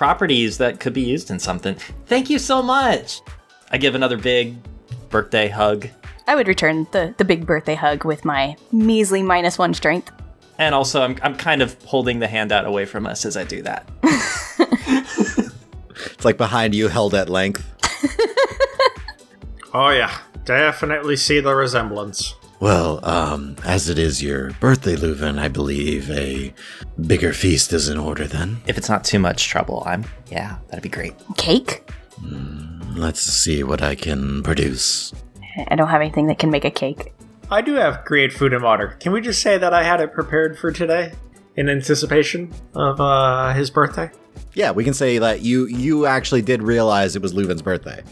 properties 0.01 0.57
that 0.57 0.79
could 0.79 0.93
be 0.93 1.01
used 1.03 1.29
in 1.29 1.37
something. 1.37 1.75
Thank 2.07 2.31
you 2.31 2.39
so 2.39 2.63
much. 2.63 3.21
I 3.69 3.77
give 3.77 3.93
another 3.93 4.17
big 4.17 4.55
birthday 5.11 5.47
hug. 5.47 5.87
I 6.25 6.33
would 6.33 6.47
return 6.47 6.87
the, 6.91 7.13
the 7.19 7.23
big 7.23 7.45
birthday 7.45 7.75
hug 7.75 8.03
with 8.03 8.25
my 8.25 8.55
measly 8.71 9.21
minus 9.21 9.59
one 9.59 9.75
strength. 9.75 10.11
And 10.57 10.73
also, 10.73 11.03
I'm, 11.03 11.19
I'm 11.21 11.35
kind 11.35 11.61
of 11.61 11.79
holding 11.83 12.17
the 12.17 12.27
handout 12.27 12.65
away 12.65 12.85
from 12.85 13.05
us 13.05 13.25
as 13.25 13.37
I 13.37 13.43
do 13.43 13.61
that. 13.61 13.87
It's 16.13 16.25
like 16.25 16.37
behind 16.37 16.73
you, 16.73 16.87
held 16.87 17.13
at 17.13 17.29
length. 17.29 17.63
Oh, 19.71 19.89
yeah. 19.89 20.17
Definitely 20.45 21.15
see 21.15 21.39
the 21.39 21.53
resemblance. 21.53 22.33
Well, 22.61 23.03
um, 23.03 23.55
as 23.65 23.89
it 23.89 23.97
is 23.97 24.21
your 24.21 24.51
birthday, 24.59 24.95
Leuven, 24.95 25.39
I 25.39 25.47
believe 25.47 26.11
a 26.11 26.53
bigger 27.07 27.33
feast 27.33 27.73
is 27.73 27.89
in 27.89 27.97
order 27.97 28.27
then. 28.27 28.61
If 28.67 28.77
it's 28.77 28.87
not 28.87 29.03
too 29.03 29.17
much 29.17 29.47
trouble, 29.47 29.81
I'm. 29.83 30.05
Yeah, 30.29 30.57
that'd 30.67 30.83
be 30.83 30.87
great. 30.87 31.15
Cake? 31.37 31.89
Let's 32.93 33.21
see 33.21 33.63
what 33.63 33.81
I 33.81 33.95
can 33.95 34.43
produce. 34.43 35.11
I 35.69 35.75
don't 35.75 35.87
have 35.87 36.01
anything 36.01 36.27
that 36.27 36.37
can 36.37 36.51
make 36.51 36.63
a 36.63 36.69
cake. 36.69 37.13
I 37.49 37.61
do 37.61 37.73
have 37.73 38.05
great 38.05 38.31
food 38.31 38.53
and 38.53 38.63
water. 38.63 38.95
Can 38.99 39.11
we 39.11 39.21
just 39.21 39.41
say 39.41 39.57
that 39.57 39.73
I 39.73 39.81
had 39.81 39.99
it 39.99 40.13
prepared 40.13 40.59
for 40.59 40.71
today 40.71 41.13
in 41.55 41.67
anticipation 41.67 42.53
of 42.75 43.01
uh, 43.01 43.53
his 43.53 43.71
birthday? 43.71 44.11
Yeah, 44.53 44.69
we 44.69 44.83
can 44.83 44.93
say 44.93 45.17
that 45.17 45.41
you 45.41 45.65
you 45.65 46.05
actually 46.05 46.43
did 46.43 46.61
realize 46.61 47.15
it 47.15 47.23
was 47.23 47.33
Leuven's 47.33 47.63
birthday. 47.63 48.03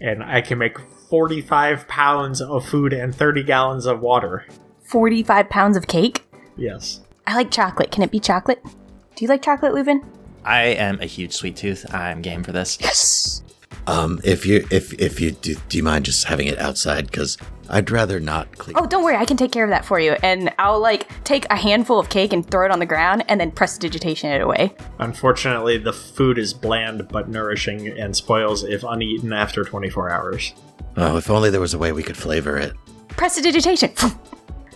And 0.00 0.22
I 0.22 0.40
can 0.40 0.58
make 0.58 0.78
45 1.08 1.88
pounds 1.88 2.40
of 2.40 2.66
food 2.66 2.92
and 2.92 3.14
30 3.14 3.42
gallons 3.42 3.86
of 3.86 4.00
water. 4.00 4.46
45 4.82 5.48
pounds 5.48 5.76
of 5.76 5.86
cake? 5.86 6.26
Yes. 6.56 7.00
I 7.26 7.34
like 7.34 7.50
chocolate. 7.50 7.90
Can 7.90 8.02
it 8.02 8.10
be 8.10 8.20
chocolate? 8.20 8.62
Do 8.64 9.24
you 9.24 9.28
like 9.28 9.42
chocolate, 9.42 9.72
Leuven? 9.72 10.04
I 10.44 10.62
am 10.64 11.00
a 11.00 11.06
huge 11.06 11.32
sweet 11.32 11.56
tooth. 11.56 11.92
I'm 11.94 12.22
game 12.22 12.42
for 12.42 12.52
this. 12.52 12.78
Yes! 12.80 13.42
Um, 13.86 14.20
if 14.22 14.44
you 14.44 14.66
if 14.70 14.92
if 14.94 15.20
you 15.20 15.32
do, 15.32 15.56
do 15.68 15.76
you 15.76 15.82
mind 15.82 16.04
just 16.04 16.24
having 16.24 16.46
it 16.46 16.58
outside? 16.58 17.06
Because 17.06 17.38
I'd 17.70 17.90
rather 17.90 18.20
not 18.20 18.56
clean. 18.56 18.76
Oh, 18.78 18.86
don't 18.86 19.04
worry. 19.04 19.16
I 19.16 19.24
can 19.24 19.36
take 19.36 19.52
care 19.52 19.64
of 19.64 19.70
that 19.70 19.84
for 19.84 20.00
you. 20.00 20.12
And 20.22 20.52
I'll, 20.58 20.80
like, 20.80 21.08
take 21.24 21.44
a 21.50 21.56
handful 21.56 21.98
of 21.98 22.08
cake 22.08 22.32
and 22.32 22.48
throw 22.48 22.64
it 22.64 22.70
on 22.70 22.78
the 22.78 22.86
ground 22.86 23.24
and 23.28 23.40
then 23.40 23.50
prestidigitation 23.50 24.30
it 24.30 24.40
away. 24.40 24.74
Unfortunately, 24.98 25.76
the 25.76 25.92
food 25.92 26.38
is 26.38 26.54
bland 26.54 27.08
but 27.08 27.28
nourishing 27.28 27.88
and 27.88 28.16
spoils 28.16 28.64
if 28.64 28.82
uneaten 28.84 29.32
after 29.32 29.64
24 29.64 30.10
hours. 30.10 30.54
Oh, 31.00 31.16
if 31.16 31.30
only 31.30 31.48
there 31.48 31.60
was 31.60 31.74
a 31.74 31.78
way 31.78 31.92
we 31.92 32.02
could 32.02 32.16
flavor 32.16 32.56
it. 32.56 32.74
Prestidigitation! 33.10 33.92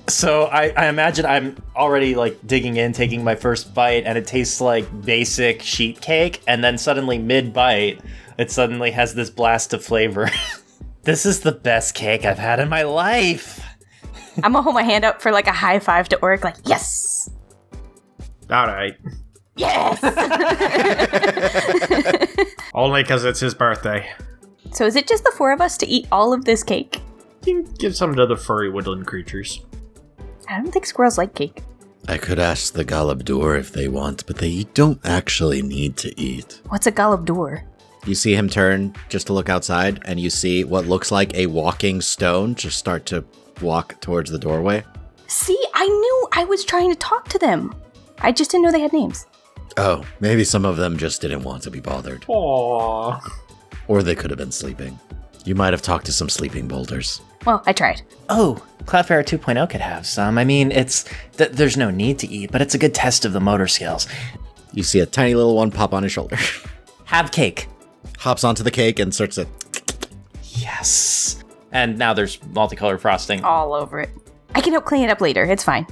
So 0.09 0.47
I, 0.47 0.71
I 0.77 0.89
imagine 0.89 1.25
I'm 1.25 1.57
already 1.77 2.17
like 2.17 2.45
digging 2.45 2.77
in, 2.77 2.93
taking 2.93 3.23
my 3.23 3.37
first 3.37 3.73
bite, 3.73 4.03
and 4.05 4.19
it 4.19 4.27
tastes 4.27 4.61
like 4.61 4.85
basic 5.05 5.63
sheet 5.63 6.01
cake, 6.01 6.43
and 6.49 6.63
then 6.63 6.77
suddenly 6.77 7.19
mid 7.19 7.53
bite, 7.53 8.01
it 8.37 8.51
suddenly 8.51 8.91
has 8.91 9.15
this 9.15 9.31
blast 9.31 9.73
of 9.73 9.85
flavor. 9.85 10.29
this 11.05 11.25
is 11.25 11.41
the 11.41 11.53
best 11.53 11.95
cake 11.95 12.25
I've 12.25 12.39
had 12.39 12.59
in 12.59 12.69
my 12.69 12.83
life. 12.83 13.65
I'm 14.43 14.53
gonna 14.53 14.63
hold 14.63 14.75
my 14.75 14.83
hand 14.83 15.05
up 15.05 15.23
for, 15.23 15.31
like, 15.31 15.47
a 15.47 15.53
high 15.53 15.79
five 15.79 16.09
to 16.09 16.19
Auric, 16.21 16.43
like, 16.43 16.57
yes! 16.65 17.31
All 18.51 18.67
right. 18.67 18.95
Yes! 19.55 20.03
Only 22.75 23.05
because 23.05 23.25
it's 23.25 23.39
his 23.41 23.55
birthday. 23.55 24.11
So 24.73 24.87
is 24.87 24.97
it 24.97 25.07
just 25.07 25.25
the 25.25 25.33
four 25.33 25.53
of 25.53 25.61
us 25.61 25.77
to 25.79 25.87
eat 25.87 26.07
all 26.11 26.33
of 26.33 26.45
this 26.45 26.63
cake? 26.63 27.01
You 27.45 27.63
can 27.63 27.75
give 27.75 27.97
some 27.97 28.15
to 28.17 28.27
the 28.27 28.37
furry 28.37 28.71
woodland 28.71 29.07
creatures. 29.07 29.65
I 30.49 30.59
don't 30.59 30.71
think 30.73 30.87
squirrels 30.87 31.19
like 31.19 31.35
cake. 31.35 31.63
I 32.09 32.19
could 32.19 32.39
ask 32.39 32.73
the 32.73 32.85
Galabdur 32.85 33.59
if 33.59 33.73
they 33.73 33.87
want, 33.87 34.27
but 34.27 34.39
they 34.39 34.65
don't 34.75 35.01
actually 35.05 35.63
need 35.63 35.97
to 35.99 36.21
eat. 36.21 36.61
What's 36.69 36.87
a 36.87 36.93
Galabdur? 36.93 37.63
You 38.05 38.17
see 38.17 38.35
him 38.35 38.49
turn 38.49 38.95
just 39.09 39.29
to 39.29 39.33
look 39.33 39.49
outside, 39.49 40.01
and 40.05 40.19
you 40.19 40.29
see 40.29 40.65
what 40.65 40.87
looks 40.87 41.13
like 41.13 41.35
a 41.35 41.47
walking 41.47 42.01
stone 42.01 42.57
just 42.57 42.79
start 42.79 43.07
to 43.07 43.25
walk 43.61 44.01
towards 44.01 44.31
the 44.31 44.39
doorway. 44.39 44.85
See, 45.29 45.63
I 45.75 45.87
knew 45.87 46.29
I 46.33 46.45
was 46.45 46.65
trying 46.65 46.91
to 46.91 46.99
talk 46.99 47.29
to 47.29 47.39
them. 47.39 47.73
I 48.19 48.33
just 48.33 48.51
didn't 48.51 48.65
know 48.65 48.73
they 48.73 48.81
had 48.81 48.93
names. 48.93 49.27
Oh, 49.77 50.05
maybe 50.19 50.43
some 50.45 50.65
of 50.65 50.77
them 50.77 50.97
just 50.97 51.21
didn't 51.21 51.45
want 51.45 51.63
to 51.63 51.71
be 51.71 51.81
bothered. 51.81 52.23
Aww. 52.23 53.23
Or 53.89 54.03
they 54.03 54.15
could 54.15 54.31
have 54.31 54.39
been 54.39 54.53
sleeping. 54.53 54.99
You 55.45 55.55
might 55.55 55.73
have 55.73 55.83
talked 55.83 56.07
to 56.07 56.13
some 56.13 56.29
sleeping 56.29 56.69
boulders. 56.69 57.21
Well, 57.45 57.63
I 57.67 57.73
tried. 57.73 58.03
Oh, 58.29 58.65
Cloudfarer 58.85 59.25
2.0 59.25 59.69
could 59.69 59.81
have 59.81 60.07
some. 60.07 60.39
I 60.39 60.45
mean, 60.45 60.71
it's 60.71 61.05
th- 61.37 61.51
there's 61.51 61.77
no 61.77 61.91
need 61.91 62.19
to 62.21 62.29
eat, 62.29 62.53
but 62.53 62.63
it's 62.63 62.75
a 62.75 62.79
good 62.79 62.95
test 62.95 63.25
of 63.25 63.33
the 63.33 63.41
motor 63.41 63.67
skills. 63.67 64.07
You 64.73 64.83
see 64.83 65.01
a 65.01 65.07
tiny 65.07 65.35
little 65.35 65.57
one 65.57 65.71
pop 65.71 65.93
on 65.93 66.03
his 66.03 66.13
shoulder. 66.13 66.37
Have 67.05 67.31
cake. 67.33 67.69
Hops 68.19 68.45
onto 68.45 68.63
the 68.63 68.71
cake 68.71 68.99
and 68.99 69.13
starts 69.15 69.35
to. 69.35 69.47
Yes. 70.45 71.43
And 71.73 71.99
now 71.99 72.15
there's 72.15 72.43
multicolored 72.47 73.01
frosting. 73.01 73.43
All 73.45 73.75
over 73.75 74.01
it. 74.01 74.11
I 74.55 74.61
can 74.61 74.73
help 74.73 74.85
clean 74.85 75.05
it 75.05 75.11
up 75.11 75.21
later. 75.21 75.45
It's 75.45 75.65
fine. 75.65 75.87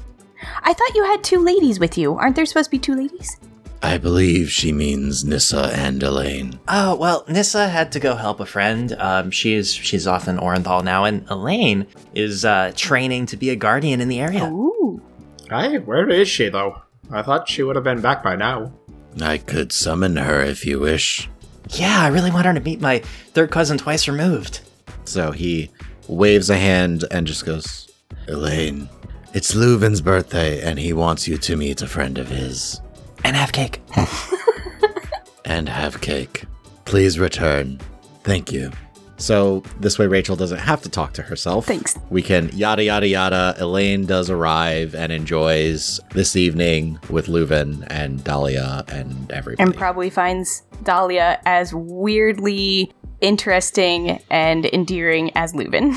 I 0.63 0.73
thought 0.73 0.95
you 0.95 1.05
had 1.05 1.23
two 1.23 1.41
ladies 1.45 1.79
with 1.79 1.99
you. 1.99 2.15
Aren't 2.15 2.37
there 2.37 2.47
supposed 2.47 2.67
to 2.69 2.71
be 2.71 2.79
two 2.79 2.95
ladies? 2.95 3.37
I 3.83 3.97
believe 3.99 4.51
she 4.51 4.73
means 4.73 5.25
Nissa 5.25 5.73
and 5.75 6.03
Elaine. 6.03 6.61
Oh 6.69 6.97
well, 6.97 7.25
Nissa 7.29 7.69
had 7.69 7.93
to 7.93 8.01
go 8.01 8.15
help 8.15 8.41
a 8.41 8.47
friend. 8.47 8.93
Um, 8.99 9.31
she's 9.31 9.73
she's 9.73 10.07
off 10.07 10.29
in 10.29 10.37
Orenthal 10.37 10.85
now, 10.85 11.05
and 11.05 11.25
Elaine 11.31 11.87
is 12.15 12.45
uh, 12.45 12.73
training 12.77 13.27
to 13.27 13.37
be 13.37 13.51
a 13.51 13.57
guardian 13.57 14.01
in 14.01 14.09
the 14.09 14.21
area. 14.21 14.45
Ooh. 14.47 15.03
Hey, 15.49 15.79
where 15.79 16.09
is 16.09 16.29
she, 16.29 16.49
though? 16.49 16.83
I 17.11 17.23
thought 17.23 17.49
she 17.49 17.63
would 17.63 17.75
have 17.75 17.85
been 17.85 18.01
back 18.01 18.23
by 18.23 18.37
now. 18.37 18.73
I 19.21 19.39
could 19.39 19.73
summon 19.73 20.17
her 20.17 20.41
if 20.43 20.65
you 20.65 20.79
wish. 20.79 21.29
Yeah, 21.71 22.03
I 22.03 22.09
really 22.09 22.31
want 22.31 22.47
her 22.47 22.55
to 22.55 22.61
meet 22.61 22.81
my 22.81 23.01
third 23.33 23.51
cousin 23.51 23.79
twice 23.79 24.07
removed. 24.07 24.61
So 25.05 25.33
he 25.33 25.71
waves 26.07 26.51
a 26.51 26.57
hand 26.57 27.05
and 27.11 27.27
just 27.27 27.45
goes, 27.45 27.91
Elaine, 28.29 28.89
it's 29.35 29.55
Leuven's 29.55 30.01
birthday 30.01 30.63
and 30.63 30.79
he 30.79 30.93
wants 30.93 31.27
you 31.27 31.37
to 31.39 31.57
meet 31.57 31.83
a 31.83 31.87
friend 31.89 32.19
of 32.19 32.29
his. 32.29 32.81
And 33.25 33.37
have 33.37 33.53
cake. 33.53 33.81
and 35.45 35.69
have 35.69 36.01
cake. 36.01 36.45
Please 36.85 37.19
return. 37.19 37.81
Thank 38.23 38.53
you. 38.53 38.71
So 39.17 39.63
this 39.79 39.99
way 39.99 40.07
Rachel 40.07 40.35
doesn't 40.35 40.59
have 40.59 40.81
to 40.83 40.89
talk 40.89 41.13
to 41.15 41.23
herself. 41.23 41.67
Thanks. 41.67 41.99
We 42.09 42.23
can 42.23 42.49
yada 42.55 42.83
yada 42.85 43.07
yada. 43.07 43.55
Elaine 43.59 44.07
does 44.07 44.31
arrive 44.31 44.95
and 44.95 45.13
enjoys 45.13 46.01
this 46.15 46.37
evening 46.37 46.99
with 47.11 47.27
Leuven 47.27 47.87
and 47.91 48.25
Dahlia 48.25 48.85
and 48.89 49.31
everybody. 49.31 49.63
And 49.63 49.77
probably 49.77 50.09
finds 50.09 50.63
Dahlia 50.85 51.39
as 51.45 51.75
weirdly 51.75 52.93
interesting 53.21 54.23
and 54.31 54.65
endearing 54.67 55.31
as 55.37 55.53
Leuven. 55.53 55.95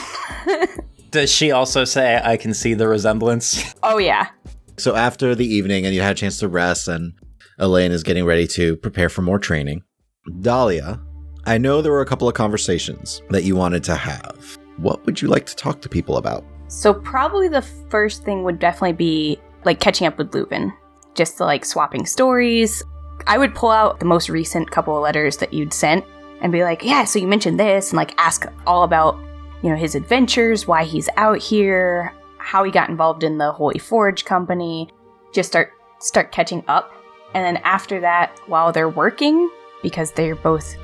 Does 1.11 1.31
she 1.31 1.51
also 1.51 1.85
say 1.85 2.19
I 2.23 2.37
can 2.37 2.53
see 2.53 2.73
the 2.73 2.87
resemblance? 2.87 3.75
oh, 3.83 3.99
yeah. 3.99 4.27
So 4.83 4.95
after 4.95 5.33
the 5.33 5.47
evening 5.47 5.85
and 5.85 5.95
you 5.95 6.01
had 6.01 6.11
a 6.11 6.19
chance 6.19 6.39
to 6.39 6.49
rest 6.49 6.89
and 6.89 7.13
Elaine 7.57 7.93
is 7.93 8.03
getting 8.03 8.25
ready 8.25 8.45
to 8.47 8.75
prepare 8.75 9.07
for 9.07 9.21
more 9.21 9.39
training, 9.39 9.81
Dahlia, 10.41 11.01
I 11.45 11.57
know 11.57 11.81
there 11.81 11.93
were 11.93 12.01
a 12.01 12.05
couple 12.05 12.27
of 12.27 12.33
conversations 12.33 13.21
that 13.29 13.45
you 13.45 13.55
wanted 13.55 13.85
to 13.85 13.95
have. 13.95 14.57
What 14.75 15.05
would 15.05 15.21
you 15.21 15.29
like 15.29 15.45
to 15.45 15.55
talk 15.55 15.79
to 15.81 15.89
people 15.89 16.17
about? 16.17 16.43
So, 16.67 16.93
probably 16.93 17.47
the 17.47 17.61
first 17.61 18.25
thing 18.25 18.43
would 18.43 18.59
definitely 18.59 18.93
be 18.93 19.39
like 19.63 19.79
catching 19.79 20.05
up 20.05 20.17
with 20.17 20.31
Leuven, 20.31 20.73
just 21.15 21.39
like 21.39 21.63
swapping 21.63 22.05
stories. 22.05 22.83
I 23.25 23.37
would 23.37 23.55
pull 23.55 23.71
out 23.71 23.99
the 23.99 24.05
most 24.05 24.27
recent 24.27 24.69
couple 24.69 24.97
of 24.97 25.03
letters 25.03 25.37
that 25.37 25.53
you'd 25.53 25.71
sent 25.71 26.03
and 26.41 26.51
be 26.51 26.63
like, 26.63 26.83
yeah, 26.83 27.05
so 27.05 27.19
you 27.19 27.27
mentioned 27.27 27.57
this, 27.57 27.91
and 27.91 27.97
like 27.97 28.13
ask 28.17 28.45
all 28.67 28.83
about, 28.83 29.15
you 29.61 29.69
know, 29.69 29.77
his 29.77 29.95
adventures, 29.95 30.67
why 30.67 30.83
he's 30.83 31.07
out 31.15 31.37
here, 31.37 32.13
how 32.43 32.63
he 32.63 32.71
got 32.71 32.89
involved 32.89 33.23
in 33.23 33.37
the 33.37 33.51
Holy 33.51 33.79
Forge 33.79 34.25
company. 34.25 34.89
Just 35.33 35.49
start 35.49 35.71
start 35.99 36.31
catching 36.31 36.63
up. 36.67 36.91
And 37.33 37.43
then 37.43 37.57
after 37.63 37.99
that, 38.01 38.37
while 38.47 38.71
they're 38.71 38.89
working, 38.89 39.49
because 39.81 40.11
they're 40.11 40.35
both 40.35 40.75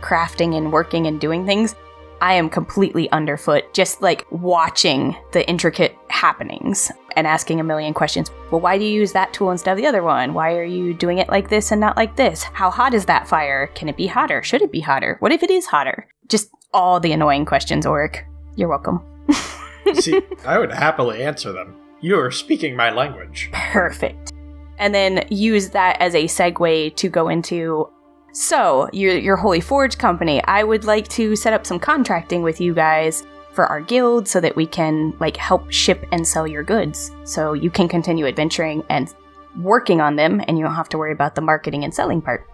crafting 0.00 0.56
and 0.56 0.72
working 0.72 1.06
and 1.06 1.20
doing 1.20 1.46
things, 1.46 1.76
I 2.20 2.34
am 2.34 2.48
completely 2.48 3.10
underfoot, 3.10 3.74
just 3.74 4.00
like 4.00 4.26
watching 4.30 5.16
the 5.32 5.46
intricate 5.48 5.96
happenings 6.08 6.90
and 7.16 7.26
asking 7.26 7.60
a 7.60 7.64
million 7.64 7.94
questions. 7.94 8.30
Well, 8.50 8.60
why 8.60 8.78
do 8.78 8.84
you 8.84 8.92
use 8.92 9.12
that 9.12 9.32
tool 9.32 9.50
instead 9.50 9.72
of 9.72 9.78
the 9.78 9.86
other 9.86 10.02
one? 10.02 10.32
Why 10.32 10.54
are 10.54 10.64
you 10.64 10.94
doing 10.94 11.18
it 11.18 11.28
like 11.28 11.50
this 11.50 11.72
and 11.72 11.80
not 11.80 11.96
like 11.96 12.16
this? 12.16 12.42
How 12.44 12.70
hot 12.70 12.94
is 12.94 13.06
that 13.06 13.28
fire? 13.28 13.66
Can 13.74 13.88
it 13.88 13.96
be 13.96 14.06
hotter? 14.06 14.42
Should 14.42 14.62
it 14.62 14.72
be 14.72 14.80
hotter? 14.80 15.16
What 15.18 15.32
if 15.32 15.42
it 15.42 15.50
is 15.50 15.66
hotter? 15.66 16.06
Just 16.28 16.50
all 16.72 17.00
the 17.00 17.12
annoying 17.12 17.44
questions, 17.44 17.86
Auric. 17.86 18.24
You're 18.56 18.68
welcome. 18.68 19.02
See, 19.94 20.20
I 20.46 20.58
would 20.58 20.72
happily 20.72 21.22
answer 21.22 21.52
them. 21.52 21.76
You 22.00 22.18
are 22.18 22.30
speaking 22.30 22.74
my 22.76 22.90
language. 22.90 23.50
Perfect. 23.52 24.32
and 24.78 24.94
then 24.94 25.24
use 25.30 25.70
that 25.70 26.00
as 26.00 26.14
a 26.14 26.24
segue 26.24 26.96
to 26.96 27.08
go 27.08 27.28
into 27.28 27.88
so 28.32 28.88
your 28.92 29.16
your 29.16 29.36
Holy 29.36 29.60
Forge 29.60 29.98
company. 29.98 30.42
I 30.44 30.64
would 30.64 30.84
like 30.84 31.06
to 31.08 31.36
set 31.36 31.52
up 31.52 31.66
some 31.66 31.78
contracting 31.78 32.42
with 32.42 32.60
you 32.60 32.74
guys 32.74 33.24
for 33.52 33.66
our 33.66 33.80
guild 33.80 34.26
so 34.26 34.40
that 34.40 34.56
we 34.56 34.66
can 34.66 35.14
like 35.20 35.36
help 35.36 35.70
ship 35.70 36.06
and 36.10 36.26
sell 36.26 36.46
your 36.46 36.62
goods 36.62 37.10
so 37.24 37.52
you 37.52 37.70
can 37.70 37.86
continue 37.88 38.26
adventuring 38.26 38.82
and 38.88 39.14
working 39.58 40.00
on 40.00 40.16
them 40.16 40.40
and 40.48 40.56
you 40.58 40.64
don't 40.64 40.74
have 40.74 40.88
to 40.88 40.96
worry 40.98 41.12
about 41.12 41.34
the 41.34 41.42
marketing 41.42 41.84
and 41.84 41.92
selling 41.94 42.22
part. 42.22 42.48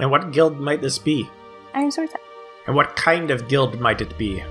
And 0.00 0.10
what 0.10 0.32
guild 0.32 0.58
might 0.58 0.80
this 0.80 0.98
be? 0.98 1.28
Iron 1.74 1.90
Swords. 1.90 2.14
And 2.66 2.74
what 2.74 2.96
kind 2.96 3.30
of 3.30 3.46
guild 3.48 3.78
might 3.78 4.00
it 4.00 4.16
be? 4.16 4.42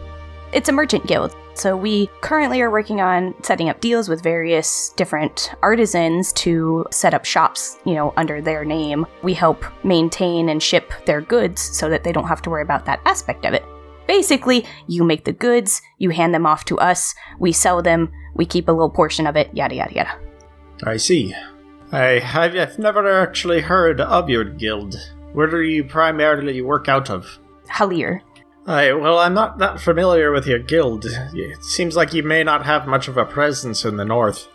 It's 0.53 0.69
a 0.69 0.71
merchant 0.71 1.07
guild. 1.07 1.35
So 1.53 1.75
we 1.75 2.07
currently 2.21 2.61
are 2.61 2.71
working 2.71 3.01
on 3.01 3.35
setting 3.43 3.69
up 3.69 3.81
deals 3.81 4.09
with 4.09 4.23
various 4.23 4.89
different 4.95 5.53
artisans 5.61 6.33
to 6.33 6.85
set 6.91 7.13
up 7.13 7.25
shops, 7.25 7.77
you 7.85 7.93
know, 7.93 8.13
under 8.17 8.41
their 8.41 8.65
name. 8.65 9.05
We 9.21 9.33
help 9.33 9.63
maintain 9.83 10.49
and 10.49 10.61
ship 10.61 10.91
their 11.05 11.21
goods 11.21 11.61
so 11.61 11.89
that 11.89 12.03
they 12.03 12.11
don't 12.11 12.27
have 12.27 12.41
to 12.43 12.49
worry 12.49 12.63
about 12.63 12.85
that 12.85 13.01
aspect 13.05 13.45
of 13.45 13.53
it. 13.53 13.65
Basically, 14.07 14.65
you 14.87 15.03
make 15.03 15.25
the 15.25 15.31
goods, 15.33 15.81
you 15.97 16.09
hand 16.09 16.33
them 16.33 16.45
off 16.45 16.65
to 16.65 16.79
us, 16.79 17.13
we 17.39 17.51
sell 17.51 17.81
them, 17.81 18.11
we 18.33 18.45
keep 18.45 18.67
a 18.67 18.71
little 18.71 18.89
portion 18.89 19.27
of 19.27 19.35
it, 19.35 19.49
yada 19.53 19.75
yada 19.75 19.93
yada. 19.93 20.19
I 20.83 20.97
see. 20.97 21.33
I, 21.91 22.21
I've 22.21 22.79
never 22.79 23.07
actually 23.21 23.61
heard 23.61 24.01
of 24.01 24.29
your 24.29 24.45
guild. 24.45 24.95
Where 25.33 25.47
do 25.47 25.61
you 25.61 25.83
primarily 25.83 26.61
work 26.61 26.87
out 26.89 27.09
of? 27.09 27.39
Halir. 27.67 28.21
I, 28.71 28.93
well, 28.93 29.19
I'm 29.19 29.33
not 29.33 29.57
that 29.57 29.81
familiar 29.81 30.31
with 30.31 30.47
your 30.47 30.59
guild. 30.59 31.05
It 31.05 31.63
seems 31.63 31.95
like 31.95 32.13
you 32.13 32.23
may 32.23 32.43
not 32.43 32.65
have 32.65 32.87
much 32.87 33.07
of 33.07 33.17
a 33.17 33.25
presence 33.25 33.83
in 33.83 33.97
the 33.97 34.05
north. 34.05 34.47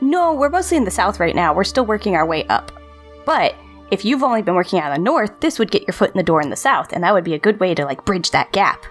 No, 0.00 0.34
we're 0.34 0.50
mostly 0.50 0.76
in 0.76 0.84
the 0.84 0.90
south 0.90 1.18
right 1.18 1.34
now. 1.34 1.54
We're 1.54 1.64
still 1.64 1.86
working 1.86 2.14
our 2.14 2.26
way 2.26 2.44
up. 2.48 2.72
But 3.24 3.54
if 3.90 4.04
you've 4.04 4.22
only 4.22 4.42
been 4.42 4.54
working 4.54 4.80
out 4.80 4.92
of 4.92 4.98
the 4.98 5.02
north, 5.02 5.40
this 5.40 5.58
would 5.58 5.70
get 5.70 5.86
your 5.86 5.94
foot 5.94 6.10
in 6.10 6.18
the 6.18 6.22
door 6.22 6.42
in 6.42 6.50
the 6.50 6.56
south, 6.56 6.92
and 6.92 7.02
that 7.02 7.14
would 7.14 7.24
be 7.24 7.34
a 7.34 7.38
good 7.38 7.58
way 7.58 7.74
to 7.74 7.84
like 7.84 8.04
bridge 8.04 8.30
that 8.32 8.52
gap. 8.52 8.84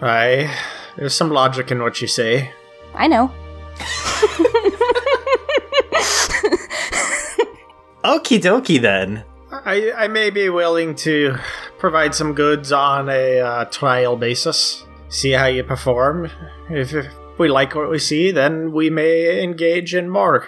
I, 0.00 0.54
there's 0.96 1.14
some 1.14 1.30
logic 1.30 1.70
in 1.70 1.82
what 1.82 2.00
you 2.00 2.06
say. 2.06 2.52
I 2.94 3.06
know. 3.06 3.30
Okie 8.04 8.40
dokie 8.40 8.80
then. 8.80 9.24
I, 9.64 9.92
I 9.92 10.08
may 10.08 10.30
be 10.30 10.48
willing 10.48 10.94
to 10.96 11.36
provide 11.78 12.14
some 12.14 12.34
goods 12.34 12.72
on 12.72 13.08
a 13.08 13.40
uh, 13.40 13.64
trial 13.66 14.16
basis. 14.16 14.84
See 15.08 15.32
how 15.32 15.46
you 15.46 15.62
perform. 15.64 16.30
If, 16.70 16.92
if 16.92 17.06
we 17.38 17.48
like 17.48 17.74
what 17.74 17.90
we 17.90 17.98
see, 17.98 18.30
then 18.30 18.72
we 18.72 18.90
may 18.90 19.42
engage 19.42 19.94
in 19.94 20.08
more. 20.08 20.46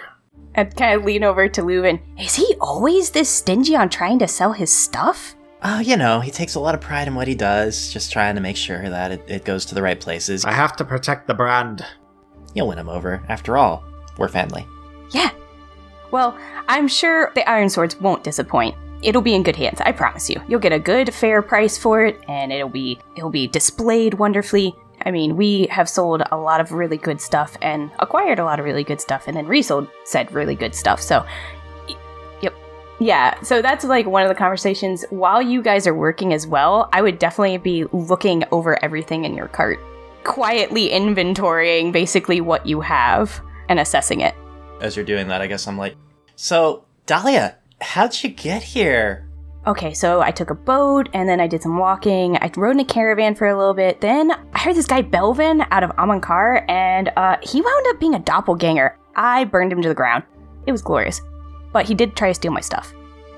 I'd 0.55 0.75
kind 0.75 0.95
of 0.95 1.05
lean 1.05 1.23
over 1.23 1.47
to 1.47 1.61
Leuven. 1.61 2.01
Is 2.19 2.35
he 2.35 2.55
always 2.59 3.11
this 3.11 3.29
stingy 3.29 3.75
on 3.75 3.89
trying 3.89 4.19
to 4.19 4.27
sell 4.27 4.53
his 4.53 4.73
stuff? 4.73 5.35
Oh, 5.63 5.79
you 5.79 5.97
know, 5.97 6.19
he 6.19 6.31
takes 6.31 6.55
a 6.55 6.59
lot 6.59 6.75
of 6.75 6.81
pride 6.81 7.07
in 7.07 7.15
what 7.15 7.27
he 7.27 7.35
does, 7.35 7.91
just 7.93 8.11
trying 8.11 8.35
to 8.35 8.41
make 8.41 8.57
sure 8.57 8.89
that 8.89 9.11
it, 9.11 9.23
it 9.27 9.45
goes 9.45 9.65
to 9.65 9.75
the 9.75 9.81
right 9.81 9.99
places. 9.99 10.45
I 10.45 10.51
have 10.51 10.75
to 10.77 10.85
protect 10.85 11.27
the 11.27 11.33
brand. 11.33 11.85
You'll 12.53 12.67
win 12.67 12.77
him 12.77 12.89
over. 12.89 13.23
After 13.29 13.57
all, 13.57 13.83
we're 14.17 14.27
family. 14.27 14.65
Yeah. 15.11 15.31
Well, 16.11 16.37
I'm 16.67 16.87
sure 16.87 17.31
the 17.35 17.47
Iron 17.49 17.69
Swords 17.69 17.99
won't 17.99 18.23
disappoint. 18.23 18.75
It'll 19.03 19.21
be 19.21 19.35
in 19.35 19.43
good 19.43 19.55
hands, 19.55 19.79
I 19.81 19.91
promise 19.91 20.29
you. 20.29 20.41
You'll 20.47 20.59
get 20.59 20.73
a 20.73 20.79
good, 20.79 21.13
fair 21.13 21.41
price 21.41 21.77
for 21.77 22.03
it, 22.05 22.19
and 22.27 22.51
it'll 22.51 22.69
be 22.69 22.99
it'll 23.15 23.29
be 23.29 23.47
displayed 23.47 24.15
wonderfully. 24.15 24.75
I 25.05 25.11
mean, 25.11 25.37
we 25.37 25.67
have 25.67 25.87
sold 25.87 26.23
a 26.31 26.37
lot 26.37 26.59
of 26.59 26.71
really 26.71 26.97
good 26.97 27.21
stuff 27.21 27.55
and 27.61 27.91
acquired 27.99 28.39
a 28.39 28.43
lot 28.43 28.59
of 28.59 28.65
really 28.65 28.83
good 28.83 28.99
stuff, 28.99 29.25
and 29.27 29.37
then 29.37 29.45
resold 29.45 29.87
said 30.03 30.31
really 30.31 30.55
good 30.55 30.73
stuff. 30.73 30.99
So, 30.99 31.23
yep, 32.41 32.55
yeah. 32.99 33.39
So 33.41 33.61
that's 33.61 33.85
like 33.85 34.07
one 34.07 34.23
of 34.23 34.29
the 34.29 34.35
conversations. 34.35 35.05
While 35.11 35.41
you 35.41 35.61
guys 35.61 35.85
are 35.85 35.93
working 35.93 36.33
as 36.33 36.47
well, 36.47 36.89
I 36.91 37.03
would 37.03 37.19
definitely 37.19 37.57
be 37.59 37.85
looking 37.93 38.43
over 38.51 38.83
everything 38.83 39.25
in 39.25 39.35
your 39.35 39.47
cart, 39.47 39.79
quietly 40.23 40.89
inventorying 40.89 41.91
basically 41.91 42.41
what 42.41 42.65
you 42.65 42.81
have 42.81 43.39
and 43.69 43.79
assessing 43.79 44.21
it. 44.21 44.33
As 44.81 44.95
you're 44.95 45.05
doing 45.05 45.27
that, 45.27 45.41
I 45.41 45.47
guess 45.47 45.67
I'm 45.67 45.77
like, 45.77 45.95
so, 46.35 46.85
Dahlia, 47.05 47.57
how'd 47.81 48.23
you 48.23 48.29
get 48.29 48.63
here? 48.63 49.27
Okay, 49.65 49.93
so 49.93 50.21
I 50.21 50.31
took 50.31 50.49
a 50.49 50.55
boat 50.55 51.09
and 51.13 51.27
then 51.27 51.41
I 51.41 51.47
did 51.47 51.61
some 51.61 51.77
walking. 51.77 52.37
I 52.37 52.49
rode 52.55 52.71
in 52.71 52.79
a 52.79 52.85
caravan 52.85 53.35
for 53.35 53.47
a 53.47 53.57
little 53.57 53.73
bit. 53.73 53.99
Then 53.99 54.31
I 54.31 54.59
heard 54.59 54.75
this 54.77 54.87
guy 54.87 55.01
Belvin 55.01 55.67
out 55.71 55.83
of 55.83 55.89
Amankar, 55.97 56.63
and 56.69 57.11
uh, 57.17 57.35
he 57.43 57.59
wound 57.59 57.85
up 57.89 57.99
being 57.99 58.15
a 58.15 58.19
doppelganger. 58.19 58.97
I 59.17 59.43
burned 59.43 59.73
him 59.73 59.81
to 59.81 59.89
the 59.89 59.95
ground. 59.95 60.23
It 60.67 60.71
was 60.71 60.81
glorious. 60.81 61.21
But 61.73 61.85
he 61.85 61.95
did 61.95 62.15
try 62.15 62.29
to 62.29 62.33
steal 62.33 62.53
my 62.53 62.61
stuff. 62.61 62.93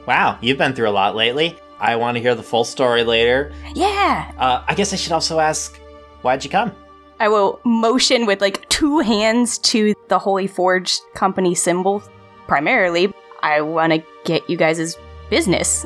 Wow, 0.05 0.37
you've 0.39 0.59
been 0.59 0.73
through 0.73 0.89
a 0.89 0.91
lot 0.91 1.15
lately. 1.15 1.57
I 1.79 1.95
want 1.95 2.15
to 2.15 2.21
hear 2.21 2.35
the 2.35 2.43
full 2.43 2.63
story 2.63 3.03
later. 3.03 3.51
Yeah! 3.73 4.31
Uh, 4.37 4.63
I 4.67 4.75
guess 4.75 4.93
I 4.93 4.97
should 4.97 5.13
also 5.13 5.39
ask, 5.39 5.77
why'd 6.21 6.43
you 6.43 6.49
come? 6.51 6.73
I 7.19 7.27
will 7.27 7.59
motion 7.65 8.25
with 8.25 8.39
like 8.39 8.67
two 8.69 8.99
hands 8.99 9.57
to 9.59 9.95
the 10.09 10.19
Holy 10.19 10.45
Forge 10.45 10.99
company 11.15 11.55
symbol. 11.55 12.03
Primarily, 12.47 13.13
I 13.41 13.61
want 13.61 13.93
to 13.93 14.03
get 14.23 14.49
you 14.49 14.57
guys' 14.57 14.97
business. 15.29 15.85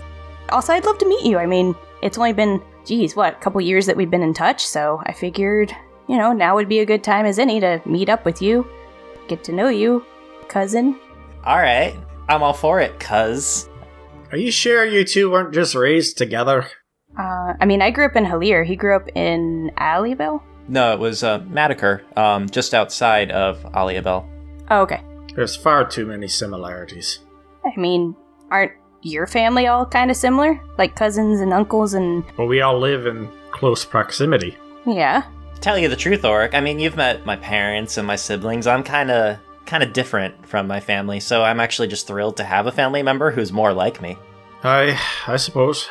Also, 0.49 0.73
I'd 0.73 0.85
love 0.85 0.97
to 0.99 1.07
meet 1.07 1.25
you. 1.25 1.37
I 1.37 1.45
mean, 1.45 1.75
it's 2.01 2.17
only 2.17 2.33
been, 2.33 2.61
geez, 2.85 3.15
what, 3.15 3.33
a 3.33 3.39
couple 3.39 3.61
years 3.61 3.85
that 3.85 3.97
we've 3.97 4.11
been 4.11 4.23
in 4.23 4.33
touch, 4.33 4.65
so 4.65 5.01
I 5.05 5.13
figured, 5.13 5.73
you 6.07 6.17
know, 6.17 6.33
now 6.33 6.55
would 6.55 6.69
be 6.69 6.79
a 6.79 6.85
good 6.85 7.03
time 7.03 7.25
as 7.25 7.39
any 7.39 7.59
to 7.59 7.81
meet 7.85 8.09
up 8.09 8.25
with 8.25 8.41
you, 8.41 8.67
get 9.27 9.43
to 9.45 9.51
know 9.51 9.69
you, 9.69 10.05
cousin. 10.47 10.99
All 11.45 11.57
right, 11.57 11.95
I'm 12.27 12.43
all 12.43 12.53
for 12.53 12.79
it, 12.79 12.99
cuz. 12.99 13.69
Are 14.31 14.37
you 14.37 14.51
sure 14.51 14.83
you 14.85 15.03
two 15.03 15.31
weren't 15.31 15.53
just 15.53 15.75
raised 15.75 16.17
together? 16.17 16.67
Uh, 17.17 17.53
I 17.59 17.65
mean, 17.65 17.81
I 17.81 17.91
grew 17.91 18.05
up 18.05 18.15
in 18.15 18.25
Halir. 18.25 18.65
He 18.65 18.75
grew 18.75 18.95
up 18.95 19.07
in 19.15 19.71
Alleyville. 19.77 20.41
No, 20.67 20.93
it 20.93 20.99
was 20.99 21.23
uh, 21.23 21.39
Madaker, 21.41 22.01
um, 22.17 22.49
just 22.49 22.73
outside 22.73 23.31
of 23.31 23.61
Aliabel. 23.73 24.25
Oh, 24.71 24.81
okay. 24.81 25.01
There's 25.35 25.55
far 25.55 25.85
too 25.85 26.05
many 26.05 26.27
similarities. 26.27 27.19
I 27.65 27.79
mean, 27.79 28.15
aren't 28.51 28.73
your 29.01 29.27
family 29.27 29.67
all 29.67 29.85
kind 29.85 30.11
of 30.11 30.17
similar? 30.17 30.61
Like 30.77 30.95
cousins 30.95 31.39
and 31.39 31.53
uncles 31.53 31.93
and. 31.93 32.23
Well, 32.37 32.47
we 32.47 32.61
all 32.61 32.79
live 32.79 33.05
in 33.05 33.29
close 33.51 33.85
proximity. 33.85 34.57
Yeah. 34.85 35.23
Tell 35.61 35.77
you 35.77 35.87
the 35.87 35.95
truth, 35.95 36.25
Auric. 36.25 36.53
I 36.53 36.59
mean, 36.59 36.79
you've 36.79 36.97
met 36.97 37.25
my 37.25 37.37
parents 37.37 37.97
and 37.97 38.05
my 38.05 38.15
siblings. 38.15 38.67
I'm 38.67 38.83
kind 38.83 39.11
of 39.11 39.37
kind 39.65 39.81
of 39.81 39.93
different 39.93 40.45
from 40.45 40.67
my 40.67 40.79
family, 40.79 41.19
so 41.19 41.41
I'm 41.43 41.59
actually 41.59 41.87
just 41.87 42.05
thrilled 42.05 42.37
to 42.37 42.43
have 42.43 42.67
a 42.67 42.71
family 42.71 43.01
member 43.01 43.31
who's 43.31 43.53
more 43.53 43.73
like 43.73 44.01
me. 44.01 44.17
I 44.63 44.99
I 45.27 45.37
suppose. 45.37 45.87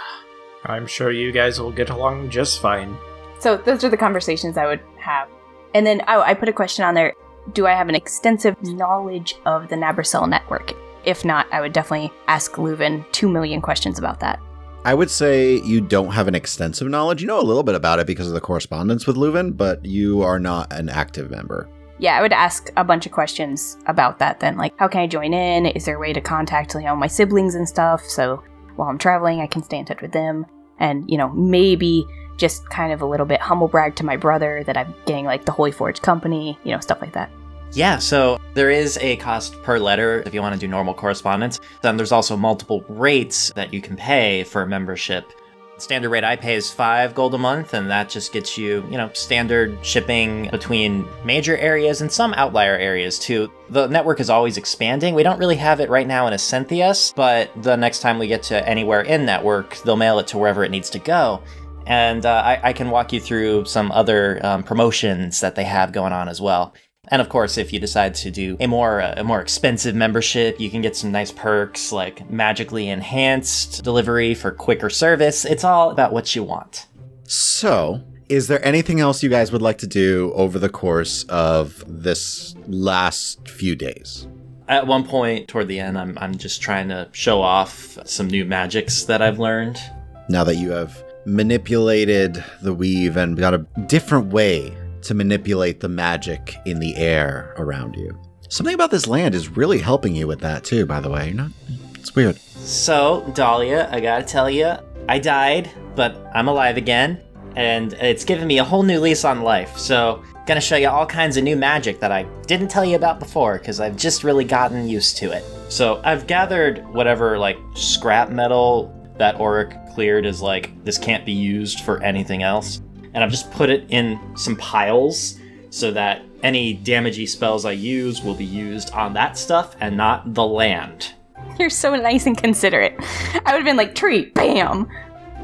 I'm 0.64 0.86
sure 0.86 1.10
you 1.10 1.32
guys 1.32 1.60
will 1.60 1.72
get 1.72 1.90
along 1.90 2.30
just 2.30 2.60
fine. 2.60 2.96
So 3.40 3.56
those 3.56 3.82
are 3.82 3.88
the 3.88 3.96
conversations 3.96 4.56
I 4.56 4.66
would 4.66 4.80
have. 4.98 5.28
And 5.74 5.86
then 5.86 6.02
oh, 6.06 6.20
I 6.20 6.34
put 6.34 6.48
a 6.48 6.52
question 6.52 6.84
on 6.84 6.94
there. 6.94 7.14
Do 7.52 7.66
I 7.66 7.72
have 7.72 7.88
an 7.88 7.94
extensive 7.94 8.62
knowledge 8.62 9.34
of 9.46 9.68
the 9.68 9.76
Nabracel 9.76 10.28
network? 10.28 10.74
If 11.04 11.24
not, 11.24 11.46
I 11.52 11.60
would 11.60 11.72
definitely 11.72 12.12
ask 12.28 12.52
Leuven 12.52 13.04
two 13.12 13.28
million 13.28 13.60
questions 13.60 13.98
about 13.98 14.20
that. 14.20 14.40
I 14.84 14.94
would 14.94 15.10
say 15.10 15.60
you 15.60 15.80
don't 15.80 16.10
have 16.10 16.26
an 16.26 16.34
extensive 16.34 16.88
knowledge. 16.88 17.22
You 17.22 17.28
know 17.28 17.40
a 17.40 17.42
little 17.42 17.62
bit 17.62 17.76
about 17.76 18.00
it 18.00 18.06
because 18.06 18.26
of 18.26 18.34
the 18.34 18.40
correspondence 18.40 19.06
with 19.06 19.16
Leuven, 19.16 19.56
but 19.56 19.84
you 19.84 20.22
are 20.22 20.40
not 20.40 20.72
an 20.72 20.88
active 20.88 21.30
member. 21.30 21.68
Yeah, 21.98 22.18
I 22.18 22.22
would 22.22 22.32
ask 22.32 22.72
a 22.76 22.82
bunch 22.82 23.06
of 23.06 23.12
questions 23.12 23.76
about 23.86 24.18
that 24.18 24.40
then. 24.40 24.56
Like, 24.56 24.76
how 24.78 24.88
can 24.88 25.02
I 25.02 25.06
join 25.06 25.32
in? 25.32 25.66
Is 25.66 25.84
there 25.84 25.96
a 25.96 26.00
way 26.00 26.12
to 26.12 26.20
contact, 26.20 26.74
you 26.74 26.80
know, 26.80 26.96
my 26.96 27.06
siblings 27.06 27.54
and 27.54 27.68
stuff? 27.68 28.02
So 28.02 28.42
while 28.74 28.88
I'm 28.88 28.98
traveling, 28.98 29.40
I 29.40 29.46
can 29.46 29.62
stay 29.62 29.78
in 29.78 29.84
touch 29.84 30.02
with 30.02 30.12
them. 30.12 30.46
And, 30.80 31.08
you 31.08 31.16
know, 31.16 31.28
maybe 31.28 32.04
just 32.38 32.68
kind 32.70 32.92
of 32.92 33.02
a 33.02 33.06
little 33.06 33.26
bit 33.26 33.40
humble 33.40 33.68
brag 33.68 33.94
to 33.96 34.04
my 34.04 34.16
brother 34.16 34.64
that 34.66 34.76
I'm 34.76 34.92
getting 35.06 35.26
like 35.26 35.44
the 35.44 35.52
Holy 35.52 35.70
Forge 35.70 36.02
company, 36.02 36.58
you 36.64 36.72
know, 36.72 36.80
stuff 36.80 37.00
like 37.00 37.12
that. 37.12 37.30
Yeah, 37.74 37.96
so 37.96 38.38
there 38.52 38.70
is 38.70 38.98
a 39.00 39.16
cost 39.16 39.62
per 39.62 39.78
letter 39.78 40.22
if 40.26 40.34
you 40.34 40.42
want 40.42 40.54
to 40.54 40.60
do 40.60 40.68
normal 40.68 40.92
correspondence. 40.92 41.58
Then 41.80 41.96
there's 41.96 42.12
also 42.12 42.36
multiple 42.36 42.84
rates 42.86 43.50
that 43.56 43.72
you 43.72 43.80
can 43.80 43.96
pay 43.96 44.44
for 44.44 44.60
a 44.60 44.66
membership. 44.66 45.32
Standard 45.78 46.10
rate 46.10 46.22
I 46.22 46.36
pay 46.36 46.54
is 46.54 46.70
five 46.70 47.14
gold 47.14 47.34
a 47.34 47.38
month, 47.38 47.72
and 47.72 47.90
that 47.90 48.10
just 48.10 48.30
gets 48.30 48.58
you, 48.58 48.86
you 48.90 48.98
know, 48.98 49.10
standard 49.14 49.78
shipping 49.84 50.50
between 50.50 51.06
major 51.24 51.56
areas 51.56 52.02
and 52.02 52.12
some 52.12 52.34
outlier 52.34 52.76
areas 52.76 53.18
too. 53.18 53.50
The 53.70 53.86
network 53.86 54.20
is 54.20 54.28
always 54.28 54.58
expanding. 54.58 55.14
We 55.14 55.22
don't 55.22 55.38
really 55.38 55.56
have 55.56 55.80
it 55.80 55.88
right 55.88 56.06
now 56.06 56.26
in 56.26 56.34
Ascenthius, 56.34 57.14
but 57.16 57.50
the 57.62 57.74
next 57.74 58.00
time 58.00 58.18
we 58.18 58.26
get 58.26 58.42
to 58.44 58.68
anywhere 58.68 59.00
in 59.00 59.24
network, 59.24 59.78
they'll 59.78 59.96
mail 59.96 60.18
it 60.18 60.26
to 60.28 60.38
wherever 60.38 60.62
it 60.62 60.70
needs 60.70 60.90
to 60.90 60.98
go. 60.98 61.42
And 61.86 62.26
uh, 62.26 62.42
I, 62.44 62.68
I, 62.68 62.72
can 62.74 62.90
walk 62.90 63.12
you 63.12 63.18
through 63.18 63.64
some 63.64 63.90
other 63.90 64.38
um, 64.46 64.62
promotions 64.62 65.40
that 65.40 65.56
they 65.56 65.64
have 65.64 65.90
going 65.90 66.12
on 66.12 66.28
as 66.28 66.40
well. 66.40 66.74
And 67.08 67.20
of 67.20 67.28
course, 67.28 67.58
if 67.58 67.72
you 67.72 67.80
decide 67.80 68.14
to 68.16 68.30
do 68.30 68.56
a 68.60 68.68
more 68.68 69.00
uh, 69.00 69.14
a 69.16 69.24
more 69.24 69.40
expensive 69.40 69.94
membership, 69.94 70.60
you 70.60 70.70
can 70.70 70.82
get 70.82 70.94
some 70.94 71.10
nice 71.10 71.32
perks 71.32 71.90
like 71.90 72.30
magically 72.30 72.88
enhanced 72.88 73.82
delivery 73.82 74.34
for 74.34 74.52
quicker 74.52 74.88
service. 74.88 75.44
It's 75.44 75.64
all 75.64 75.90
about 75.90 76.12
what 76.12 76.36
you 76.36 76.44
want. 76.44 76.86
So, 77.24 78.04
is 78.28 78.46
there 78.46 78.64
anything 78.64 79.00
else 79.00 79.20
you 79.20 79.30
guys 79.30 79.50
would 79.50 79.62
like 79.62 79.78
to 79.78 79.86
do 79.88 80.32
over 80.36 80.60
the 80.60 80.68
course 80.68 81.24
of 81.24 81.82
this 81.88 82.54
last 82.68 83.48
few 83.48 83.74
days? 83.74 84.28
At 84.68 84.86
one 84.86 85.04
point 85.04 85.48
toward 85.48 85.66
the 85.66 85.80
end, 85.80 85.98
I'm, 85.98 86.16
I'm 86.18 86.36
just 86.36 86.62
trying 86.62 86.88
to 86.90 87.08
show 87.10 87.42
off 87.42 87.98
some 88.04 88.28
new 88.28 88.44
magics 88.44 89.04
that 89.04 89.20
I've 89.20 89.40
learned. 89.40 89.80
Now 90.28 90.44
that 90.44 90.54
you 90.54 90.70
have 90.70 91.02
manipulated 91.26 92.44
the 92.62 92.72
weave 92.72 93.16
and 93.16 93.36
got 93.36 93.54
a 93.54 93.66
different 93.86 94.32
way 94.32 94.72
to 95.02 95.14
manipulate 95.14 95.80
the 95.80 95.88
magic 95.88 96.54
in 96.66 96.78
the 96.78 96.96
air 96.96 97.54
around 97.58 97.96
you. 97.96 98.18
Something 98.48 98.74
about 98.74 98.90
this 98.90 99.06
land 99.06 99.34
is 99.34 99.56
really 99.56 99.78
helping 99.78 100.14
you 100.14 100.26
with 100.26 100.40
that 100.40 100.64
too, 100.64 100.86
by 100.86 101.00
the 101.00 101.10
way. 101.10 101.26
You're 101.26 101.36
not 101.36 101.50
it's 101.96 102.14
weird. 102.14 102.36
So, 102.36 103.30
Dahlia, 103.34 103.88
I 103.92 104.00
gotta 104.00 104.24
tell 104.24 104.50
you, 104.50 104.74
I 105.08 105.18
died, 105.18 105.70
but 105.94 106.16
I'm 106.34 106.48
alive 106.48 106.76
again, 106.76 107.20
and 107.54 107.92
it's 107.94 108.24
given 108.24 108.46
me 108.46 108.58
a 108.58 108.64
whole 108.64 108.82
new 108.82 108.98
lease 108.98 109.24
on 109.24 109.42
life. 109.42 109.78
So, 109.78 110.22
gonna 110.46 110.60
show 110.60 110.76
you 110.76 110.88
all 110.88 111.06
kinds 111.06 111.36
of 111.36 111.44
new 111.44 111.56
magic 111.56 112.00
that 112.00 112.10
I 112.10 112.24
didn't 112.46 112.68
tell 112.68 112.84
you 112.84 112.96
about 112.96 113.20
before, 113.20 113.58
because 113.58 113.78
I've 113.78 113.96
just 113.96 114.24
really 114.24 114.44
gotten 114.44 114.88
used 114.88 115.16
to 115.18 115.30
it. 115.30 115.44
So 115.68 116.00
I've 116.04 116.26
gathered 116.26 116.86
whatever 116.92 117.38
like 117.38 117.56
scrap 117.74 118.30
metal 118.30 118.92
that 119.18 119.36
Auric 119.36 119.94
cleared 119.94 120.26
is 120.26 120.42
like 120.42 120.84
this 120.84 120.98
can't 120.98 121.24
be 121.24 121.32
used 121.32 121.80
for 121.80 122.02
anything 122.02 122.42
else, 122.42 122.82
and 123.14 123.22
I've 123.22 123.30
just 123.30 123.50
put 123.50 123.70
it 123.70 123.84
in 123.90 124.36
some 124.36 124.56
piles 124.56 125.38
so 125.70 125.90
that 125.92 126.22
any 126.42 126.76
damagey 126.76 127.28
spells 127.28 127.64
I 127.64 127.72
use 127.72 128.22
will 128.22 128.34
be 128.34 128.44
used 128.44 128.90
on 128.92 129.14
that 129.14 129.38
stuff 129.38 129.76
and 129.80 129.96
not 129.96 130.34
the 130.34 130.44
land. 130.44 131.14
You're 131.58 131.70
so 131.70 131.94
nice 131.94 132.26
and 132.26 132.36
considerate. 132.36 132.94
I 132.98 133.52
would 133.52 133.58
have 133.58 133.64
been 133.64 133.76
like, 133.76 133.94
tree, 133.94 134.26
bam. 134.26 134.88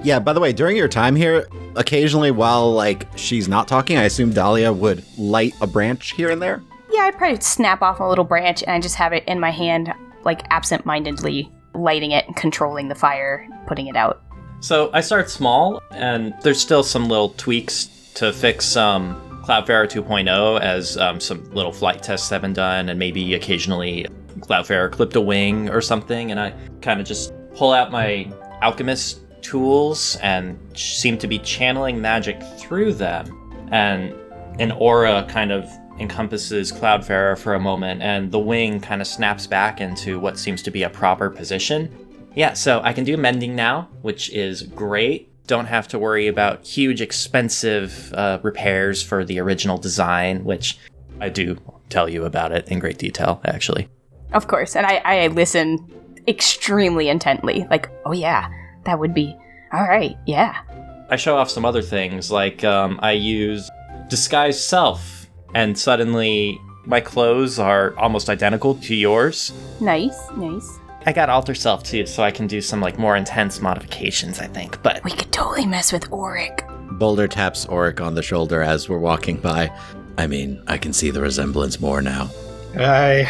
Yeah, 0.03 0.19
by 0.21 0.33
the 0.33 0.41
way, 0.41 0.53
during 0.53 0.77
your 0.77 0.89
time 0.89 1.17
here, 1.17 1.47
occasionally 1.77 2.31
while 2.31 2.73
like 2.73 3.07
she's 3.17 3.49
not 3.49 3.67
talking, 3.69 3.97
I 3.97 4.05
assume 4.05 4.33
Dahlia 4.33 4.73
would 4.73 5.05
light 5.19 5.55
a 5.61 5.67
branch 5.67 6.13
here 6.13 6.31
and 6.31 6.41
there. 6.41 6.63
Yeah, 6.91 7.03
I'd 7.03 7.19
probably 7.19 7.41
snap 7.41 7.83
off 7.83 8.01
a 8.01 8.05
little 8.05 8.25
branch 8.25 8.63
and 8.63 8.73
I 8.73 8.81
just 8.81 8.95
have 8.95 9.13
it 9.13 9.25
in 9.27 9.41
my 9.41 9.51
hand, 9.51 9.93
like 10.25 10.43
absent 10.51 10.87
mindedly 10.87 11.51
lighting 11.75 12.13
it 12.13 12.27
and 12.27 12.37
controlling 12.37 12.89
the 12.89 12.95
fire, 12.95 13.47
putting 13.67 13.87
it 13.87 13.97
out. 13.97 14.23
So 14.61 14.91
I 14.93 15.03
start 15.03 15.31
small, 15.31 15.81
and 15.93 16.35
there's 16.43 16.61
still 16.61 16.83
some 16.83 17.09
little 17.09 17.31
tweaks 17.31 17.87
to 18.15 18.33
fix 18.33 18.77
um, 18.77 19.15
Cloudfarer 19.45 19.87
2.0 19.89 20.61
as 20.61 20.97
um, 20.97 21.21
some 21.21 21.49
little 21.53 21.73
flight 21.73 22.03
tests 22.03 22.29
have 22.31 22.43
been 22.43 22.55
done, 22.55 22.89
and 22.89 22.99
maybe 22.99 23.35
occasionally 23.35 24.07
Cloudfarer 24.41 24.91
clipped 24.91 25.15
a 25.15 25.21
wing 25.21 25.71
or 25.71 25.81
something, 25.81 26.33
and 26.33 26.41
I 26.41 26.53
kind 26.83 27.01
of 27.01 27.07
just 27.07 27.33
pull 27.55 27.73
out 27.73 27.93
my 27.93 28.31
alchemist 28.61 29.21
tools 29.43 30.17
and 30.23 30.59
seem 30.77 31.17
to 31.19 31.29
be 31.29 31.39
channeling 31.39 32.01
magic 32.01 32.43
through 32.59 32.95
them. 32.95 33.69
And 33.71 34.13
an 34.59 34.73
aura 34.73 35.25
kind 35.29 35.53
of 35.53 35.71
encompasses 36.01 36.73
Cloudfarer 36.73 37.39
for 37.39 37.55
a 37.55 37.61
moment, 37.61 38.03
and 38.03 38.33
the 38.33 38.41
wing 38.41 38.81
kind 38.81 39.01
of 39.01 39.07
snaps 39.07 39.47
back 39.47 39.81
into 39.81 40.19
what 40.19 40.37
seems 40.37 40.63
to 40.63 40.73
be 40.73 40.83
a 40.83 40.91
proper 40.91 41.31
position. 41.31 42.08
Yeah, 42.39 42.53
so 42.53 42.81
I 42.85 42.93
can 42.93 43.03
do 43.03 43.17
mending 43.17 43.57
now, 43.57 43.89
which 44.03 44.31
is 44.31 44.63
great. 44.63 45.29
Don't 45.49 45.67
have 45.67 45.89
to 45.89 45.99
worry 45.99 46.29
about 46.29 46.65
huge, 46.65 47.01
expensive 47.01 48.13
uh, 48.15 48.39
repairs 48.45 49.03
for 49.03 49.25
the 49.25 49.41
original 49.41 49.77
design, 49.77 50.45
which 50.45 50.79
I 51.21 51.31
do 51.31 51.59
tell 51.89 52.09
you 52.09 52.25
about 52.25 52.53
it 52.53 52.69
in 52.69 52.79
great 52.79 52.97
detail, 52.97 53.41
actually. 53.45 53.89
Of 54.33 54.47
course, 54.47 54.77
and 54.77 54.87
I, 54.87 54.99
I 55.05 55.27
listen 55.27 55.85
extremely 56.29 57.09
intently. 57.09 57.67
Like, 57.71 57.91
oh 58.07 58.13
yeah, 58.13 58.49
that 58.85 59.01
would 59.01 59.15
be 59.15 59.37
all 59.73 59.83
right. 59.83 60.17
Yeah. 60.25 60.63
I 61.11 61.17
show 61.17 61.37
off 61.37 61.51
some 61.51 61.65
other 61.65 61.83
things, 61.83 62.31
like 62.31 62.63
um, 62.63 63.01
I 63.03 63.13
use 63.13 63.69
disguise 64.09 64.65
self, 64.65 65.27
and 65.57 65.77
suddenly 65.77 66.57
my 66.85 67.01
clothes 67.01 67.59
are 67.59 67.99
almost 67.99 68.31
identical 68.31 68.77
to 68.77 68.95
yours. 68.95 69.53
Nice, 69.81 70.31
nice. 70.37 70.79
I 71.09 71.13
got 71.13 71.31
alter 71.31 71.55
self 71.55 71.85
too, 71.85 72.05
so 72.05 72.23
I 72.23 72.31
can 72.31 72.47
do 72.47 72.61
some 72.61 72.83
like 72.83 72.99
more 72.99 73.17
intense 73.17 73.63
modifications, 73.63 74.41
I 74.41 74.47
think. 74.47 74.83
But 74.83 75.03
We 75.05 75.11
could 75.11 75.33
totally 75.33 75.65
mess 75.65 75.91
with 75.91 76.13
Auric. 76.13 76.69
Boulder 76.99 77.27
taps 77.27 77.65
Auric 77.65 78.03
on 78.03 78.15
the 78.15 78.23
shoulder 78.23 78.61
as 78.61 78.91
we're 78.91 78.99
walking 78.99 79.39
by. 79.39 79.73
I 80.19 80.27
mean, 80.27 80.63
I 80.67 80.77
can 80.77 80.93
see 80.93 81.11
the 81.11 81.23
resemblance 81.23 81.81
more 81.81 82.03
now. 82.03 82.29
I. 82.77 83.27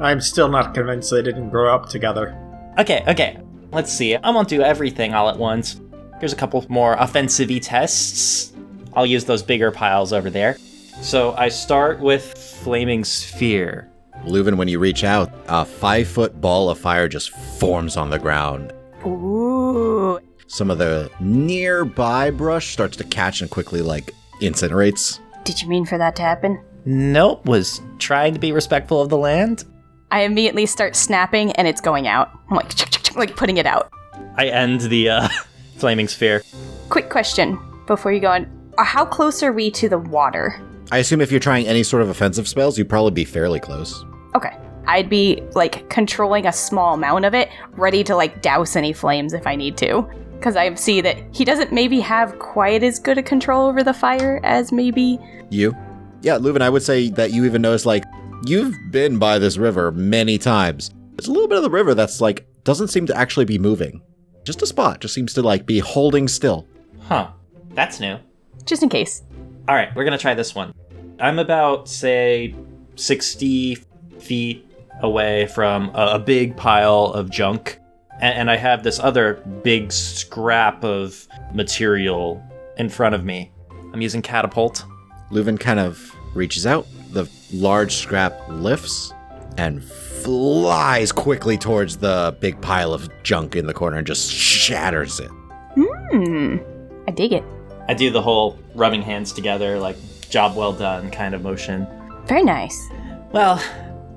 I'm 0.00 0.20
still 0.20 0.50
not 0.50 0.74
convinced 0.74 1.10
they 1.10 1.22
didn't 1.22 1.48
grow 1.48 1.74
up 1.74 1.88
together. 1.88 2.36
okay, 2.78 3.02
okay. 3.08 3.38
Let's 3.70 3.90
see. 3.90 4.14
I 4.14 4.28
won't 4.28 4.48
do 4.48 4.60
everything 4.60 5.14
all 5.14 5.30
at 5.30 5.38
once. 5.38 5.80
Here's 6.20 6.34
a 6.34 6.36
couple 6.36 6.62
more 6.68 6.92
offensive 6.98 7.48
tests. 7.62 8.52
I'll 8.92 9.06
use 9.06 9.24
those 9.24 9.42
bigger 9.42 9.70
piles 9.70 10.12
over 10.12 10.28
there. 10.28 10.58
So 11.00 11.32
I 11.38 11.48
start 11.48 12.00
with 12.00 12.36
Flaming 12.36 13.02
Sphere. 13.02 13.91
Leuven, 14.24 14.56
when 14.56 14.68
you 14.68 14.78
reach 14.78 15.04
out, 15.04 15.32
a 15.48 15.64
five 15.64 16.06
foot 16.08 16.40
ball 16.40 16.70
of 16.70 16.78
fire 16.78 17.08
just 17.08 17.30
forms 17.30 17.96
on 17.96 18.10
the 18.10 18.18
ground. 18.18 18.72
Ooh. 19.04 20.20
Some 20.46 20.70
of 20.70 20.78
the 20.78 21.10
nearby 21.18 22.30
brush 22.30 22.72
starts 22.72 22.96
to 22.98 23.04
catch 23.04 23.40
and 23.40 23.50
quickly, 23.50 23.82
like, 23.82 24.12
incinerates. 24.40 25.18
Did 25.44 25.60
you 25.62 25.68
mean 25.68 25.84
for 25.86 25.98
that 25.98 26.14
to 26.16 26.22
happen? 26.22 26.62
Nope, 26.84 27.46
was 27.46 27.80
trying 27.98 28.34
to 28.34 28.40
be 28.40 28.52
respectful 28.52 29.00
of 29.00 29.08
the 29.08 29.16
land. 29.16 29.64
I 30.10 30.22
immediately 30.22 30.66
start 30.66 30.94
snapping 30.94 31.52
and 31.52 31.66
it's 31.66 31.80
going 31.80 32.06
out. 32.06 32.30
I'm 32.50 32.56
like, 32.56 32.74
chick, 32.74 32.90
chick, 32.90 33.02
chick, 33.02 33.16
like 33.16 33.36
putting 33.36 33.56
it 33.56 33.66
out. 33.66 33.90
I 34.36 34.48
end 34.48 34.82
the 34.82 35.08
uh, 35.08 35.28
Flaming 35.76 36.06
Sphere. 36.06 36.42
Quick 36.90 37.08
question 37.08 37.58
before 37.86 38.12
you 38.12 38.20
go 38.20 38.30
on. 38.30 38.46
Uh, 38.78 38.84
How 38.84 39.04
close 39.04 39.42
are 39.42 39.52
we 39.52 39.70
to 39.72 39.88
the 39.88 39.98
water? 39.98 40.60
I 40.92 40.98
assume 40.98 41.22
if 41.22 41.30
you're 41.30 41.40
trying 41.40 41.66
any 41.66 41.82
sort 41.82 42.02
of 42.02 42.10
offensive 42.10 42.46
spells, 42.46 42.76
you'd 42.76 42.90
probably 42.90 43.12
be 43.12 43.24
fairly 43.24 43.58
close. 43.58 44.04
Okay. 44.34 44.54
I'd 44.86 45.08
be 45.08 45.42
like 45.54 45.88
controlling 45.88 46.46
a 46.46 46.52
small 46.52 46.92
amount 46.92 47.24
of 47.24 47.32
it, 47.32 47.48
ready 47.70 48.04
to 48.04 48.14
like 48.14 48.42
douse 48.42 48.76
any 48.76 48.92
flames 48.92 49.32
if 49.32 49.46
I 49.46 49.56
need 49.56 49.78
to. 49.78 50.06
Because 50.34 50.54
I 50.54 50.74
see 50.74 51.00
that 51.00 51.16
he 51.34 51.46
doesn't 51.46 51.72
maybe 51.72 51.98
have 52.00 52.38
quite 52.40 52.82
as 52.82 52.98
good 52.98 53.16
a 53.16 53.22
control 53.22 53.68
over 53.68 53.82
the 53.82 53.94
fire 53.94 54.38
as 54.44 54.70
maybe. 54.70 55.18
You? 55.48 55.74
Yeah, 56.20 56.36
Leuven, 56.36 56.60
I 56.60 56.68
would 56.68 56.82
say 56.82 57.08
that 57.10 57.32
you 57.32 57.46
even 57.46 57.62
notice, 57.62 57.86
like, 57.86 58.04
you've 58.44 58.76
been 58.90 59.18
by 59.18 59.38
this 59.38 59.56
river 59.56 59.92
many 59.92 60.36
times. 60.36 60.90
There's 61.14 61.28
a 61.28 61.32
little 61.32 61.48
bit 61.48 61.56
of 61.56 61.64
the 61.64 61.70
river 61.70 61.94
that's, 61.94 62.20
like, 62.20 62.46
doesn't 62.64 62.88
seem 62.88 63.06
to 63.06 63.16
actually 63.16 63.44
be 63.44 63.56
moving. 63.56 64.02
Just 64.44 64.62
a 64.62 64.66
spot, 64.66 65.00
just 65.00 65.14
seems 65.14 65.32
to, 65.34 65.42
like, 65.42 65.64
be 65.64 65.78
holding 65.78 66.28
still. 66.28 66.66
Huh. 67.02 67.30
That's 67.74 67.98
new. 67.98 68.18
Just 68.66 68.82
in 68.82 68.88
case. 68.88 69.22
All 69.68 69.76
right, 69.76 69.94
we're 69.94 70.04
gonna 70.04 70.18
try 70.18 70.34
this 70.34 70.56
one. 70.56 70.74
I'm 71.20 71.38
about 71.38 71.88
say 71.88 72.54
60 72.96 73.76
feet 74.18 74.66
away 75.00 75.46
from 75.46 75.90
a, 75.94 76.14
a 76.14 76.18
big 76.18 76.56
pile 76.56 77.06
of 77.06 77.30
junk, 77.30 77.78
and, 78.20 78.38
and 78.38 78.50
I 78.50 78.56
have 78.56 78.82
this 78.82 78.98
other 78.98 79.34
big 79.62 79.92
scrap 79.92 80.84
of 80.84 81.26
material 81.52 82.42
in 82.78 82.88
front 82.88 83.14
of 83.14 83.24
me. 83.24 83.50
I'm 83.92 84.00
using 84.00 84.22
catapult. 84.22 84.84
Leuven 85.30 85.58
kind 85.58 85.80
of 85.80 86.14
reaches 86.34 86.66
out, 86.66 86.86
the 87.10 87.28
large 87.52 87.94
scrap 87.94 88.38
lifts 88.48 89.12
and 89.58 89.84
flies 89.84 91.12
quickly 91.12 91.58
towards 91.58 91.98
the 91.98 92.36
big 92.40 92.60
pile 92.60 92.94
of 92.94 93.10
junk 93.22 93.56
in 93.56 93.66
the 93.66 93.74
corner 93.74 93.98
and 93.98 94.06
just 94.06 94.30
shatters 94.30 95.20
it. 95.20 95.30
Hmm. 95.76 96.58
I 97.06 97.10
dig 97.10 97.32
it. 97.32 97.44
I 97.88 97.94
do 97.94 98.10
the 98.10 98.22
whole 98.22 98.58
rubbing 98.74 99.02
hands 99.02 99.32
together, 99.32 99.78
like 99.78 99.96
job 100.32 100.56
well 100.56 100.72
done 100.72 101.10
kind 101.10 101.34
of 101.34 101.42
motion. 101.42 101.86
Very 102.26 102.42
nice. 102.42 102.88
Well, 103.32 103.62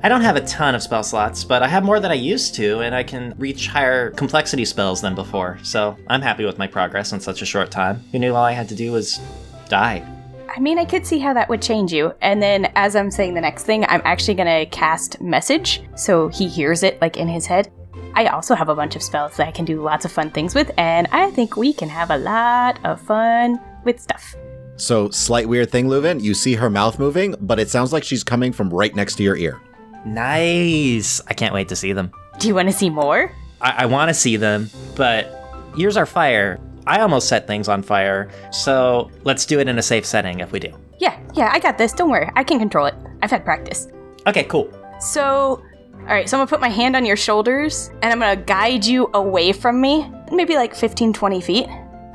I 0.02 0.10
don't 0.10 0.22
have 0.22 0.36
a 0.36 0.46
ton 0.46 0.76
of 0.76 0.82
spell 0.82 1.04
slots, 1.04 1.44
but 1.44 1.62
I 1.62 1.68
have 1.68 1.84
more 1.84 2.00
than 2.00 2.12
I 2.12 2.16
used 2.16 2.56
to, 2.56 2.80
and 2.80 2.96
I 2.96 3.04
can 3.04 3.34
reach 3.38 3.68
higher 3.68 4.12
complexity 4.12 4.64
spells 4.64 5.02
than 5.02 5.16
before, 5.16 5.60
so 5.64 5.98
I'm 6.08 6.22
happy 6.22 6.46
with 6.46 6.58
my 6.58 6.68
progress 6.68 7.12
in 7.12 7.20
such 7.20 7.42
a 7.42 7.46
short 7.46 7.70
time. 7.70 8.04
Who 8.12 8.20
knew 8.20 8.34
all 8.34 8.44
I 8.44 8.52
had 8.52 8.70
to 8.70 8.76
do 8.76 8.92
was 8.92 9.20
die? 9.68 10.08
I 10.56 10.60
mean, 10.60 10.80
I 10.80 10.86
could 10.86 11.06
see 11.06 11.20
how 11.20 11.34
that 11.34 11.50
would 11.50 11.62
change 11.62 11.92
you. 11.92 12.14
And 12.22 12.42
then 12.42 12.72
as 12.76 12.96
I'm 12.96 13.12
saying 13.12 13.34
the 13.34 13.42
next 13.42 13.64
thing, 13.64 13.84
I'm 13.90 14.02
actually 14.06 14.36
going 14.36 14.48
to 14.48 14.66
cast 14.68 15.20
message 15.20 15.82
so 15.98 16.30
he 16.30 16.48
hears 16.48 16.82
it 16.82 17.02
like 17.02 17.18
in 17.18 17.28
his 17.28 17.46
head. 17.46 17.70
I 18.14 18.28
also 18.28 18.56
have 18.56 18.70
a 18.70 18.76
bunch 18.76 18.96
of 18.96 19.04
spells 19.04 19.36
that 19.36 19.48
I 19.48 19.52
can 19.52 19.66
do 19.66 19.82
lots 19.82 20.06
of 20.06 20.12
fun 20.12 20.32
things 20.32 20.56
with, 20.56 20.72
and 20.78 21.08
I 21.12 21.32
think 21.32 21.58
we 21.58 21.74
can 21.74 21.90
have 21.90 22.10
a 22.10 22.18
lot 22.18 22.80
of 22.86 23.02
fun 23.02 23.60
with 23.84 24.00
stuff. 24.00 24.36
So, 24.78 25.10
slight 25.10 25.48
weird 25.48 25.72
thing, 25.72 25.88
Leuven, 25.88 26.22
you 26.22 26.34
see 26.34 26.56
her 26.56 26.70
mouth 26.70 27.00
moving, 27.00 27.36
but 27.40 27.60
it 27.60 27.70
sounds 27.70 27.94
like 27.94 28.04
she's 28.04 28.24
coming 28.24 28.52
from 28.52 28.70
right 28.70 28.94
next 28.94 29.16
to 29.16 29.24
your 29.24 29.38
ear. 29.38 29.62
Nice! 30.06 31.22
I 31.28 31.34
can't 31.34 31.54
wait 31.54 31.70
to 31.70 31.76
see 31.76 31.94
them. 31.94 32.12
Do 32.40 32.48
you 32.48 32.56
want 32.56 32.68
to 32.68 32.74
see 32.74 32.90
more? 32.90 33.32
I, 33.62 33.84
I 33.84 33.86
want 33.86 34.10
to 34.10 34.14
see 34.14 34.36
them, 34.36 34.70
but 34.96 35.34
yours 35.78 35.96
are 35.98 36.06
fire. 36.06 36.60
I 36.88 37.00
almost 37.00 37.28
set 37.28 37.48
things 37.48 37.68
on 37.68 37.82
fire, 37.82 38.30
so 38.52 39.10
let's 39.24 39.46
do 39.46 39.60
it 39.60 39.68
in 39.68 39.80
a 39.80 39.82
safe 39.82 40.06
setting 40.06 40.42
if 40.42 40.52
we 40.52 40.60
do. 40.60 40.72
Yeah, 41.00 41.20
yeah, 41.34 41.50
I 41.52 41.60
got 41.60 41.78
this. 41.78 41.94
Don't 41.94 42.10
worry. 42.10 42.30
I 42.36 42.44
can 42.44 42.60
control 42.60 42.86
it. 42.86 42.96
I've 43.22 43.32
had 43.32 43.44
practice. 43.44 43.88
Okay, 44.28 44.44
cool. 44.44 44.72
So, 45.00 45.64
all 46.00 46.06
right, 46.06 46.30
so 46.30 46.38
I'm 46.38 46.42
gonna 46.42 46.50
put 46.50 46.62
my 46.62 46.70
hand 46.70 46.96
on 46.96 47.06
your 47.06 47.18
shoulders 47.18 47.90
and 48.02 48.06
I'm 48.12 48.20
gonna 48.20 48.36
guide 48.36 48.86
you 48.86 49.10
away 49.14 49.52
from 49.52 49.82
me, 49.82 50.12
maybe 50.32 50.56
like 50.56 50.76
15, 50.76 51.14
20 51.14 51.42
feet. 51.42 51.68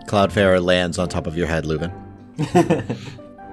Cloudfarer 0.06 0.62
lands 0.62 0.98
on 0.98 1.08
top 1.08 1.26
of 1.26 1.36
your 1.36 1.46
head, 1.46 1.64
Leuven. 1.64 1.92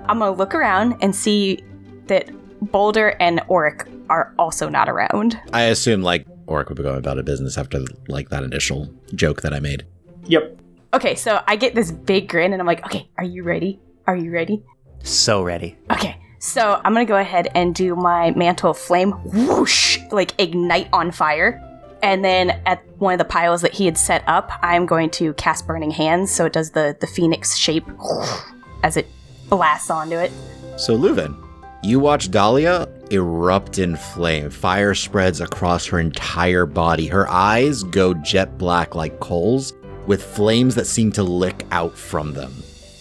I'm 0.08 0.20
gonna 0.20 0.32
look 0.32 0.56
around 0.56 0.96
and 1.02 1.16
see 1.16 1.64
that 2.08 2.30
Boulder 2.72 3.10
and 3.20 3.42
Auric 3.50 3.88
are 4.10 4.34
also 4.40 4.70
not 4.70 4.90
around. 4.90 5.40
I 5.52 5.64
assume 5.64 6.02
like 6.02 6.26
Auric 6.48 6.70
would 6.70 6.78
be 6.78 6.84
going 6.84 6.98
about 6.98 7.20
a 7.20 7.24
business 7.24 7.58
after 7.58 7.84
like 8.08 8.30
that 8.30 8.44
initial 8.44 8.90
joke 9.14 9.42
that 9.42 9.54
I 9.54 9.60
made. 9.60 9.86
Yep. 10.26 10.60
Okay, 10.94 11.16
so 11.16 11.44
I 11.48 11.58
get 11.58 11.76
this 11.76 11.92
big 11.92 12.30
grin 12.30 12.54
and 12.54 12.62
I'm 12.62 12.66
like, 12.66 12.86
okay, 12.86 13.10
are 13.18 13.24
you 13.24 13.44
ready? 13.44 13.80
Are 14.08 14.16
you 14.16 14.32
ready? 14.32 14.64
So 15.04 15.44
ready. 15.44 15.78
Okay, 15.92 16.18
so 16.40 16.82
I'm 16.84 16.94
gonna 16.94 17.06
go 17.06 17.18
ahead 17.18 17.50
and 17.54 17.76
do 17.76 17.96
my 17.96 18.32
mantle 18.32 18.74
flame, 18.74 19.12
whoosh, 19.12 20.00
like 20.12 20.34
ignite 20.40 20.88
on 20.94 21.12
fire. 21.12 21.64
And 22.04 22.24
then 22.24 22.62
at 22.66 22.84
one 23.00 23.14
of 23.14 23.18
the 23.18 23.26
piles 23.26 23.62
that 23.64 23.74
he 23.74 23.86
had 23.86 23.98
set 23.98 24.24
up, 24.28 24.52
I'm 24.62 24.86
going 24.86 25.10
to 25.12 25.34
cast 25.34 25.66
Burning 25.66 25.92
Hands, 25.92 26.32
so 26.32 26.46
it 26.46 26.54
does 26.54 26.72
the, 26.72 26.96
the 27.00 27.08
phoenix 27.08 27.58
shape 27.58 27.88
as 28.88 28.98
it 28.98 29.08
blasts 29.50 29.90
onto 29.90 30.16
it. 30.16 30.32
So, 30.78 30.98
Leuven, 30.98 31.36
you 31.84 32.00
watch 32.00 32.32
Dahlia 32.32 32.88
erupt 33.12 33.78
in 33.78 33.96
flame. 33.96 34.50
Fire 34.50 34.96
spreads 34.96 35.42
across 35.42 35.86
her 35.86 36.00
entire 36.00 36.66
body. 36.66 37.08
Her 37.08 37.30
eyes 37.30 37.84
go 37.84 38.14
jet 38.14 38.58
black 38.58 38.96
like 38.96 39.20
coals, 39.20 39.74
with 40.08 40.24
flames 40.24 40.74
that 40.76 40.88
seem 40.88 41.12
to 41.12 41.24
lick 41.24 41.66
out 41.72 41.98
from 41.98 42.34
them. 42.34 42.54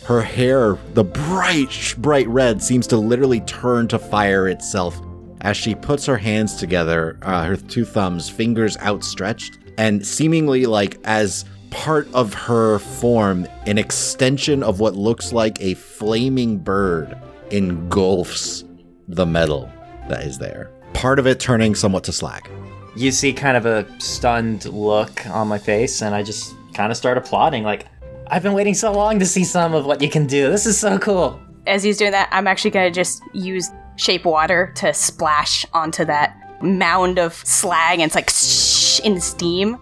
Her 0.04 0.20
hair, 0.20 0.76
the 0.94 1.04
bright, 1.04 1.94
bright 1.98 2.28
red, 2.28 2.62
seems 2.62 2.86
to 2.88 2.96
literally 2.96 3.40
turn 3.42 3.88
to 3.88 3.98
fire 3.98 4.48
itself 4.48 5.00
as 5.42 5.56
she 5.56 5.74
puts 5.74 6.06
her 6.06 6.16
hands 6.16 6.56
together, 6.56 7.18
uh, 7.22 7.44
her 7.44 7.56
two 7.56 7.84
thumbs, 7.84 8.28
fingers 8.28 8.76
outstretched, 8.78 9.58
and 9.78 10.04
seemingly 10.04 10.66
like 10.66 10.98
as 11.04 11.44
part 11.70 12.08
of 12.14 12.34
her 12.34 12.78
form, 12.78 13.46
an 13.66 13.78
extension 13.78 14.62
of 14.62 14.80
what 14.80 14.94
looks 14.94 15.32
like 15.32 15.60
a 15.60 15.74
flaming 15.74 16.58
bird 16.58 17.16
engulfs 17.50 18.64
the 19.08 19.26
metal 19.26 19.70
that 20.08 20.22
is 20.22 20.38
there. 20.38 20.70
Part 20.94 21.18
of 21.18 21.26
it 21.26 21.38
turning 21.38 21.74
somewhat 21.74 22.04
to 22.04 22.12
slag. 22.12 22.48
You 22.96 23.12
see 23.12 23.32
kind 23.32 23.56
of 23.56 23.66
a 23.66 23.86
stunned 24.00 24.64
look 24.64 25.26
on 25.26 25.48
my 25.48 25.58
face, 25.58 26.02
and 26.02 26.14
I 26.14 26.22
just 26.22 26.54
kind 26.74 26.90
of 26.90 26.96
start 26.96 27.18
applauding, 27.18 27.62
like, 27.62 27.86
I've 28.28 28.42
been 28.42 28.54
waiting 28.54 28.74
so 28.74 28.92
long 28.92 29.18
to 29.18 29.26
see 29.26 29.44
some 29.44 29.74
of 29.74 29.86
what 29.86 30.00
you 30.02 30.08
can 30.08 30.26
do. 30.26 30.50
This 30.50 30.66
is 30.66 30.78
so 30.78 30.98
cool. 30.98 31.38
As 31.66 31.82
he's 31.82 31.98
doing 31.98 32.12
that, 32.12 32.28
I'm 32.32 32.46
actually 32.46 32.70
gonna 32.70 32.90
just 32.90 33.22
use 33.32 33.70
shape 33.96 34.24
water 34.24 34.72
to 34.76 34.94
splash 34.94 35.66
onto 35.72 36.04
that 36.06 36.62
mound 36.62 37.18
of 37.18 37.34
slag, 37.34 38.00
and 38.00 38.08
it's 38.08 38.14
like 38.14 38.30
shh 38.30 39.00
in 39.00 39.20
steam. 39.20 39.76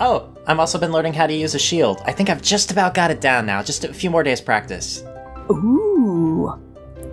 Oh, 0.00 0.32
I've 0.50 0.58
also 0.58 0.80
been 0.80 0.90
learning 0.90 1.12
how 1.12 1.28
to 1.28 1.32
use 1.32 1.54
a 1.54 1.60
shield. 1.60 2.02
I 2.06 2.12
think 2.12 2.28
I've 2.28 2.42
just 2.42 2.72
about 2.72 2.92
got 2.92 3.12
it 3.12 3.20
down 3.20 3.46
now. 3.46 3.62
Just 3.62 3.84
a 3.84 3.94
few 3.94 4.10
more 4.10 4.24
days 4.24 4.40
practice. 4.40 5.04
Ooh. 5.48 6.52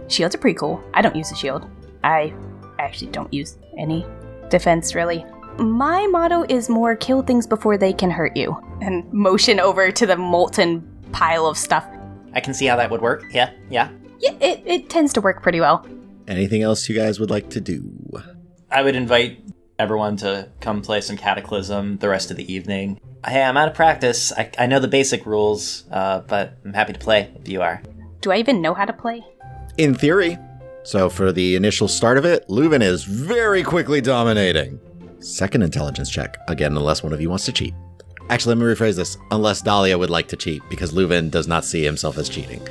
Shields 0.07 0.33
are 0.33 0.39
pretty 0.39 0.57
cool. 0.57 0.83
I 0.95 1.03
don't 1.03 1.15
use 1.15 1.31
a 1.31 1.35
shield. 1.35 1.69
I 2.03 2.33
actually 2.79 3.11
don't 3.11 3.31
use 3.31 3.59
any 3.77 4.07
defense, 4.49 4.95
really. 4.95 5.23
My 5.59 6.07
motto 6.07 6.47
is 6.49 6.67
more 6.67 6.95
kill 6.95 7.21
things 7.21 7.45
before 7.45 7.77
they 7.77 7.93
can 7.93 8.09
hurt 8.09 8.35
you. 8.35 8.57
And 8.81 9.07
motion 9.13 9.59
over 9.59 9.91
to 9.91 10.07
the 10.07 10.17
molten 10.17 10.81
pile 11.11 11.45
of 11.45 11.59
stuff. 11.59 11.85
I 12.33 12.39
can 12.39 12.55
see 12.55 12.65
how 12.65 12.75
that 12.77 12.89
would 12.89 13.01
work. 13.01 13.23
Yeah, 13.31 13.51
yeah. 13.69 13.91
Yeah, 14.19 14.31
it, 14.41 14.63
it 14.65 14.89
tends 14.89 15.13
to 15.13 15.21
work 15.21 15.43
pretty 15.43 15.59
well. 15.59 15.85
Anything 16.27 16.63
else 16.63 16.89
you 16.89 16.95
guys 16.95 17.19
would 17.19 17.29
like 17.29 17.51
to 17.51 17.61
do? 17.61 17.88
I 18.71 18.81
would 18.81 18.95
invite 18.95 19.46
everyone 19.80 20.17
to 20.17 20.49
come 20.59 20.82
play 20.82 21.01
some 21.01 21.17
Cataclysm 21.17 21.97
the 21.97 22.09
rest 22.09 22.32
of 22.32 22.38
the 22.38 22.51
evening. 22.51 22.99
Hey, 23.25 23.43
I'm 23.43 23.57
out 23.57 23.67
of 23.67 23.73
practice. 23.73 24.32
I, 24.32 24.49
I 24.57 24.67
know 24.67 24.80
the 24.80 24.88
basic 24.88 25.25
rules, 25.25 25.86
uh, 25.91 26.21
but 26.21 26.57
I'm 26.65 26.73
happy 26.73 26.93
to 26.93 26.99
play 26.99 27.32
if 27.39 27.47
you 27.47 27.61
are. 27.61 27.82
Do 28.21 28.32
I 28.32 28.38
even 28.38 28.61
know 28.61 28.73
how 28.73 28.86
to 28.86 28.93
play? 28.93 29.23
In 29.78 29.93
theory. 29.93 30.38
So, 30.84 31.09
for 31.09 31.34
the 31.34 31.55
initial 31.55 31.89
start 31.89 32.17
of 32.17 32.23
it, 32.23 32.47
Leuven 32.47 32.82
is 32.82 33.03
very 33.03 33.61
quickly 33.61 33.99
dominating. 33.99 34.80
Second 35.19 35.63
intelligence 35.63 36.09
check, 36.09 36.38
again, 36.47 36.78
unless 36.78 37.03
one 37.03 37.11
of 37.11 37.19
you 37.19 37.30
wants 37.30 37.43
to 37.45 37.51
cheat. 37.51 37.73
Actually, 38.30 38.55
let 38.55 38.65
me 38.65 38.73
rephrase 38.73 38.95
this. 38.95 39.17
Unless 39.32 39.63
Dahlia 39.63 39.97
would 39.97 40.09
like 40.09 40.30
to 40.30 40.38
cheat, 40.38 40.61
because 40.69 40.93
Leuven 40.93 41.30
does 41.30 41.47
not 41.47 41.65
see 41.65 41.84
himself 41.84 42.17
as 42.17 42.30
cheating. 42.30 42.65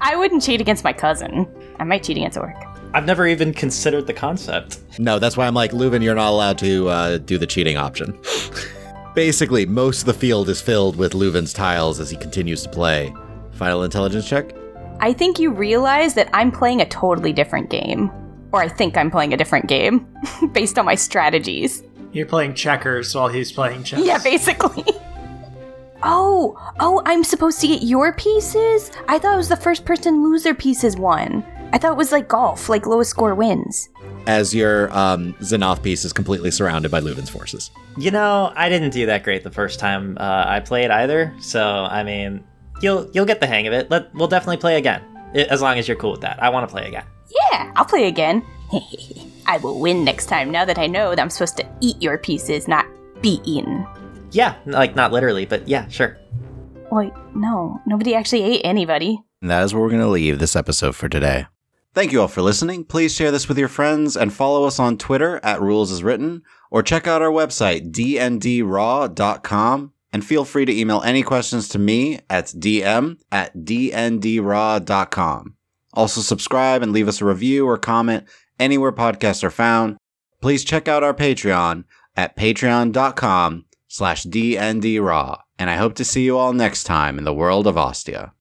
I 0.00 0.14
wouldn't 0.14 0.42
cheat 0.42 0.60
against 0.60 0.84
my 0.84 0.92
cousin. 0.92 1.48
I 1.80 1.84
might 1.84 2.04
cheat 2.04 2.16
against 2.16 2.38
Orc. 2.38 2.71
I've 2.94 3.06
never 3.06 3.26
even 3.26 3.54
considered 3.54 4.06
the 4.06 4.12
concept. 4.12 4.80
No, 4.98 5.18
that's 5.18 5.36
why 5.36 5.46
I'm 5.46 5.54
like, 5.54 5.70
Leuven, 5.72 6.02
you're 6.02 6.14
not 6.14 6.30
allowed 6.30 6.58
to 6.58 6.88
uh, 6.88 7.18
do 7.18 7.38
the 7.38 7.46
cheating 7.46 7.76
option. 7.76 8.18
Basically, 9.14 9.64
most 9.64 10.00
of 10.00 10.06
the 10.06 10.14
field 10.14 10.48
is 10.48 10.60
filled 10.60 10.96
with 10.96 11.12
Leuven's 11.12 11.52
tiles 11.52 12.00
as 12.00 12.10
he 12.10 12.16
continues 12.16 12.62
to 12.62 12.68
play. 12.68 13.14
Final 13.52 13.82
intelligence 13.82 14.28
check? 14.28 14.54
I 15.00 15.12
think 15.12 15.38
you 15.38 15.50
realize 15.50 16.14
that 16.14 16.28
I'm 16.32 16.52
playing 16.52 16.80
a 16.80 16.88
totally 16.88 17.32
different 17.32 17.70
game. 17.70 18.10
Or 18.52 18.62
I 18.62 18.68
think 18.68 18.96
I'm 18.98 19.10
playing 19.10 19.32
a 19.32 19.36
different 19.38 19.66
game 19.66 20.06
based 20.52 20.78
on 20.78 20.84
my 20.84 20.94
strategies. 20.94 21.82
You're 22.12 22.26
playing 22.26 22.54
checkers 22.54 23.14
while 23.14 23.28
he's 23.28 23.50
playing 23.52 23.84
chess. 23.84 24.04
Yeah, 24.04 24.18
basically. 24.18 24.84
oh, 26.02 26.74
oh, 26.78 27.02
I'm 27.06 27.24
supposed 27.24 27.60
to 27.62 27.68
get 27.68 27.82
your 27.82 28.12
pieces? 28.12 28.90
I 29.08 29.18
thought 29.18 29.34
it 29.34 29.38
was 29.38 29.48
the 29.48 29.56
first 29.56 29.86
person 29.86 30.22
loser 30.22 30.52
pieces 30.52 30.96
won. 30.96 31.42
I 31.72 31.78
thought 31.78 31.92
it 31.92 31.96
was 31.96 32.12
like 32.12 32.28
golf, 32.28 32.68
like 32.68 32.86
lowest 32.86 33.10
score 33.10 33.34
wins. 33.34 33.88
As 34.26 34.54
your 34.54 34.92
um, 34.96 35.32
Xenoth 35.40 35.82
piece 35.82 36.04
is 36.04 36.12
completely 36.12 36.50
surrounded 36.50 36.90
by 36.90 37.00
Leuven's 37.00 37.30
forces. 37.30 37.70
You 37.96 38.10
know, 38.10 38.52
I 38.54 38.68
didn't 38.68 38.90
do 38.90 39.06
that 39.06 39.24
great 39.24 39.42
the 39.42 39.50
first 39.50 39.80
time 39.80 40.16
uh, 40.20 40.44
I 40.46 40.60
played 40.60 40.90
either. 40.90 41.34
So 41.40 41.62
I 41.62 42.02
mean, 42.02 42.44
you'll 42.82 43.10
you'll 43.12 43.24
get 43.26 43.40
the 43.40 43.46
hang 43.46 43.66
of 43.66 43.72
it. 43.72 43.90
Let 43.90 44.14
we'll 44.14 44.28
definitely 44.28 44.58
play 44.58 44.76
again, 44.76 45.02
as 45.34 45.62
long 45.62 45.78
as 45.78 45.88
you're 45.88 45.96
cool 45.96 46.12
with 46.12 46.20
that. 46.20 46.42
I 46.42 46.50
want 46.50 46.68
to 46.68 46.72
play 46.72 46.86
again. 46.86 47.04
Yeah, 47.50 47.72
I'll 47.74 47.86
play 47.86 48.06
again. 48.06 48.44
I 49.46 49.56
will 49.58 49.80
win 49.80 50.04
next 50.04 50.26
time 50.26 50.50
now 50.50 50.64
that 50.64 50.78
I 50.78 50.86
know 50.86 51.10
that 51.10 51.20
I'm 51.20 51.30
supposed 51.30 51.56
to 51.56 51.68
eat 51.80 52.00
your 52.00 52.18
pieces, 52.18 52.68
not 52.68 52.86
be 53.22 53.40
eaten. 53.44 53.86
Yeah, 54.30 54.56
like 54.66 54.94
not 54.94 55.12
literally, 55.12 55.46
but 55.46 55.66
yeah, 55.66 55.88
sure. 55.88 56.18
Wait, 56.90 57.12
no, 57.34 57.80
nobody 57.86 58.14
actually 58.14 58.42
ate 58.42 58.60
anybody. 58.64 59.18
And 59.40 59.50
that 59.50 59.64
is 59.64 59.74
where 59.74 59.82
we're 59.82 59.88
going 59.88 60.02
to 60.02 60.08
leave 60.08 60.38
this 60.38 60.54
episode 60.54 60.94
for 60.94 61.08
today. 61.08 61.46
Thank 61.94 62.10
you 62.12 62.22
all 62.22 62.28
for 62.28 62.40
listening. 62.40 62.84
Please 62.84 63.14
share 63.14 63.30
this 63.30 63.48
with 63.48 63.58
your 63.58 63.68
friends 63.68 64.16
and 64.16 64.32
follow 64.32 64.64
us 64.64 64.78
on 64.78 64.96
Twitter 64.96 65.38
at 65.42 65.60
Rules 65.60 65.92
as 65.92 66.02
Written 66.02 66.42
or 66.70 66.82
check 66.82 67.06
out 67.06 67.20
our 67.20 67.30
website, 67.30 67.92
dndraw.com. 67.92 69.12
And 70.14 70.24
feel 70.24 70.44
free 70.44 70.64
to 70.64 70.78
email 70.78 71.02
any 71.02 71.22
questions 71.22 71.68
to 71.68 71.78
me 71.78 72.20
at 72.28 72.46
dm 72.46 73.18
at 73.30 73.54
dndraw.com. 73.56 74.76
Also, 75.94 76.20
subscribe 76.22 76.82
and 76.82 76.92
leave 76.92 77.08
us 77.08 77.20
a 77.20 77.26
review 77.26 77.66
or 77.66 77.76
comment 77.76 78.24
anywhere 78.58 78.92
podcasts 78.92 79.44
are 79.44 79.50
found. 79.50 79.98
Please 80.40 80.64
check 80.64 80.88
out 80.88 81.02
our 81.02 81.14
Patreon 81.14 81.84
at 82.16 82.36
patreon.com 82.36 83.66
slash 83.88 84.24
dndraw. 84.24 85.40
And 85.58 85.68
I 85.70 85.76
hope 85.76 85.94
to 85.94 86.04
see 86.04 86.24
you 86.24 86.38
all 86.38 86.54
next 86.54 86.84
time 86.84 87.18
in 87.18 87.24
the 87.24 87.34
world 87.34 87.66
of 87.66 87.76
Ostia. 87.76 88.32